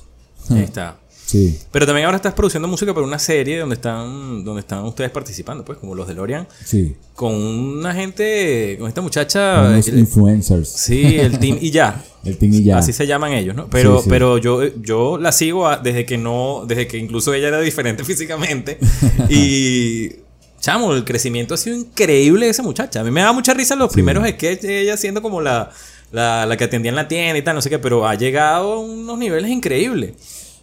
Ahí 0.50 0.62
está. 0.64 1.00
Sí, 1.28 1.60
Pero 1.74 1.86
también 1.86 2.06
ahora 2.06 2.16
estás 2.16 2.34
produciendo 2.34 2.70
música 2.70 2.94
para 2.94 3.06
una 3.06 3.20
serie 3.20 3.60
donde 3.60 3.76
están, 3.76 4.46
donde 4.46 4.62
están 4.62 4.86
ustedes 4.86 5.12
participando, 5.12 5.66
pues, 5.66 5.78
como 5.78 5.94
los 5.94 6.08
de 6.08 6.14
Lorian, 6.14 6.48
sí. 6.64 6.96
con 7.16 7.36
una 7.36 7.94
gente, 7.94 8.78
con 8.80 8.88
esta 8.88 9.02
muchacha. 9.02 9.78
El- 9.78 10.00
influencers. 10.00 10.70
sí, 10.70 11.18
el 11.20 11.38
team 11.38 11.58
y 11.60 11.70
ya. 11.72 12.02
El 12.24 12.38
team 12.38 12.54
y 12.54 12.64
ya. 12.64 12.78
Así 12.78 12.94
se 12.94 13.06
llaman 13.06 13.34
ellos, 13.34 13.58
¿no? 13.58 13.68
Pero, 13.70 13.98
Sí, 13.98 14.04
sí. 14.06 14.10
pero 14.10 14.38
yo, 14.38 14.64
yo 14.82 15.18
la 15.18 15.34
sigo 15.34 15.68
a- 15.68 15.76
desde 15.80 16.06
que 16.06 16.18
no, 16.18 16.64
desde 16.66 16.88
que 16.88 16.98
incluso 16.98 17.34
ella 17.34 17.50
era 17.50 17.60
diferente 17.60 18.04
físicamente. 18.06 18.78
y 19.30 20.12
chamo, 20.68 20.94
el 20.94 21.06
crecimiento 21.06 21.54
ha 21.54 21.58
sido 21.58 21.78
increíble 21.78 22.46
de 22.46 22.52
esa 22.52 22.62
muchacha. 22.64 23.00
A 23.00 23.04
mí 23.06 23.12
me 23.12 23.22
da 23.22 23.32
mucha 23.32 23.54
risa 23.54 23.76
los 23.76 23.92
primeros 23.92 24.28
sketches 24.28 24.70
ella 24.70 24.98
siendo 24.98 25.22
como 25.22 25.40
la, 25.40 25.72
la, 26.12 26.46
la 26.46 26.58
que 26.58 26.66
atendía 26.66 26.90
en 26.90 26.96
la 26.98 27.08
tienda 27.08 27.38
y 27.38 27.42
tal, 27.42 27.56
no 27.56 27.62
sé 27.62 27.70
qué, 27.70 27.80
pero 27.80 28.06
ha 28.06 28.16
llegado 28.16 28.74
a 28.74 28.80
unos 28.80 29.18
niveles 29.18 29.50
increíbles. 29.50 30.12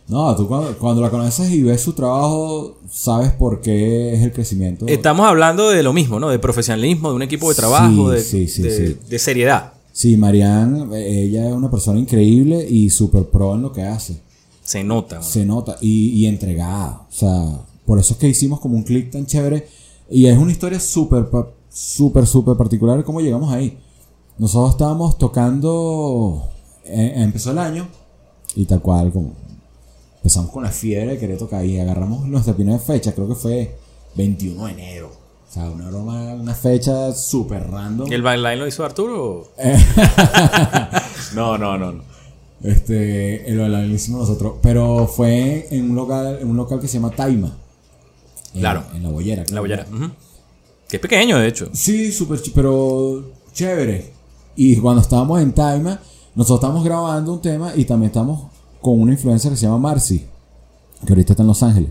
No, 0.07 0.37
tú 0.37 0.47
cuando, 0.47 0.77
cuando 0.77 1.01
la 1.01 1.09
conoces 1.09 1.51
y 1.51 1.63
ves 1.63 1.81
su 1.81 1.95
trabajo, 1.95 2.77
sabes 2.93 3.33
por 3.33 3.63
qué 3.63 4.13
es 4.13 4.21
el 4.23 4.33
crecimiento. 4.33 4.87
Estamos 4.87 5.27
hablando 5.27 5.71
de 5.71 5.83
lo 5.83 5.95
mismo, 5.95 6.21
¿no? 6.21 6.29
De 6.29 6.39
profesionalismo, 6.39 7.09
de 7.09 7.15
un 7.17 7.23
equipo 7.23 7.49
de 7.49 7.55
trabajo, 7.55 8.15
Sí, 8.19 8.41
de, 8.41 8.49
sí, 8.49 8.63
de- 9.09 9.19
seriedad. 9.19 9.73
Sí, 9.93 10.19
Marianne, 10.19 10.95
eh, 10.99 11.23
ella 11.23 11.47
es 11.49 11.55
una 11.55 11.71
persona 11.71 11.99
increíble 11.99 12.67
y 12.69 12.91
súper 12.91 13.25
pro 13.25 13.55
en 13.55 13.63
lo 13.63 13.73
que 13.73 13.83
hace. 13.85 14.17
Se 14.63 14.85
nota. 14.85 15.17
¿no? 15.17 15.23
Se 15.23 15.47
nota 15.47 15.79
y, 15.81 16.09
y 16.11 16.27
entregada. 16.27 17.07
O 17.09 17.13
sea, 17.13 17.43
por 17.87 17.99
eso 17.99 18.13
es 18.15 18.19
que 18.19 18.29
hicimos 18.29 18.61
como 18.61 18.77
un 18.77 18.83
clic 18.83 19.11
tan 19.11 19.25
chévere. 19.25 19.67
Y 20.11 20.27
es 20.27 20.39
una 20.39 20.53
historia 20.53 20.79
súper, 20.81 21.27
súper, 21.69 22.27
súper 22.27 22.57
particular 22.57 23.03
cómo 23.05 23.21
llegamos 23.21 23.53
ahí. 23.53 23.79
Nosotros 24.39 24.73
estábamos 24.73 25.17
tocando, 25.19 26.49
eh, 26.85 27.13
empezó 27.17 27.53
el 27.53 27.59
año 27.59 27.89
y 28.55 28.67
tal 28.67 28.81
cual, 28.81 29.13
como 29.13 29.33
empezamos 30.17 30.51
con 30.51 30.65
la 30.65 30.71
fiebre 30.71 31.13
de 31.13 31.19
querer 31.19 31.39
tocar 31.39 31.65
y 31.65 31.79
agarramos 31.79 32.27
nuestra 32.27 32.55
primera 32.55 32.79
fecha, 32.79 33.13
creo 33.15 33.29
que 33.29 33.35
fue 33.35 33.77
21 34.17 34.67
de 34.67 34.73
enero. 34.73 35.11
O 35.49 35.53
sea, 35.53 35.71
una 35.71 35.89
broma, 35.89 36.35
una 36.35 36.55
fecha 36.55 37.13
súper 37.13 37.71
random. 37.71 38.11
¿Y 38.11 38.15
el 38.15 38.23
backline 38.23 38.59
lo 38.59 38.67
hizo 38.67 38.85
Arturo? 38.85 39.53
No, 41.35 41.59
no, 41.59 41.77
no, 41.77 41.93
no. 41.93 42.03
Este, 42.63 43.51
el 43.51 43.57
lo 43.57 43.85
hicimos 43.87 44.21
nosotros. 44.21 44.55
Pero 44.63 45.07
fue 45.09 45.67
en 45.71 45.91
un 45.91 45.97
local, 45.97 46.39
en 46.41 46.49
un 46.49 46.57
local 46.57 46.81
que 46.81 46.89
se 46.89 46.95
llama 46.95 47.11
Taima. 47.11 47.57
En- 48.55 48.61
Claro. 48.61 48.85
En 48.95 49.03
la 49.03 49.09
bollera. 49.11 49.43
La 49.43 49.47
claro. 49.47 49.63
bollera. 49.63 49.87
Ujú. 49.93 50.11
Que 50.89 50.97
es 50.97 51.03
pequeño, 51.03 51.39
de 51.39 51.49
hecho. 51.49 51.69
Sí, 51.73 52.13
súper 52.13 52.41
pero 52.55 53.33
chévere. 53.53 54.13
Y 54.57 54.77
cuando 54.77 55.03
estábamos 55.03 55.41
en 55.43 55.53
Taima, 55.53 56.01
nosotros 56.35 56.59
estábamos 56.59 56.85
grabando 56.85 57.33
un 57.33 57.41
tema 57.43 57.73
y 57.75 57.85
también 57.85 58.09
estamos 58.11 58.51
con 58.81 59.01
una 59.01 59.13
influencer 59.13 59.51
que 59.51 59.57
se 59.57 59.67
llama 59.67 59.79
Marcy, 59.79 60.19
que 61.05 61.13
ahorita 61.13 61.33
está 61.33 61.43
en 61.43 61.47
Los 61.49 61.63
Ángeles. 61.63 61.91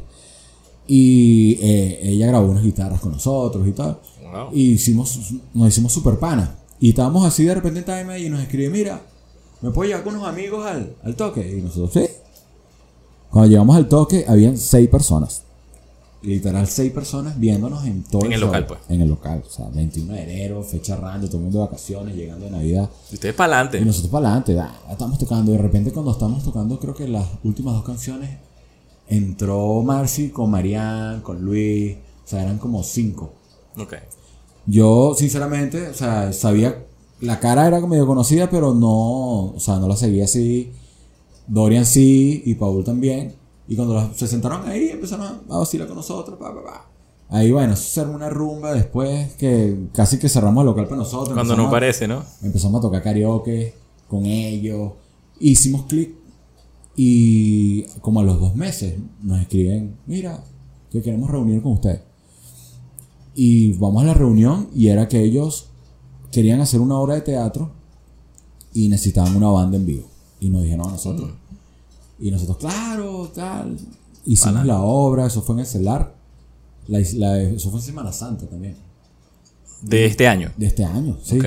Y 0.87 1.57
eh, 1.61 1.99
ella 2.03 2.27
grabó 2.27 2.47
unas 2.51 2.63
guitarras 2.63 2.99
con 2.99 3.11
nosotros 3.13 3.67
y 3.67 3.71
tal. 3.71 3.99
Wow. 4.21 4.49
Y 4.53 4.71
hicimos, 4.71 5.17
nos 5.53 5.69
hicimos 5.69 5.91
super 5.93 6.17
pana. 6.19 6.55
Y 6.79 6.89
estábamos 6.89 7.25
así 7.25 7.43
de 7.45 7.55
repente 7.55 7.79
en 7.79 7.85
Time 7.85 8.19
y 8.19 8.29
nos 8.29 8.41
escribe, 8.41 8.69
mira, 8.69 9.01
¿me 9.61 9.71
puedo 9.71 9.87
llevar 9.89 10.03
con 10.03 10.15
unos 10.15 10.27
amigos 10.27 10.65
al, 10.65 10.95
al 11.03 11.15
toque? 11.15 11.57
Y 11.57 11.61
nosotros, 11.61 11.91
sí. 11.93 12.05
Cuando 13.31 13.49
llegamos 13.49 13.75
al 13.75 13.87
toque, 13.87 14.25
habían 14.27 14.57
seis 14.57 14.89
personas. 14.89 15.43
Literal, 16.23 16.65
seis 16.67 16.91
personas 16.91 17.37
viéndonos 17.37 17.85
en 17.85 18.03
todo 18.03 18.25
En 18.25 18.31
el 18.31 18.39
local, 18.39 18.65
pues. 18.65 18.79
En 18.87 19.01
el 19.01 19.09
local. 19.09 19.43
O 19.45 19.49
sea, 19.49 19.67
21 19.67 20.13
de 20.13 20.23
enero, 20.23 20.63
fecha 20.63 20.95
random, 20.95 21.27
todo 21.27 21.37
el 21.37 21.43
mundo 21.43 21.59
de 21.59 21.65
vacaciones, 21.65 22.15
llegando 22.15 22.45
de 22.45 22.51
Navidad. 22.51 22.89
Y 23.11 23.15
ustedes 23.15 23.35
para 23.35 23.51
Y 23.51 23.55
adelante. 23.55 23.85
nosotros 23.85 24.09
para 24.11 24.29
adelante, 24.29 24.57
estamos 24.89 25.19
tocando. 25.19 25.51
Y 25.51 25.57
de 25.57 25.61
repente 25.61 25.91
cuando 25.91 26.11
estamos 26.11 26.43
tocando, 26.43 26.79
creo 26.79 26.93
que 26.95 27.07
las 27.09 27.27
últimas 27.43 27.73
dos 27.73 27.83
canciones, 27.83 28.29
entró 29.07 29.81
Marcy 29.83 30.29
con 30.29 30.49
Marianne, 30.49 31.21
con 31.21 31.43
Luis. 31.43 31.97
O 32.23 32.27
sea, 32.27 32.41
eran 32.41 32.57
como 32.57 32.83
cinco. 32.83 33.33
Ok. 33.77 33.95
Yo, 34.65 35.13
sinceramente, 35.17 35.89
o 35.89 35.93
sea, 35.93 36.31
sabía, 36.31 36.85
la 37.19 37.39
cara 37.41 37.67
era 37.67 37.81
medio 37.85 38.07
conocida, 38.07 38.49
pero 38.49 38.73
no, 38.73 39.47
o 39.51 39.59
sea, 39.59 39.77
no 39.77 39.89
la 39.89 39.97
seguía 39.97 40.23
así. 40.23 40.71
Dorian 41.47 41.85
sí, 41.85 42.43
y 42.45 42.55
Paul 42.55 42.85
también. 42.85 43.35
Y 43.67 43.75
cuando 43.75 43.93
los- 43.93 44.17
se 44.17 44.27
sentaron 44.27 44.67
ahí, 44.67 44.89
empezaron 44.89 45.25
a, 45.49 45.55
a 45.55 45.57
vacilar 45.59 45.87
con 45.87 45.97
nosotros, 45.97 46.37
pa, 46.37 46.53
pa, 46.53 46.63
pa. 46.63 46.89
Ahí, 47.29 47.51
bueno, 47.51 47.73
eso 47.73 47.83
se 47.83 48.01
armó 48.01 48.13
una 48.15 48.29
rumba 48.29 48.73
después 48.73 49.33
que 49.35 49.87
casi 49.93 50.19
que 50.19 50.29
cerramos 50.29 50.61
el 50.61 50.65
local 50.67 50.85
para 50.85 50.97
nosotros. 50.97 51.33
Cuando 51.33 51.55
no 51.55 51.67
a- 51.67 51.71
parece, 51.71 52.07
¿no? 52.07 52.23
Empezamos 52.41 52.79
a 52.79 52.81
tocar 52.81 53.01
karaoke 53.01 53.73
con 54.07 54.25
ellos. 54.25 54.91
Hicimos 55.39 55.83
clic. 55.83 56.13
Y 56.95 57.83
como 58.01 58.19
a 58.19 58.23
los 58.23 58.39
dos 58.39 58.55
meses 58.55 58.95
nos 59.23 59.41
escriben, 59.41 59.95
mira, 60.05 60.43
que 60.91 61.01
queremos 61.01 61.29
reunir 61.29 61.61
con 61.63 61.71
ustedes. 61.73 62.01
Y 63.35 63.73
vamos 63.79 64.03
a 64.03 64.05
la 64.07 64.13
reunión 64.13 64.69
y 64.75 64.89
era 64.89 65.07
que 65.07 65.23
ellos 65.23 65.69
querían 66.31 66.61
hacer 66.61 66.79
una 66.81 66.99
obra 66.99 67.15
de 67.15 67.21
teatro 67.21 67.71
y 68.73 68.89
necesitaban 68.89 69.35
una 69.35 69.47
banda 69.49 69.77
en 69.77 69.85
vivo. 69.87 70.07
Y 70.39 70.49
nos 70.49 70.61
dijeron 70.63 70.87
a 70.87 70.91
nosotros. 70.91 71.31
Y 72.25 72.31
nosotros, 72.31 72.57
claro, 72.57 73.29
tal. 73.35 73.77
Hicimos 74.25 74.65
la 74.65 74.79
obra, 74.81 75.27
eso 75.27 75.41
fue 75.41 75.55
en 75.55 75.59
el 75.59 75.65
celular. 75.65 76.15
La, 76.87 76.99
la- 77.15 77.41
eso 77.41 77.69
fue 77.69 77.79
en 77.79 77.85
Semana 77.85 78.11
Santa 78.13 78.45
también 78.47 78.75
De 79.81 80.05
este 80.05 80.27
año. 80.27 80.51
de 80.57 80.65
este 80.67 80.83
año, 80.85 81.17
sí. 81.23 81.37
Ok. 81.37 81.45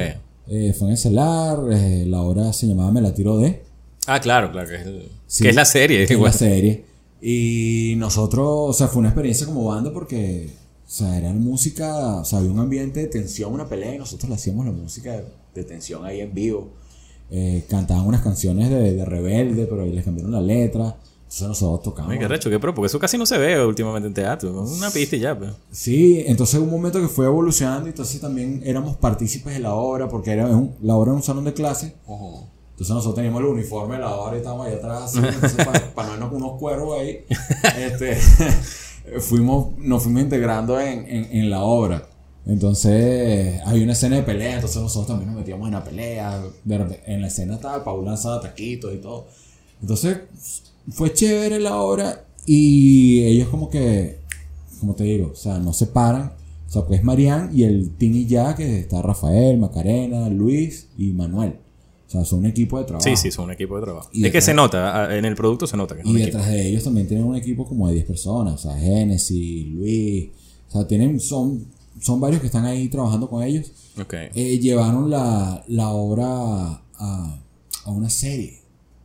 Eh, 0.48 0.72
fue 0.78 0.88
en 0.88 0.92
el 0.92 0.98
celular, 0.98 1.58
eh, 1.72 2.04
la 2.06 2.20
obra 2.22 2.52
se 2.52 2.66
llamaba 2.66 2.92
Me 2.92 3.00
la 3.00 3.12
tiro 3.14 3.38
de, 3.38 3.62
Ah, 4.06 4.20
claro, 4.20 4.52
claro. 4.52 4.68
Que 4.68 4.76
es, 4.76 4.86
el- 4.86 5.08
Sí. 5.26 5.42
que 5.44 5.48
es 5.50 5.56
la 5.56 5.64
serie. 5.64 6.02
es 6.04 6.10
igual. 6.10 6.30
la 6.32 6.38
serie. 6.38 6.84
Y 7.20 7.94
nosotros, 7.96 8.46
o 8.68 8.72
sea, 8.72 8.86
fue 8.88 9.00
una 9.00 9.08
experiencia 9.08 9.46
como 9.46 9.64
banda 9.64 9.92
porque, 9.92 10.50
o 10.86 10.90
sea, 10.90 11.18
era 11.18 11.32
música, 11.32 12.16
o 12.20 12.24
sea, 12.24 12.38
había 12.38 12.50
un 12.52 12.60
ambiente 12.60 13.00
de 13.00 13.06
tensión, 13.06 13.52
una 13.52 13.66
pelea 13.68 13.94
y 13.94 13.98
nosotros 13.98 14.28
le 14.28 14.36
hacíamos 14.36 14.64
la 14.66 14.72
música 14.72 15.12
de, 15.12 15.24
de 15.54 15.64
tensión 15.64 16.04
ahí 16.04 16.20
en 16.20 16.32
vivo. 16.34 16.68
Eh, 17.30 17.64
cantaban 17.68 18.06
unas 18.06 18.22
canciones 18.22 18.70
de, 18.70 18.94
de 18.94 19.04
rebelde, 19.04 19.66
pero 19.66 19.84
les 19.84 20.04
cambiaron 20.04 20.32
la 20.32 20.40
letra. 20.40 20.96
Entonces 21.22 21.48
nosotros 21.48 21.82
tocamos. 21.82 22.12
Ay, 22.12 22.18
qué 22.20 22.28
recho, 22.28 22.48
qué 22.48 22.58
pro, 22.60 22.72
porque 22.72 22.86
eso 22.86 23.00
casi 23.00 23.18
no 23.18 23.26
se 23.26 23.36
ve 23.36 23.60
últimamente 23.64 24.06
en 24.06 24.14
teatro. 24.14 24.62
Una 24.62 24.90
pista 24.90 25.16
y 25.16 25.20
ya, 25.20 25.36
pues. 25.36 25.50
Sí, 25.72 26.22
entonces 26.26 26.60
un 26.60 26.70
momento 26.70 27.00
que 27.00 27.08
fue 27.08 27.26
evolucionando, 27.26 27.88
entonces 27.88 28.20
también 28.20 28.62
éramos 28.64 28.96
partícipes 28.96 29.54
de 29.54 29.58
la 29.60 29.74
obra, 29.74 30.08
porque 30.08 30.30
era 30.30 30.46
un- 30.46 30.76
la 30.82 30.94
obra 30.94 31.10
era 31.10 31.16
un 31.16 31.22
salón 31.24 31.44
de 31.44 31.52
clase. 31.52 31.94
Entonces 32.06 32.94
nosotros 32.94 33.16
teníamos 33.16 33.40
el 33.40 33.46
uniforme 33.48 33.96
de 33.96 34.02
la 34.02 34.14
obra 34.14 34.34
y 34.34 34.38
estábamos 34.38 34.66
ahí 34.68 34.74
atrás, 34.74 35.02
así, 35.04 35.18
entonces 35.18 35.56
para, 35.66 35.94
para 35.94 36.08
no 36.10 36.14
irnos 36.14 36.28
con 36.30 36.42
unos 36.42 36.58
cuervos 36.60 37.00
ahí, 37.00 37.24
este, 37.78 38.16
fuimos, 39.20 39.76
nos 39.78 40.02
fuimos 40.02 40.22
integrando 40.22 40.78
en, 40.80 41.06
en, 41.08 41.24
en 41.36 41.50
la 41.50 41.62
obra. 41.62 42.06
Entonces 42.46 43.60
hay 43.64 43.82
una 43.82 43.92
escena 43.92 44.16
de 44.16 44.22
pelea, 44.22 44.54
entonces 44.54 44.80
nosotros 44.80 45.08
también 45.08 45.30
nos 45.30 45.40
metíamos 45.40 45.66
en 45.66 45.74
la 45.74 45.84
pelea. 45.84 46.42
De 46.64 46.78
repente, 46.78 47.02
en 47.06 47.20
la 47.20 47.26
escena 47.26 47.56
estaba 47.56 47.82
Paul 47.82 48.04
lanzando 48.04 48.40
taquitos 48.40 48.94
y 48.94 48.98
todo. 48.98 49.26
Entonces 49.80 50.18
fue 50.90 51.12
chévere 51.12 51.58
la 51.58 51.76
obra 51.76 52.24
y 52.46 53.24
ellos 53.24 53.48
como 53.48 53.68
que, 53.68 54.20
como 54.78 54.94
te 54.94 55.04
digo, 55.04 55.30
o 55.32 55.36
sea, 55.36 55.58
no 55.58 55.72
se 55.72 55.86
paran. 55.88 56.32
O 56.68 56.72
sea, 56.72 56.84
pues 56.84 57.02
Marian 57.02 57.50
y 57.52 57.64
el 57.64 57.92
y 57.98 58.26
ya, 58.26 58.54
que 58.54 58.80
está 58.80 59.02
Rafael, 59.02 59.58
Macarena, 59.58 60.28
Luis 60.28 60.88
y 60.96 61.12
Manuel. 61.12 61.56
O 62.06 62.10
sea, 62.10 62.24
son 62.24 62.40
un 62.40 62.46
equipo 62.46 62.78
de 62.78 62.84
trabajo. 62.84 63.04
Sí, 63.04 63.16
sí, 63.16 63.32
son 63.32 63.46
un 63.46 63.52
equipo 63.52 63.76
de 63.76 63.82
trabajo. 63.82 64.08
Y 64.12 64.24
es 64.24 64.30
que 64.30 64.40
se 64.40 64.54
nota, 64.54 65.16
en 65.16 65.24
el 65.24 65.34
producto 65.34 65.66
se 65.66 65.76
nota 65.76 65.96
que 65.96 66.02
es 66.02 66.06
Y 66.06 66.10
un 66.10 66.16
equipo. 66.18 66.38
detrás 66.38 66.52
de 66.52 66.68
ellos 66.68 66.84
también 66.84 67.08
tienen 67.08 67.26
un 67.26 67.34
equipo 67.34 67.66
como 67.66 67.88
de 67.88 67.94
10 67.94 68.06
personas, 68.06 68.54
o 68.54 68.58
sea, 68.58 68.78
Genesis, 68.78 69.66
Luis, 69.68 70.28
o 70.68 70.72
sea, 70.72 70.86
tienen, 70.86 71.18
son, 71.18 71.66
son 72.00 72.20
varios 72.20 72.40
que 72.40 72.46
están 72.46 72.64
ahí 72.64 72.88
trabajando 72.88 73.28
con 73.28 73.42
ellos. 73.42 73.70
Eh, 74.34 74.58
llevaron 74.58 75.10
la, 75.10 75.64
la 75.68 75.88
obra 75.90 76.26
a, 76.26 77.40
a 77.84 77.90
una 77.90 78.10
serie. 78.10 78.60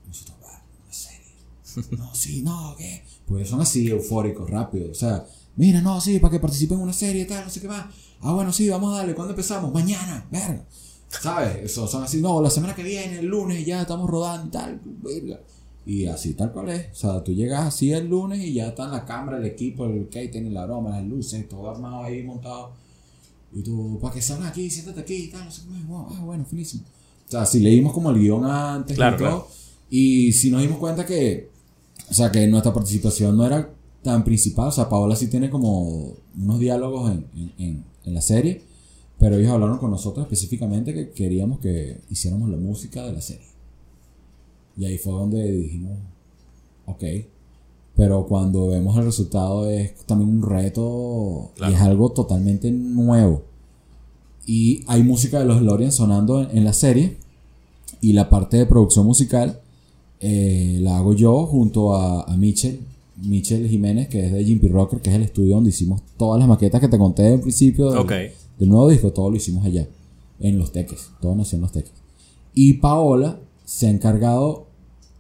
Nosotros, 0.08 0.38
"Ah, 0.46 0.62
una 0.84 0.94
serie. 0.94 1.98
No, 1.98 2.14
sí, 2.16 2.42
no, 2.42 2.76
¿qué? 2.78 3.04
Pues 3.28 3.48
son 3.50 3.62
así 3.62 3.88
eufóricos, 3.88 4.50
rápido. 4.50 4.92
O 4.92 4.96
sea, 4.96 5.26
mira, 5.56 5.82
no, 5.82 6.02
sí, 6.02 6.20
para 6.20 6.32
que 6.32 6.40
participen 6.40 6.78
en 6.78 6.84
una 6.84 6.94
serie, 6.94 7.26
tal, 7.26 7.46
no 7.46 7.50
sé 7.50 7.62
qué 7.62 7.68
más. 7.68 7.86
Ah, 8.22 8.34
bueno, 8.34 8.52
sí, 8.52 8.68
vamos 8.70 8.94
a 8.94 8.98
darle. 8.98 9.16
¿Cuándo 9.16 9.32
empezamos? 9.34 9.74
Mañana, 9.74 10.28
verga. 10.30 10.66
¿Sabes? 11.08 11.58
Eso, 11.64 11.88
son 11.88 12.04
así, 12.04 12.22
no, 12.22 12.42
la 12.42 12.50
semana 12.50 12.74
que 12.76 12.84
viene, 12.84 13.20
el 13.20 13.26
lunes, 13.26 13.66
ya 13.66 13.82
estamos 13.82 14.10
rodando 14.10 14.48
y 14.48 14.52
tal, 14.52 14.82
verga. 14.84 15.40
Y 15.86 16.06
así 16.06 16.36
tal 16.36 16.52
cual 16.52 16.70
es. 16.70 16.88
O 16.92 16.96
sea, 16.96 17.24
tú 17.24 17.34
llegas 17.34 17.62
así 17.68 17.92
el 17.92 18.08
lunes 18.08 18.40
y 18.40 18.54
ya 18.54 18.68
está 18.68 18.86
en 18.86 18.92
la 18.92 19.04
cámara, 19.06 19.38
el 19.40 19.46
equipo, 19.46 19.86
el 19.86 20.08
catering, 20.10 20.54
la 20.54 20.66
broma, 20.66 20.92
las 20.92 21.06
luces, 21.06 21.50
todo 21.50 21.70
armado 21.70 22.04
ahí 22.04 22.22
montado. 22.24 22.74
Y 23.54 23.62
tú, 23.64 24.00
para 24.02 24.14
que 24.14 24.22
salgas 24.22 24.50
aquí, 24.50 24.70
siéntate 24.70 25.02
aquí 25.02 25.16
y 25.16 25.28
tal, 25.28 25.46
no 25.46 25.52
sé 25.52 25.62
qué. 25.64 25.84
Wow, 25.88 26.08
ah, 26.12 26.22
bueno, 26.24 26.46
finísimo. 26.46 26.84
O 27.28 27.32
sea, 27.32 27.46
si 27.46 27.60
leímos 27.60 27.94
como 27.94 28.10
el 28.12 28.20
guion 28.20 28.46
antes 28.46 28.96
Claro, 28.96 29.16
y 29.16 29.20
todo. 29.20 29.28
claro. 29.30 29.48
Y 29.90 30.32
si 30.34 30.50
nos 30.52 30.62
dimos 30.62 30.78
cuenta 30.78 31.06
que, 31.06 31.50
o 32.10 32.14
sea, 32.14 32.32
que 32.32 32.48
nuestra 32.48 32.74
participación 32.74 33.36
no 33.38 33.46
era 33.46 33.70
tan 34.04 34.24
principal. 34.24 34.68
O 34.70 34.72
sea, 34.72 34.88
Paola 34.90 35.16
sí 35.16 35.28
tiene 35.28 35.50
como 35.50 36.14
unos 36.38 36.60
diálogos 36.60 37.12
en, 37.12 37.26
en, 37.36 37.54
en- 37.58 37.84
en 38.06 38.14
la 38.14 38.22
serie. 38.22 38.62
Pero 39.20 39.36
ellos 39.38 39.52
hablaron 39.52 39.78
con 39.78 39.92
nosotros 39.92 40.26
específicamente 40.26 40.94
que 40.94 41.12
queríamos 41.12 41.60
que 41.60 42.02
hiciéramos 42.10 42.50
la 42.50 42.58
música 42.58 43.06
de 43.06 43.14
la 43.14 43.22
serie. 43.22 43.46
Y 44.78 44.86
ahí 44.86 44.98
fue 44.98 45.14
donde 45.14 45.52
dijimos, 45.52 46.00
ok. 46.86 47.04
Pero 48.02 48.26
cuando 48.26 48.68
vemos 48.70 48.98
el 48.98 49.04
resultado 49.06 49.70
es 49.70 49.94
también 50.08 50.28
un 50.32 50.42
reto 50.42 51.52
Claro. 51.56 51.72
y 51.72 51.76
es 51.76 51.82
algo 51.82 52.10
totalmente 52.10 52.72
nuevo. 52.72 53.44
Y 54.48 54.84
hay 54.88 55.04
música 55.04 55.38
de 55.38 55.46
los 55.46 55.62
Lorian 55.62 55.92
sonando 55.92 56.42
en, 56.42 56.58
en 56.58 56.64
la 56.64 56.74
serie. 56.74 57.18
Y 58.02 58.14
la 58.14 58.28
parte 58.28 58.58
de 58.58 58.66
producción 58.66 59.06
musical 59.06 59.60
eh, 60.20 60.80
la 60.82 60.98
hago 60.98 61.14
yo 61.14 61.46
junto 61.46 61.94
a, 61.96 62.24
a 62.24 62.38
Michel. 62.38 62.80
Michel 63.24 63.70
Jiménez, 63.70 64.08
que 64.08 64.26
es 64.26 64.32
de 64.34 64.44
Jimpy 64.44 64.68
Rocker, 64.68 65.00
que 65.00 65.12
es 65.12 65.16
el 65.16 65.22
estudio 65.22 65.54
donde 65.54 65.70
hicimos 65.70 66.02
todas 66.18 66.40
las 66.40 66.48
maquetas 66.50 66.82
que 66.82 66.88
te 66.88 66.98
conté 66.98 67.34
en 67.34 67.42
principio 67.42 67.92
del, 67.92 68.00
Ok. 68.00 68.14
del 68.58 68.68
nuevo 68.70 68.90
disco. 68.90 69.12
Todo 69.14 69.30
lo 69.30 69.36
hicimos 69.36 69.64
allá, 69.64 69.88
en 70.40 70.58
Los 70.58 70.72
Teques. 70.72 71.12
Todo 71.22 71.36
nació 71.36 71.58
en 71.58 71.62
Los 71.62 71.72
Teques. 71.72 71.94
Y 72.56 72.74
Paola 72.74 73.38
se 73.64 73.86
ha 73.86 73.92
encargado, 73.92 74.66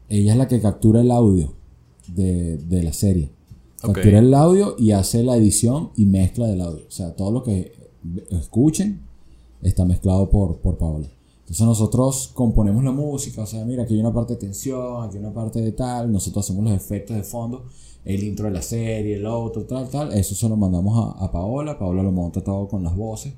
ella 0.09 0.31
es 0.31 0.37
la 0.39 0.47
que 0.47 0.59
captura 0.59 1.01
el 1.01 1.11
audio 1.11 1.53
de, 2.13 2.57
de 2.57 2.83
la 2.83 2.93
serie. 2.93 3.29
Captura 3.81 4.19
el 4.19 4.33
audio 4.33 4.75
y 4.77 4.91
hace 4.91 5.23
la 5.23 5.35
edición 5.37 5.89
y 5.95 6.05
mezcla 6.05 6.47
del 6.47 6.61
audio. 6.61 6.85
O 6.87 6.91
sea, 6.91 7.15
todo 7.15 7.31
lo 7.31 7.43
que 7.43 7.73
escuchen 8.29 9.01
está 9.61 9.85
mezclado 9.85 10.29
por, 10.29 10.57
por 10.57 10.77
Paola. 10.77 11.07
Entonces 11.41 11.65
nosotros 11.65 12.31
componemos 12.33 12.83
la 12.83 12.91
música, 12.91 13.41
o 13.41 13.45
sea, 13.45 13.65
mira, 13.65 13.83
aquí 13.83 13.95
hay 13.95 13.99
una 13.99 14.13
parte 14.13 14.35
de 14.35 14.39
tensión, 14.39 15.03
aquí 15.03 15.17
hay 15.17 15.23
una 15.23 15.33
parte 15.33 15.59
de 15.59 15.73
tal, 15.73 16.09
nosotros 16.09 16.45
hacemos 16.45 16.63
los 16.63 16.73
efectos 16.73 17.17
de 17.17 17.23
fondo, 17.23 17.65
el 18.05 18.23
intro 18.23 18.45
de 18.45 18.51
la 18.51 18.61
serie, 18.61 19.17
el 19.17 19.25
otro, 19.25 19.63
tal, 19.65 19.89
tal, 19.89 20.13
eso 20.13 20.33
se 20.33 20.47
lo 20.47 20.55
mandamos 20.55 20.97
a, 20.97 21.25
a 21.25 21.29
Paola, 21.29 21.77
Paola 21.77 22.03
lo 22.03 22.11
monta 22.13 22.41
todo 22.41 22.69
con 22.69 22.83
las 22.83 22.95
voces 22.95 23.33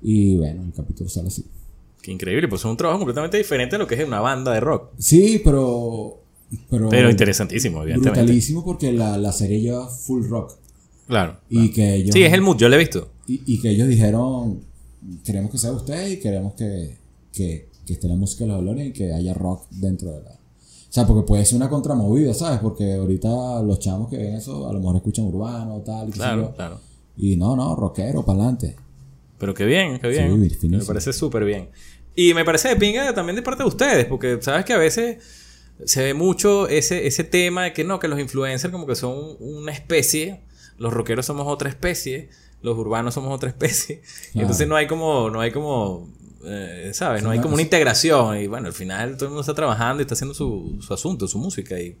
y 0.00 0.38
bueno, 0.38 0.62
el 0.62 0.72
capítulo 0.72 1.10
sale 1.10 1.28
así. 1.28 1.44
Qué 2.00 2.12
increíble, 2.12 2.48
pues 2.48 2.62
es 2.62 2.64
un 2.64 2.78
trabajo 2.78 3.00
completamente 3.00 3.36
diferente 3.36 3.76
a 3.76 3.78
lo 3.78 3.86
que 3.86 3.96
es 3.96 4.06
una 4.06 4.20
banda 4.20 4.52
de 4.52 4.60
rock. 4.60 4.92
Sí, 4.98 5.42
pero... 5.44 6.23
Pero, 6.70 6.88
Pero 6.88 7.10
interesantísimo, 7.10 7.82
evidentemente. 7.82 8.20
brutalísimo 8.20 8.64
porque 8.64 8.92
la, 8.92 9.16
la 9.18 9.32
serie 9.32 9.60
lleva 9.60 9.88
full 9.88 10.24
rock. 10.28 10.52
Claro. 11.06 11.38
Y 11.50 11.70
que 11.70 11.96
ellos... 11.96 12.10
Sí, 12.12 12.22
es 12.22 12.32
el 12.32 12.40
mood, 12.42 12.56
yo 12.56 12.68
lo 12.68 12.76
he 12.76 12.78
visto. 12.78 13.10
Y, 13.26 13.42
y 13.46 13.60
que 13.60 13.70
ellos 13.70 13.88
dijeron, 13.88 14.60
queremos 15.24 15.50
que 15.50 15.58
sea 15.58 15.72
usted 15.72 16.08
y 16.08 16.18
queremos 16.18 16.54
que, 16.54 16.96
que, 17.32 17.68
que 17.86 17.92
esté 17.92 18.08
la 18.08 18.16
música 18.16 18.44
de 18.44 18.48
los 18.48 18.58
Dolores 18.58 18.88
y 18.88 18.92
que 18.92 19.12
haya 19.12 19.34
rock 19.34 19.66
dentro 19.70 20.12
de 20.12 20.22
la... 20.22 20.30
O 20.30 20.92
sea, 20.94 21.06
porque 21.06 21.26
puede 21.26 21.44
ser 21.44 21.56
una 21.56 21.68
contramovida, 21.68 22.32
¿sabes? 22.34 22.60
Porque 22.60 22.94
ahorita 22.94 23.62
los 23.62 23.80
chamos 23.80 24.08
que 24.08 24.16
ven 24.16 24.34
eso 24.34 24.68
a 24.68 24.72
lo 24.72 24.78
mejor 24.78 24.96
escuchan 24.96 25.24
urbano 25.24 25.82
tal 25.84 26.08
y 26.08 26.12
Claro, 26.12 26.52
claro. 26.54 26.80
Y 27.16 27.36
no, 27.36 27.56
no, 27.56 27.74
rockero, 27.74 28.24
para 28.24 28.38
adelante. 28.38 28.76
Pero 29.38 29.54
qué 29.54 29.64
bien, 29.64 29.98
qué 29.98 30.08
bien. 30.08 30.50
Sí, 30.50 30.68
me 30.68 30.84
parece 30.84 31.12
súper 31.12 31.44
bien. 31.44 31.68
Y 32.14 32.32
me 32.32 32.44
parece 32.44 32.68
de 32.68 32.76
pinga 32.76 33.12
también 33.12 33.34
de 33.34 33.42
parte 33.42 33.64
de 33.64 33.68
ustedes, 33.68 34.06
porque 34.06 34.38
sabes 34.40 34.64
que 34.64 34.72
a 34.72 34.78
veces 34.78 35.18
se 35.84 36.02
ve 36.02 36.14
mucho 36.14 36.68
ese, 36.68 37.06
ese 37.06 37.24
tema 37.24 37.64
de 37.64 37.72
que 37.72 37.84
no, 37.84 37.98
que 37.98 38.08
los 38.08 38.20
influencers 38.20 38.72
como 38.72 38.86
que 38.86 38.94
son 38.94 39.36
una 39.40 39.72
especie, 39.72 40.42
los 40.78 40.92
rockeros 40.92 41.26
somos 41.26 41.46
otra 41.46 41.68
especie, 41.68 42.30
los 42.62 42.78
urbanos 42.78 43.14
somos 43.14 43.34
otra 43.34 43.48
especie. 43.48 44.02
Entonces 44.34 44.68
no 44.68 44.76
hay 44.76 44.86
como, 44.86 45.30
no 45.30 45.40
hay 45.40 45.50
como, 45.50 46.08
eh, 46.44 46.90
¿sabes? 46.94 47.22
No 47.22 47.30
hay 47.30 47.40
como 47.40 47.54
una 47.54 47.62
integración. 47.62 48.38
Y 48.38 48.46
bueno, 48.46 48.68
al 48.68 48.72
final 48.72 49.16
todo 49.16 49.26
el 49.26 49.30
mundo 49.30 49.40
está 49.40 49.54
trabajando 49.54 50.00
y 50.00 50.04
está 50.04 50.14
haciendo 50.14 50.34
su, 50.34 50.78
su 50.80 50.94
asunto, 50.94 51.26
su 51.28 51.38
música. 51.38 51.78
Y, 51.78 51.98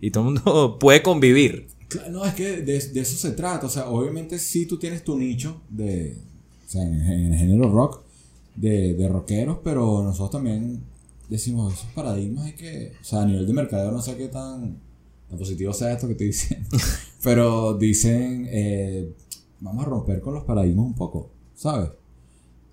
y 0.00 0.10
todo 0.10 0.28
el 0.28 0.34
mundo 0.34 0.78
puede 0.80 1.02
convivir. 1.02 1.68
No, 2.10 2.24
es 2.24 2.34
que 2.34 2.62
de, 2.62 2.80
de 2.80 3.00
eso 3.00 3.16
se 3.16 3.32
trata. 3.32 3.66
O 3.66 3.70
sea, 3.70 3.88
obviamente 3.88 4.38
sí 4.38 4.66
tú 4.66 4.78
tienes 4.78 5.04
tu 5.04 5.16
nicho 5.16 5.60
de... 5.68 6.16
O 6.66 6.68
sea, 6.68 6.82
en, 6.82 6.94
en 6.94 7.32
el 7.32 7.38
género 7.38 7.70
rock, 7.70 8.02
de, 8.56 8.94
de 8.94 9.08
rockeros, 9.08 9.58
pero 9.62 10.02
nosotros 10.02 10.30
también 10.30 10.82
decimos 11.28 11.74
esos 11.74 11.90
paradigmas 11.92 12.44
hay 12.46 12.54
que... 12.54 12.92
O 13.00 13.04
sea, 13.04 13.22
a 13.22 13.26
nivel 13.26 13.46
de 13.46 13.52
mercadeo 13.52 13.90
no 13.92 14.00
sé 14.02 14.16
qué 14.16 14.28
tan, 14.28 14.78
tan 15.28 15.38
positivo 15.38 15.72
sea 15.72 15.92
esto 15.92 16.06
que 16.06 16.12
estoy 16.12 16.26
diciendo. 16.28 16.68
pero 17.22 17.74
dicen, 17.74 18.46
eh, 18.50 19.14
vamos 19.60 19.84
a 19.84 19.88
romper 19.88 20.20
con 20.20 20.34
los 20.34 20.44
paradigmas 20.44 20.86
un 20.86 20.94
poco, 20.94 21.30
¿sabes? 21.54 21.90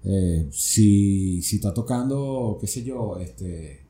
Eh, 0.06 0.48
si, 0.52 1.42
si 1.42 1.56
está 1.58 1.74
tocando, 1.74 2.58
qué 2.60 2.68
sé 2.68 2.84
yo, 2.84 3.18
este... 3.20 3.82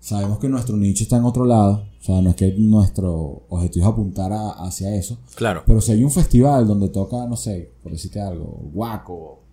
Sabemos 0.00 0.38
que 0.38 0.50
nuestro 0.50 0.76
nicho 0.76 1.02
está 1.02 1.16
en 1.16 1.24
otro 1.24 1.46
lado. 1.46 1.88
O 1.98 2.04
sea, 2.04 2.20
no 2.20 2.28
es 2.28 2.36
que 2.36 2.52
nuestro 2.58 3.46
objetivo 3.48 3.86
es 3.86 3.90
apuntar 3.90 4.34
a- 4.34 4.50
hacia 4.50 4.94
eso. 4.94 5.18
Claro. 5.34 5.62
Pero 5.64 5.80
si 5.80 5.92
hay 5.92 6.04
un 6.04 6.10
festival 6.10 6.66
donde 6.66 6.90
toca, 6.90 7.26
no 7.26 7.36
sé, 7.38 7.70
por 7.82 7.90
decirte 7.92 8.20
algo, 8.20 8.44
Guaco, 8.74 9.44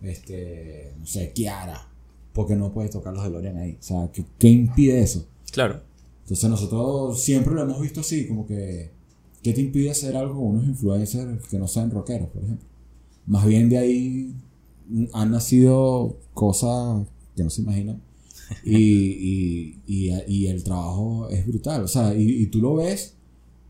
este, 0.00 0.94
no 1.00 1.06
sé, 1.06 1.32
Kiara, 1.32 1.88
¿por 2.36 2.46
qué 2.46 2.54
no 2.54 2.70
puedes 2.72 2.90
tocar 2.92 3.12
los 3.14 3.24
DeLorean 3.24 3.56
ahí? 3.56 3.72
O 3.80 3.82
sea, 3.82 4.10
¿qué, 4.12 4.24
qué 4.38 4.48
impide 4.48 5.00
eso? 5.00 5.26
Claro. 5.50 5.80
Entonces 6.22 6.48
nosotros 6.50 7.22
siempre 7.22 7.54
lo 7.54 7.62
hemos 7.62 7.80
visto 7.80 8.00
así, 8.00 8.28
como 8.28 8.46
que, 8.46 8.90
¿qué 9.42 9.52
te 9.52 9.60
impide 9.62 9.90
hacer 9.90 10.16
algo 10.16 10.34
con 10.34 10.44
unos 10.48 10.66
influencers 10.66 11.46
que 11.48 11.58
no 11.58 11.66
sean 11.66 11.90
rockeros, 11.90 12.28
por 12.28 12.44
ejemplo? 12.44 12.66
Más 13.26 13.46
bien 13.46 13.68
de 13.68 13.78
ahí 13.78 14.34
han 15.12 15.30
nacido 15.30 16.18
cosas 16.34 17.06
que 17.34 17.42
no 17.42 17.50
se 17.50 17.62
imaginan. 17.62 18.02
Y, 18.64 18.76
y, 18.76 19.80
y, 19.86 20.10
y 20.28 20.46
el 20.46 20.62
trabajo 20.62 21.28
es 21.30 21.44
brutal. 21.46 21.82
O 21.84 21.88
sea, 21.88 22.14
y 22.14 22.46
tú 22.46 22.60
lo 22.60 22.74
ves 22.76 23.14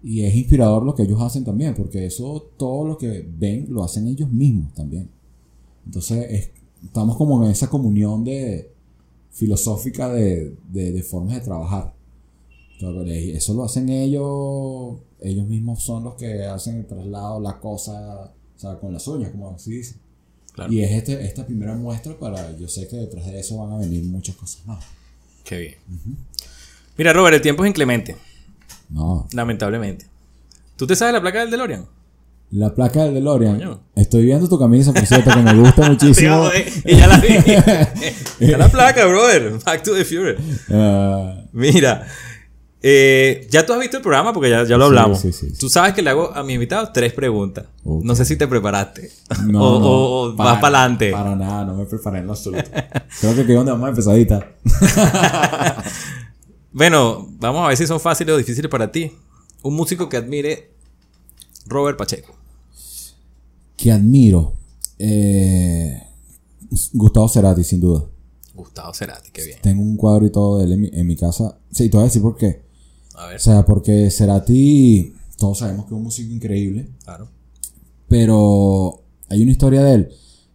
y 0.02 0.22
es 0.22 0.34
inspirador 0.34 0.82
lo 0.84 0.94
que 0.94 1.04
ellos 1.04 1.20
hacen 1.22 1.44
también, 1.44 1.74
porque 1.74 2.04
eso, 2.06 2.50
todo 2.58 2.86
lo 2.86 2.98
que 2.98 3.26
ven, 3.38 3.66
lo 3.70 3.82
hacen 3.84 4.06
ellos 4.06 4.30
mismos 4.30 4.74
también. 4.74 5.08
Entonces, 5.86 6.26
es- 6.30 6.50
estamos 6.86 7.16
como 7.16 7.44
en 7.44 7.50
esa 7.50 7.68
comunión 7.68 8.24
de 8.24 8.72
filosófica 9.30 10.08
de, 10.08 10.56
de, 10.68 10.92
de 10.92 11.02
formas 11.02 11.34
de 11.34 11.40
trabajar. 11.40 11.94
Entonces, 12.78 13.36
eso 13.36 13.54
lo 13.54 13.64
hacen 13.64 13.88
ellos, 13.88 14.98
ellos 15.20 15.46
mismos 15.46 15.82
son 15.82 16.04
los 16.04 16.14
que 16.14 16.44
hacen 16.44 16.76
el 16.76 16.86
traslado, 16.86 17.40
la 17.40 17.58
cosa, 17.58 18.32
o 18.56 18.58
sea, 18.58 18.78
con 18.78 18.92
las 18.92 19.06
uñas, 19.08 19.30
como 19.30 19.50
así 19.50 19.72
dice. 19.72 19.96
Claro. 20.52 20.72
Y 20.72 20.80
es 20.80 20.90
este, 20.90 21.22
esta 21.24 21.46
primera 21.46 21.74
muestra 21.74 22.18
para, 22.18 22.56
yo 22.56 22.68
sé 22.68 22.88
que 22.88 22.96
detrás 22.96 23.26
de 23.26 23.40
eso 23.40 23.58
van 23.58 23.72
a 23.72 23.78
venir 23.78 24.04
muchas 24.04 24.36
cosas 24.36 24.66
más. 24.66 24.84
Qué 25.44 25.58
bien. 25.58 25.74
Mira, 26.96 27.12
Robert, 27.12 27.36
el 27.36 27.42
tiempo 27.42 27.64
es 27.64 27.68
inclemente. 27.68 28.16
No. 28.88 29.26
Lamentablemente. 29.32 30.06
¿Tú 30.76 30.86
te 30.86 30.96
sabes 30.96 31.14
la 31.14 31.20
placa 31.20 31.40
del 31.40 31.50
DeLorean? 31.50 31.86
La 32.50 32.74
placa 32.74 33.04
del 33.04 33.14
DeLorean. 33.14 33.58
Coño. 33.58 33.80
Estoy 33.96 34.24
viendo 34.24 34.48
tu 34.48 34.58
camisa, 34.58 34.92
por 34.92 35.04
cierto, 35.04 35.30
que 35.30 35.40
me 35.42 35.54
gusta 35.54 35.88
muchísimo. 35.90 36.48
y 36.84 36.96
ya 36.96 37.06
la 37.08 37.18
vi. 37.18 37.28
Está 38.40 38.58
la 38.58 38.68
placa, 38.68 39.04
brother. 39.06 39.58
Back 39.64 39.82
to 39.82 39.94
the 39.94 40.04
Future. 40.04 40.36
Ah, 40.70 41.42
Mira, 41.52 42.06
eh, 42.82 43.48
ya 43.50 43.66
tú 43.66 43.72
has 43.72 43.80
visto 43.80 43.96
el 43.96 44.02
programa 44.02 44.32
porque 44.32 44.48
ya, 44.48 44.62
ya 44.64 44.76
lo 44.76 44.84
hablamos. 44.86 45.20
sí, 45.20 45.32
sí, 45.32 45.50
sí. 45.50 45.58
Tú 45.58 45.68
sabes 45.68 45.92
que 45.92 46.02
le 46.02 46.10
hago 46.10 46.32
a 46.34 46.44
mis 46.44 46.54
invitados 46.54 46.92
tres 46.92 47.12
preguntas. 47.12 47.64
No 47.84 48.14
sé 48.14 48.24
si 48.24 48.36
te 48.36 48.46
preparaste. 48.46 49.10
no, 49.46 49.60
o, 49.62 49.80
no, 49.80 49.86
o- 49.88 50.22
o 50.28 50.34
vas 50.36 50.58
para 50.60 50.78
adelante. 50.82 51.10
Para 51.10 51.34
nada, 51.34 51.64
no 51.64 51.74
me 51.74 51.84
preparé 51.86 52.20
en 52.20 52.26
lo 52.26 52.32
absoluto. 52.32 52.70
Creo 53.20 53.34
que 53.34 53.40
es 53.42 53.48
donde 53.48 53.72
vamos 53.72 53.88
empezadita. 53.88 54.46
Bueno, 56.72 57.26
vamos 57.40 57.64
a 57.64 57.68
ver 57.68 57.76
si 57.76 57.86
son 57.86 57.98
fáciles 57.98 58.34
o 58.34 58.38
difíciles 58.38 58.70
para 58.70 58.92
ti. 58.92 59.12
Un 59.62 59.74
músico 59.74 60.08
que 60.08 60.16
admire 60.18 60.70
Robert 61.66 61.96
Pacheco. 61.98 62.35
Que 63.76 63.92
admiro. 63.92 64.54
Eh, 64.98 66.02
Gustavo 66.94 67.28
Cerati, 67.28 67.62
sin 67.64 67.80
duda. 67.80 68.04
Gustavo 68.54 68.92
Cerati, 68.94 69.30
qué 69.30 69.44
bien. 69.44 69.58
Tengo 69.62 69.82
un 69.82 69.96
cuadro 69.96 70.26
y 70.26 70.30
todo 70.30 70.58
de 70.58 70.64
él 70.64 70.72
en 70.72 70.80
mi, 70.80 70.90
en 70.92 71.06
mi 71.06 71.16
casa. 71.16 71.58
Sí, 71.70 71.88
te 71.88 71.96
voy 71.96 72.02
a 72.02 72.04
decir 72.08 72.22
por 72.22 72.36
qué. 72.36 72.64
A 73.14 73.26
ver, 73.26 73.36
O 73.36 73.38
sea, 73.38 73.64
porque 73.64 74.10
Cerati, 74.10 75.12
todos 75.38 75.58
sabemos 75.58 75.84
que 75.86 75.90
es 75.94 75.96
un 75.96 76.02
músico 76.02 76.32
increíble. 76.32 76.90
claro. 77.04 77.28
Pero 78.08 79.02
hay 79.28 79.42
una 79.42 79.50
historia 79.52 79.82
de 79.82 79.94
él. 79.94 80.08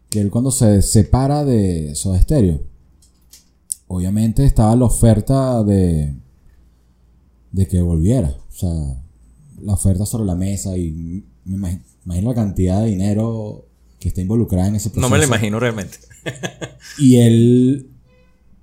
Que 0.09 0.21
él 0.21 0.31
cuando 0.31 0.51
se 0.51 0.81
separa 0.81 1.43
de 1.45 1.93
Soda 1.95 2.21
Stereo. 2.21 2.63
Obviamente 3.87 4.45
estaba 4.45 4.75
la 4.75 4.85
oferta 4.85 5.63
de. 5.63 6.15
De 7.51 7.67
que 7.67 7.81
volviera. 7.81 8.29
O 8.49 8.51
sea, 8.53 9.03
la 9.61 9.73
oferta 9.73 10.05
sobre 10.05 10.25
la 10.25 10.35
mesa. 10.35 10.77
Y 10.77 11.25
me 11.45 11.57
imagi- 11.57 11.81
imagino 12.05 12.29
la 12.29 12.35
cantidad 12.35 12.81
de 12.81 12.87
dinero 12.87 13.65
que 13.99 14.07
está 14.09 14.21
involucrada 14.21 14.67
en 14.67 14.75
ese 14.75 14.89
proceso. 14.89 15.07
No 15.07 15.09
me 15.09 15.19
lo 15.19 15.25
imagino 15.25 15.59
realmente. 15.59 15.97
Y 16.97 17.17
él 17.17 17.89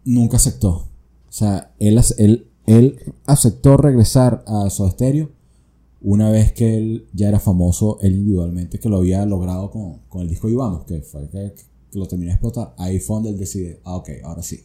nunca 0.05 0.37
aceptó. 0.37 0.71
O 0.71 1.33
sea, 1.33 1.73
él, 1.79 2.01
él, 2.19 2.49
él 2.67 3.15
aceptó 3.27 3.77
regresar 3.77 4.45
a 4.47 4.71
Soda 4.71 4.91
Stereo 4.91 5.31
una 6.01 6.31
vez 6.31 6.53
que 6.53 6.77
él 6.77 7.09
ya 7.13 7.29
era 7.29 7.41
famoso, 7.41 7.99
él 8.03 8.15
individualmente, 8.15 8.79
que 8.79 8.89
lo 8.89 8.99
había 8.99 9.25
logrado 9.27 9.71
con, 9.71 9.99
con 10.09 10.23
el 10.23 10.29
disco 10.29 10.49
Y 10.49 10.55
Vamos, 10.55 10.85
que 10.85 11.01
fue 11.03 11.29
que, 11.29 11.55
que 11.91 11.99
lo 11.99 12.07
terminó 12.07 12.31
de 12.31 12.35
explotar. 12.35 12.75
Ahí 12.79 13.01
fue 13.01 13.17
donde 13.17 13.31
él 13.31 13.39
decide, 13.39 13.81
ah, 13.85 13.97
ok, 13.97 14.11
ahora 14.25 14.43
sí. 14.43 14.65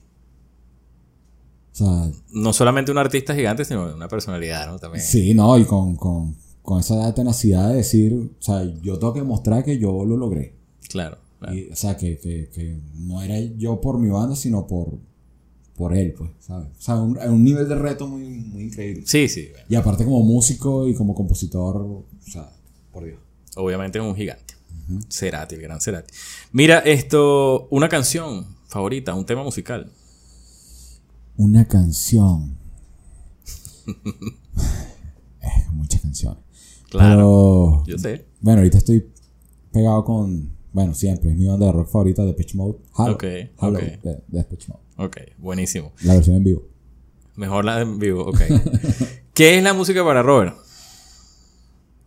O 1.71 1.75
sea, 1.75 2.11
No 2.31 2.53
solamente 2.53 2.91
un 2.91 2.99
artista 2.99 3.33
gigante, 3.33 3.65
sino 3.65 3.95
una 3.95 4.07
personalidad, 4.07 4.67
¿no? 4.67 4.77
También. 4.77 5.03
sí, 5.03 5.33
no, 5.33 5.57
y 5.57 5.65
con, 5.65 5.95
con, 5.95 6.35
con 6.63 6.79
esa 6.79 7.13
tenacidad 7.13 7.69
de 7.69 7.75
decir, 7.75 8.13
o 8.13 8.41
sea, 8.41 8.63
yo 8.81 8.97
tengo 8.97 9.13
que 9.13 9.19
demostrar 9.19 9.63
que 9.63 9.77
yo 9.77 10.05
lo 10.05 10.17
logré. 10.17 10.55
Claro. 10.89 11.17
claro. 11.39 11.55
Y, 11.55 11.69
o 11.69 11.75
sea, 11.75 11.95
que, 11.97 12.17
que, 12.17 12.49
que 12.49 12.79
no 12.95 13.21
era 13.21 13.37
yo 13.57 13.79
por 13.79 13.99
mi 13.99 14.09
banda, 14.09 14.35
sino 14.35 14.65
por, 14.65 14.97
por 15.75 15.95
él, 15.95 16.13
pues, 16.17 16.31
¿sabes? 16.39 16.69
O 16.77 16.81
sea, 16.81 16.95
un, 16.95 17.17
un 17.17 17.43
nivel 17.43 17.67
de 17.67 17.75
reto 17.75 18.07
muy, 18.07 18.23
muy 18.23 18.63
increíble. 18.63 19.03
Sí, 19.05 19.27
sí. 19.27 19.49
bueno, 19.51 19.65
Y 19.69 19.75
aparte 19.75 20.05
como 20.05 20.23
músico 20.23 20.87
y 20.87 20.95
como 20.95 21.13
compositor, 21.13 21.77
o 21.77 22.05
sea, 22.19 22.49
por 22.91 23.05
Dios. 23.05 23.19
Obviamente 23.55 23.99
es 23.99 24.05
un 24.05 24.15
gigante. 24.15 24.53
Cerati, 25.09 25.55
el 25.55 25.61
gran 25.61 25.81
Cerati. 25.81 26.13
Mira, 26.51 26.79
esto, 26.79 27.67
una 27.71 27.89
canción 27.89 28.45
favorita, 28.67 29.13
un 29.13 29.25
tema 29.25 29.43
musical. 29.43 29.91
Una 31.37 31.67
canción. 31.67 32.57
Eh, 35.45 35.65
muchas 35.73 35.99
canciones. 35.99 36.42
Claro. 36.99 37.83
Pero, 37.85 37.97
Yo 37.97 37.97
sé. 37.97 38.25
bueno, 38.41 38.59
ahorita 38.59 38.77
estoy 38.77 39.05
pegado 39.71 40.03
con, 40.05 40.51
bueno, 40.71 40.93
siempre, 40.93 41.31
es 41.31 41.37
mi 41.37 41.45
banda 41.47 41.65
de 41.67 41.71
rock 41.71 41.89
favorita, 41.89 42.23
de 42.25 42.33
Pitch 42.33 42.55
Mode. 42.55 42.77
Hollow, 42.95 43.15
Ok, 43.15 43.23
Hollow, 43.57 43.81
ok. 43.81 43.87
de, 44.01 44.11
de 44.11 44.23
Depeche 44.27 44.67
Mode. 44.71 44.83
Ok, 45.07 45.17
buenísimo. 45.39 45.91
La 46.03 46.13
versión 46.15 46.35
en 46.37 46.43
vivo. 46.43 46.63
Mejor 47.35 47.65
la 47.65 47.81
en 47.81 47.97
vivo, 47.99 48.25
ok. 48.25 48.39
¿Qué 49.33 49.57
es 49.57 49.63
la 49.63 49.73
música 49.73 50.03
para 50.05 50.21
Robert? 50.21 50.55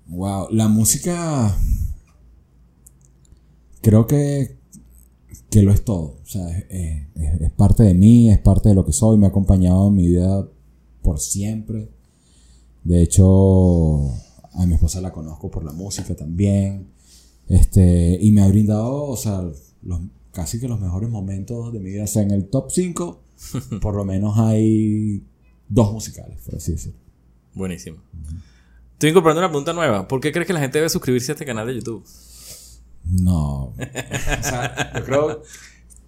Wow, 0.08 0.46
la 0.52 0.68
música 0.68 1.52
creo 3.82 4.06
que, 4.06 4.56
que 5.50 5.62
lo 5.62 5.72
es 5.72 5.84
todo. 5.84 6.18
O 6.22 6.26
sea, 6.26 6.48
es, 6.56 6.64
es- 7.14 7.40
es 7.40 7.50
parte 7.52 7.82
de 7.82 7.94
mí, 7.94 8.30
es 8.30 8.38
parte 8.38 8.68
de 8.68 8.74
lo 8.74 8.84
que 8.84 8.92
soy, 8.92 9.18
me 9.18 9.26
ha 9.26 9.30
acompañado 9.30 9.88
en 9.88 9.94
mi 9.94 10.06
vida 10.06 10.46
por 11.02 11.18
siempre. 11.20 11.90
De 12.84 13.02
hecho, 13.02 14.10
a 14.56 14.66
mi 14.66 14.74
esposa 14.74 15.00
la 15.00 15.12
conozco 15.12 15.50
por 15.50 15.64
la 15.64 15.72
música 15.72 16.14
también. 16.14 16.88
Este, 17.48 18.18
y 18.20 18.32
me 18.32 18.42
ha 18.42 18.48
brindado, 18.48 19.04
o 19.04 19.16
sea, 19.16 19.42
los, 19.82 20.00
casi 20.32 20.58
que 20.58 20.68
los 20.68 20.80
mejores 20.80 21.10
momentos 21.10 21.72
de 21.72 21.80
mi 21.80 21.90
vida. 21.90 22.04
O 22.04 22.08
sea, 22.08 22.22
en 22.22 22.30
el 22.30 22.46
top 22.48 22.70
5, 22.70 23.22
por 23.80 23.94
lo 23.94 24.04
menos 24.04 24.38
hay 24.38 25.22
dos 25.68 25.92
musicales, 25.92 26.40
por 26.44 26.56
así 26.56 26.72
decirlo. 26.72 26.98
Buenísimo. 27.54 27.98
Estoy 28.92 29.10
incorporando 29.10 29.40
una 29.40 29.48
pregunta 29.48 29.72
nueva. 29.72 30.08
¿Por 30.08 30.20
qué 30.20 30.32
crees 30.32 30.46
que 30.46 30.52
la 30.52 30.60
gente 30.60 30.78
debe 30.78 30.88
suscribirse 30.88 31.32
a 31.32 31.34
este 31.34 31.44
canal 31.44 31.66
de 31.66 31.74
YouTube? 31.74 32.04
No. 33.04 33.64
o 33.74 33.74
sea, 34.42 34.92
yo 34.94 35.04
creo. 35.04 35.42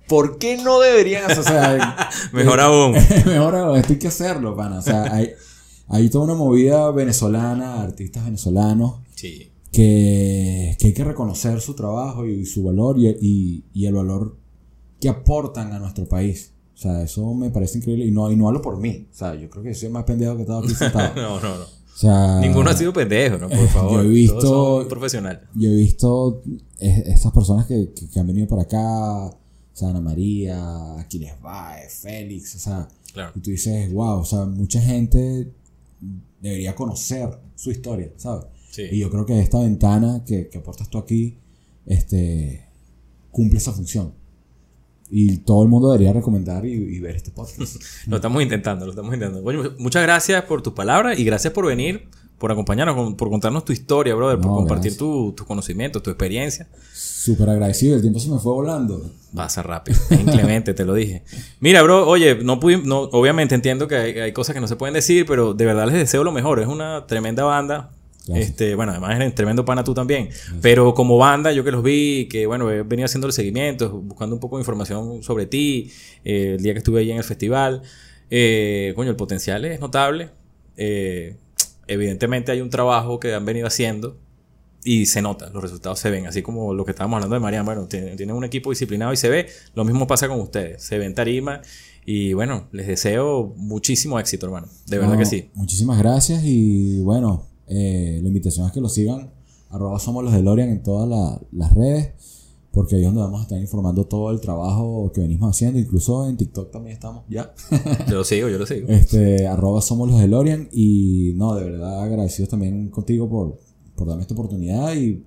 ¿Por 0.09 0.39
qué 0.39 0.57
no 0.57 0.81
deberían? 0.81 1.31
O 1.31 1.43
sea, 1.43 2.11
Mejor 2.33 2.61
aún. 2.61 2.93
mejor 2.93 3.55
aún, 3.57 3.79
esto 3.79 3.93
hay 3.93 3.99
que 3.99 4.09
hacerlo, 4.09 4.57
pana. 4.57 4.79
O 4.79 4.83
sea, 4.83 5.03
hay, 5.13 5.33
hay 5.89 6.09
toda 6.11 6.25
una 6.25 6.35
movida 6.35 6.91
venezolana, 6.91 7.83
artistas 7.83 8.25
venezolanos, 8.25 9.01
Sí. 9.15 9.51
que, 9.73 10.77
que 10.79 10.87
hay 10.89 10.93
que 10.95 11.05
reconocer 11.05 11.61
su 11.61 11.75
trabajo 11.75 12.27
y 12.27 12.45
su 12.47 12.63
valor 12.65 12.99
y, 12.99 13.09
y- 13.21 13.65
y 13.73 13.87
el 13.87 13.95
valor 13.95 14.37
que 15.01 15.09
aportan 15.09 15.73
a 15.73 15.79
nuestro 15.79 16.07
país. 16.09 16.53
O 16.75 16.77
sea, 16.81 17.03
eso 17.03 17.35
me 17.35 17.51
parece 17.51 17.79
increíble 17.79 18.07
y 18.07 18.11
no, 18.11 18.31
y 18.31 18.37
no 18.37 18.47
hablo 18.49 18.63
por 18.63 18.79
mí. 18.79 19.09
O 19.11 19.15
sea, 19.15 19.35
yo 19.35 19.49
creo 19.51 19.65
que 19.65 19.75
soy 19.75 19.89
más 19.89 20.05
pendejo 20.05 20.37
que 20.37 20.43
estaba 20.43 20.61
aquí 20.61 20.69
sentado. 20.75 21.15
No, 21.17 21.41
no, 21.41 21.57
no. 21.59 21.63
O 21.65 22.01
sea, 22.01 22.39
Ninguno 22.41 22.71
ha 22.71 22.77
sido 22.77 22.93
pendejo, 22.93 23.39
¿no? 23.39 23.49
Por 23.49 23.67
favor. 23.69 23.93
Yo 24.05 24.09
he 24.11 24.13
visto- 24.13 24.39
Todos 24.41 24.81
son 24.83 24.89
profesionales. 24.89 25.41
Yo 25.55 25.69
he 25.71 25.75
visto 25.75 26.43
es- 26.79 27.07
estas 27.09 27.33
personas 27.33 27.67
que, 27.67 27.93
que- 27.95 28.09
que 28.09 28.21
han 28.21 28.27
venido 28.29 28.47
para 28.47 28.63
acá, 28.63 29.27
o 29.27 29.37
sea, 29.73 29.89
Ana 29.91 30.01
María, 30.01 30.99
Aquiles 31.01 31.33
Baez, 31.43 31.95
Félix, 32.03 32.55
o 32.55 32.59
sea, 32.61 32.89
Claro. 33.13 33.33
y 33.35 33.41
tú 33.41 33.51
dices, 33.51 33.93
wow, 33.93 34.21
o 34.21 34.25
sea, 34.25 34.45
mucha 34.45 34.81
gente 34.81 35.53
debería 36.41 36.75
conocer 36.75 37.29
su 37.55 37.71
historia, 37.71 38.13
¿sabes? 38.17 38.47
Sí. 38.71 38.83
Y 38.91 38.99
yo 39.01 39.11
creo 39.11 39.27
que 39.27 39.41
esta 39.41 39.61
ventana 39.61 40.23
que, 40.25 40.49
que 40.49 40.59
aportas 40.59 40.89
tú 40.89 40.99
aquí, 40.99 41.39
este, 41.87 42.69
cumple 43.31 43.59
esa 43.59 43.73
función. 43.73 44.15
Y 45.11 45.39
todo 45.39 45.63
el 45.63 45.69
mundo 45.71 45.91
debería 45.91 46.13
recomendar 46.13 46.67
y, 46.67 46.73
y 46.73 47.01
ver 47.01 47.17
este 47.17 47.31
podcast. 47.31 47.77
Lo 48.07 48.17
estamos 48.17 48.43
intentando, 48.43 48.85
lo 48.85 48.93
estamos 48.93 49.15
intentando. 49.15 49.43
Coño, 49.43 49.75
muchas 49.79 50.03
gracias 50.03 50.45
por 50.45 50.63
tus 50.63 50.75
palabras 50.75 51.19
y 51.19 51.25
gracias 51.25 51.53
por 51.53 51.67
venir, 51.67 52.09
por 52.39 52.53
acompañarnos, 52.53 53.15
por 53.15 53.31
contarnos 53.31 53.65
tu 53.65 53.73
historia, 53.73 54.15
brother, 54.15 54.39
por 54.39 54.53
compartir 54.53 54.93
gracias. 54.93 54.99
tu- 54.99 55.33
tus 55.37 55.47
conocimientos, 55.47 56.03
tu 56.03 56.11
experiencia. 56.11 56.69
Súper 56.95 57.51
agradecido, 57.51 57.97
el 57.97 58.01
tiempo 58.01 58.21
se 58.21 58.31
me 58.31 58.39
fue 58.39 58.53
volando. 58.53 59.11
Pasa 59.35 59.63
rápido, 59.63 59.99
inclemente, 60.11 60.73
te 60.73 60.85
lo 60.85 60.95
dije. 60.95 61.23
Mira, 61.61 61.83
bro, 61.83 62.09
oye, 62.09 62.37
no 62.37 62.59
no, 62.85 63.01
obviamente 63.01 63.55
entiendo 63.55 63.89
que 63.89 63.97
hay, 63.97 64.19
hay 64.19 64.33
cosas 64.33 64.55
que 64.55 64.61
no 64.61 64.69
se 64.69 64.77
pueden 64.77 64.95
decir, 64.95 65.27
pero 65.27 65.53
de 65.53 65.65
verdad 65.67 65.87
les 65.87 65.95
deseo 65.95 66.23
lo 66.25 66.33
mejor. 66.33 66.61
Es 66.61 66.69
una 66.69 67.07
tremenda 67.07 67.45
banda. 67.45 67.91
Gracias. 68.27 68.51
Este, 68.51 68.75
bueno, 68.75 68.93
además 68.93 69.17
eres 69.17 69.35
tremendo 69.35 69.65
pana 69.65 69.83
tú 69.85 69.95
también. 69.95 70.29
Pero 70.61 70.93
como 70.95 71.17
banda, 71.19 71.51
yo 71.53 71.65
que 71.65 71.73
los 71.73 71.83
vi, 71.83 72.29
que 72.29 72.47
bueno, 72.47 72.71
he 72.71 72.83
venido 72.83 73.07
haciendo 73.07 73.27
el 73.27 73.33
seguimiento, 73.33 73.91
buscando 73.91 74.35
un 74.37 74.41
poco 74.41 74.57
de 74.59 74.63
información 74.63 75.23
sobre 75.23 75.47
ti, 75.47 75.91
eh, 76.25 76.55
el 76.59 76.63
día 76.63 76.73
que 76.75 76.79
estuve 76.79 77.01
allí 77.01 77.11
en 77.11 77.17
el 77.19 77.25
festival. 77.25 77.83
Eh, 78.31 78.93
coño, 78.97 79.11
el 79.11 79.17
potencial 79.17 79.65
es 79.65 79.81
notable. 79.81 80.29
Eh, 80.77 81.37
evidentemente 81.89 82.53
hay 82.53 82.61
un 82.61 82.71
trabajo 82.71 83.19
que 83.19 83.35
han 83.35 83.45
venido 83.45 83.67
haciendo 83.67 84.17
y 84.85 85.07
se 85.07 85.21
nota, 85.23 85.51
los 85.51 85.63
resultados 85.63 85.99
se 85.99 86.11
ven, 86.11 86.27
así 86.27 86.41
como 86.43 86.73
lo 86.73 86.85
que 86.85 86.93
estábamos 86.93 87.17
hablando 87.17 87.35
de 87.35 87.41
Mariana, 87.41 87.65
bueno, 87.65 87.87
tienen, 87.89 88.17
tienen 88.17 88.37
un 88.37 88.45
equipo 88.45 88.71
disciplinado 88.71 89.13
y 89.13 89.17
se 89.17 89.29
ve, 89.29 89.47
lo 89.75 89.85
mismo 89.85 90.07
pasa 90.07 90.29
con 90.29 90.41
ustedes, 90.41 90.83
se 90.83 90.99
ve 90.99 91.05
en 91.07 91.15
tarima 91.15 91.61
y 92.07 92.33
bueno, 92.33 92.69
les 92.73 92.87
deseo 92.87 93.53
muchísimo 93.57 94.19
éxito, 94.21 94.47
hermano, 94.47 94.69
de 94.87 94.99
verdad 94.99 95.19
que 95.19 95.27
sí. 95.27 95.51
Muchísimas 95.55 95.99
gracias 95.99 96.43
y 96.45 97.01
bueno, 97.01 97.45
eh, 97.67 98.21
la 98.23 98.29
invitación 98.29 98.67
es 98.67 98.73
que 98.73 98.81
lo 98.81 98.89
sigan, 98.89 99.31
arroba 99.71 99.99
somos 99.99 100.25
los 100.25 100.33
de 100.33 100.43
Lorian 100.43 100.71
en 100.71 100.83
todas 100.83 101.09
la- 101.09 101.39
las 101.53 101.75
redes, 101.75 102.13
porque 102.71 102.97
ahí 102.97 103.03
es 103.03 103.07
donde 103.07 103.23
vamos 103.23 103.41
a 103.41 103.43
estar 103.45 103.61
informando 103.61 104.07
todo 104.07 104.31
el 104.31 104.41
trabajo 104.41 105.11
que 105.13 105.21
venimos 105.21 105.51
haciendo, 105.51 105.79
incluso 105.79 106.29
en 106.29 106.37
TikTok 106.37 106.71
también 106.71 106.95
estamos 106.95 107.25
ya. 107.29 107.53
Yo 108.09 108.17
lo 108.17 108.25
sigo, 108.25 108.49
yo 108.49 108.59
lo 108.59 108.67
sigo. 108.67 108.89
este, 108.89 109.47
arroba 109.47 109.81
somos 109.81 110.09
los 110.09 110.21
de 110.21 110.29
Lorian 110.29 110.69
y 110.73 111.33
no, 111.37 111.55
de 111.55 111.65
verdad 111.65 112.03
agradecidos 112.03 112.51
también 112.51 112.89
contigo 112.89 113.29
por, 113.29 113.59
por 113.95 114.09
darme 114.09 114.23
esta 114.23 114.35
oportunidad 114.35 114.95
y 114.95 115.25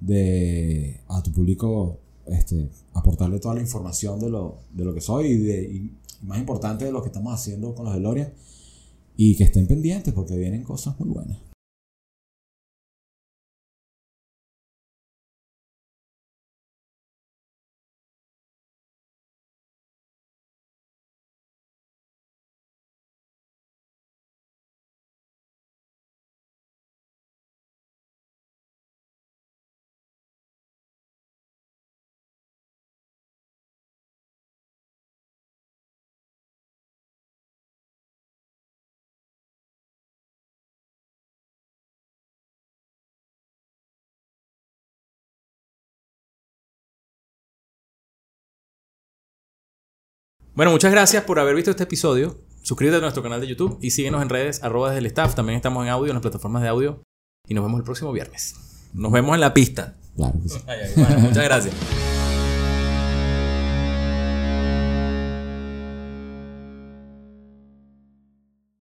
de 0.00 1.00
a 1.08 1.22
tu 1.22 1.32
público 1.32 1.98
este, 2.26 2.70
aportarle 2.92 3.38
toda 3.38 3.54
la 3.54 3.60
información 3.60 4.20
de 4.20 4.30
lo, 4.30 4.58
de 4.72 4.84
lo 4.84 4.94
que 4.94 5.00
soy 5.00 5.26
y, 5.26 5.36
de, 5.38 5.62
y 5.62 5.90
más 6.22 6.38
importante 6.38 6.84
de 6.84 6.92
lo 6.92 7.02
que 7.02 7.08
estamos 7.08 7.32
haciendo 7.32 7.74
con 7.74 7.86
los 7.86 7.94
de 7.94 8.00
Lorian 8.00 8.32
Y 9.16 9.36
que 9.36 9.44
estén 9.44 9.66
pendientes 9.66 10.12
porque 10.12 10.36
vienen 10.36 10.62
cosas 10.62 10.98
muy 11.00 11.08
buenas. 11.08 11.38
Bueno, 50.56 50.70
muchas 50.70 50.90
gracias 50.90 51.22
por 51.24 51.38
haber 51.38 51.54
visto 51.54 51.70
este 51.70 51.82
episodio. 51.82 52.38
Suscríbete 52.62 52.96
a 52.96 53.00
nuestro 53.00 53.22
canal 53.22 53.42
de 53.42 53.46
YouTube 53.46 53.78
y 53.82 53.90
síguenos 53.90 54.22
en 54.22 54.30
redes 54.30 54.64
arroba 54.64 54.88
desde 54.88 55.00
el 55.00 55.06
staff. 55.06 55.34
También 55.34 55.58
estamos 55.58 55.84
en 55.84 55.90
audio 55.90 56.08
en 56.08 56.14
las 56.14 56.22
plataformas 56.22 56.62
de 56.62 56.68
audio. 56.68 57.02
Y 57.46 57.52
nos 57.52 57.62
vemos 57.62 57.78
el 57.78 57.84
próximo 57.84 58.10
viernes. 58.10 58.54
Nos 58.94 59.12
vemos 59.12 59.34
en 59.34 59.40
la 59.42 59.52
pista. 59.52 59.98
Claro 60.16 60.32
que 60.42 60.48
sí. 60.48 60.58
Ay, 60.66 60.78
ay, 60.82 60.92
bueno, 60.96 61.18
muchas 61.18 61.44
gracias. 61.44 61.74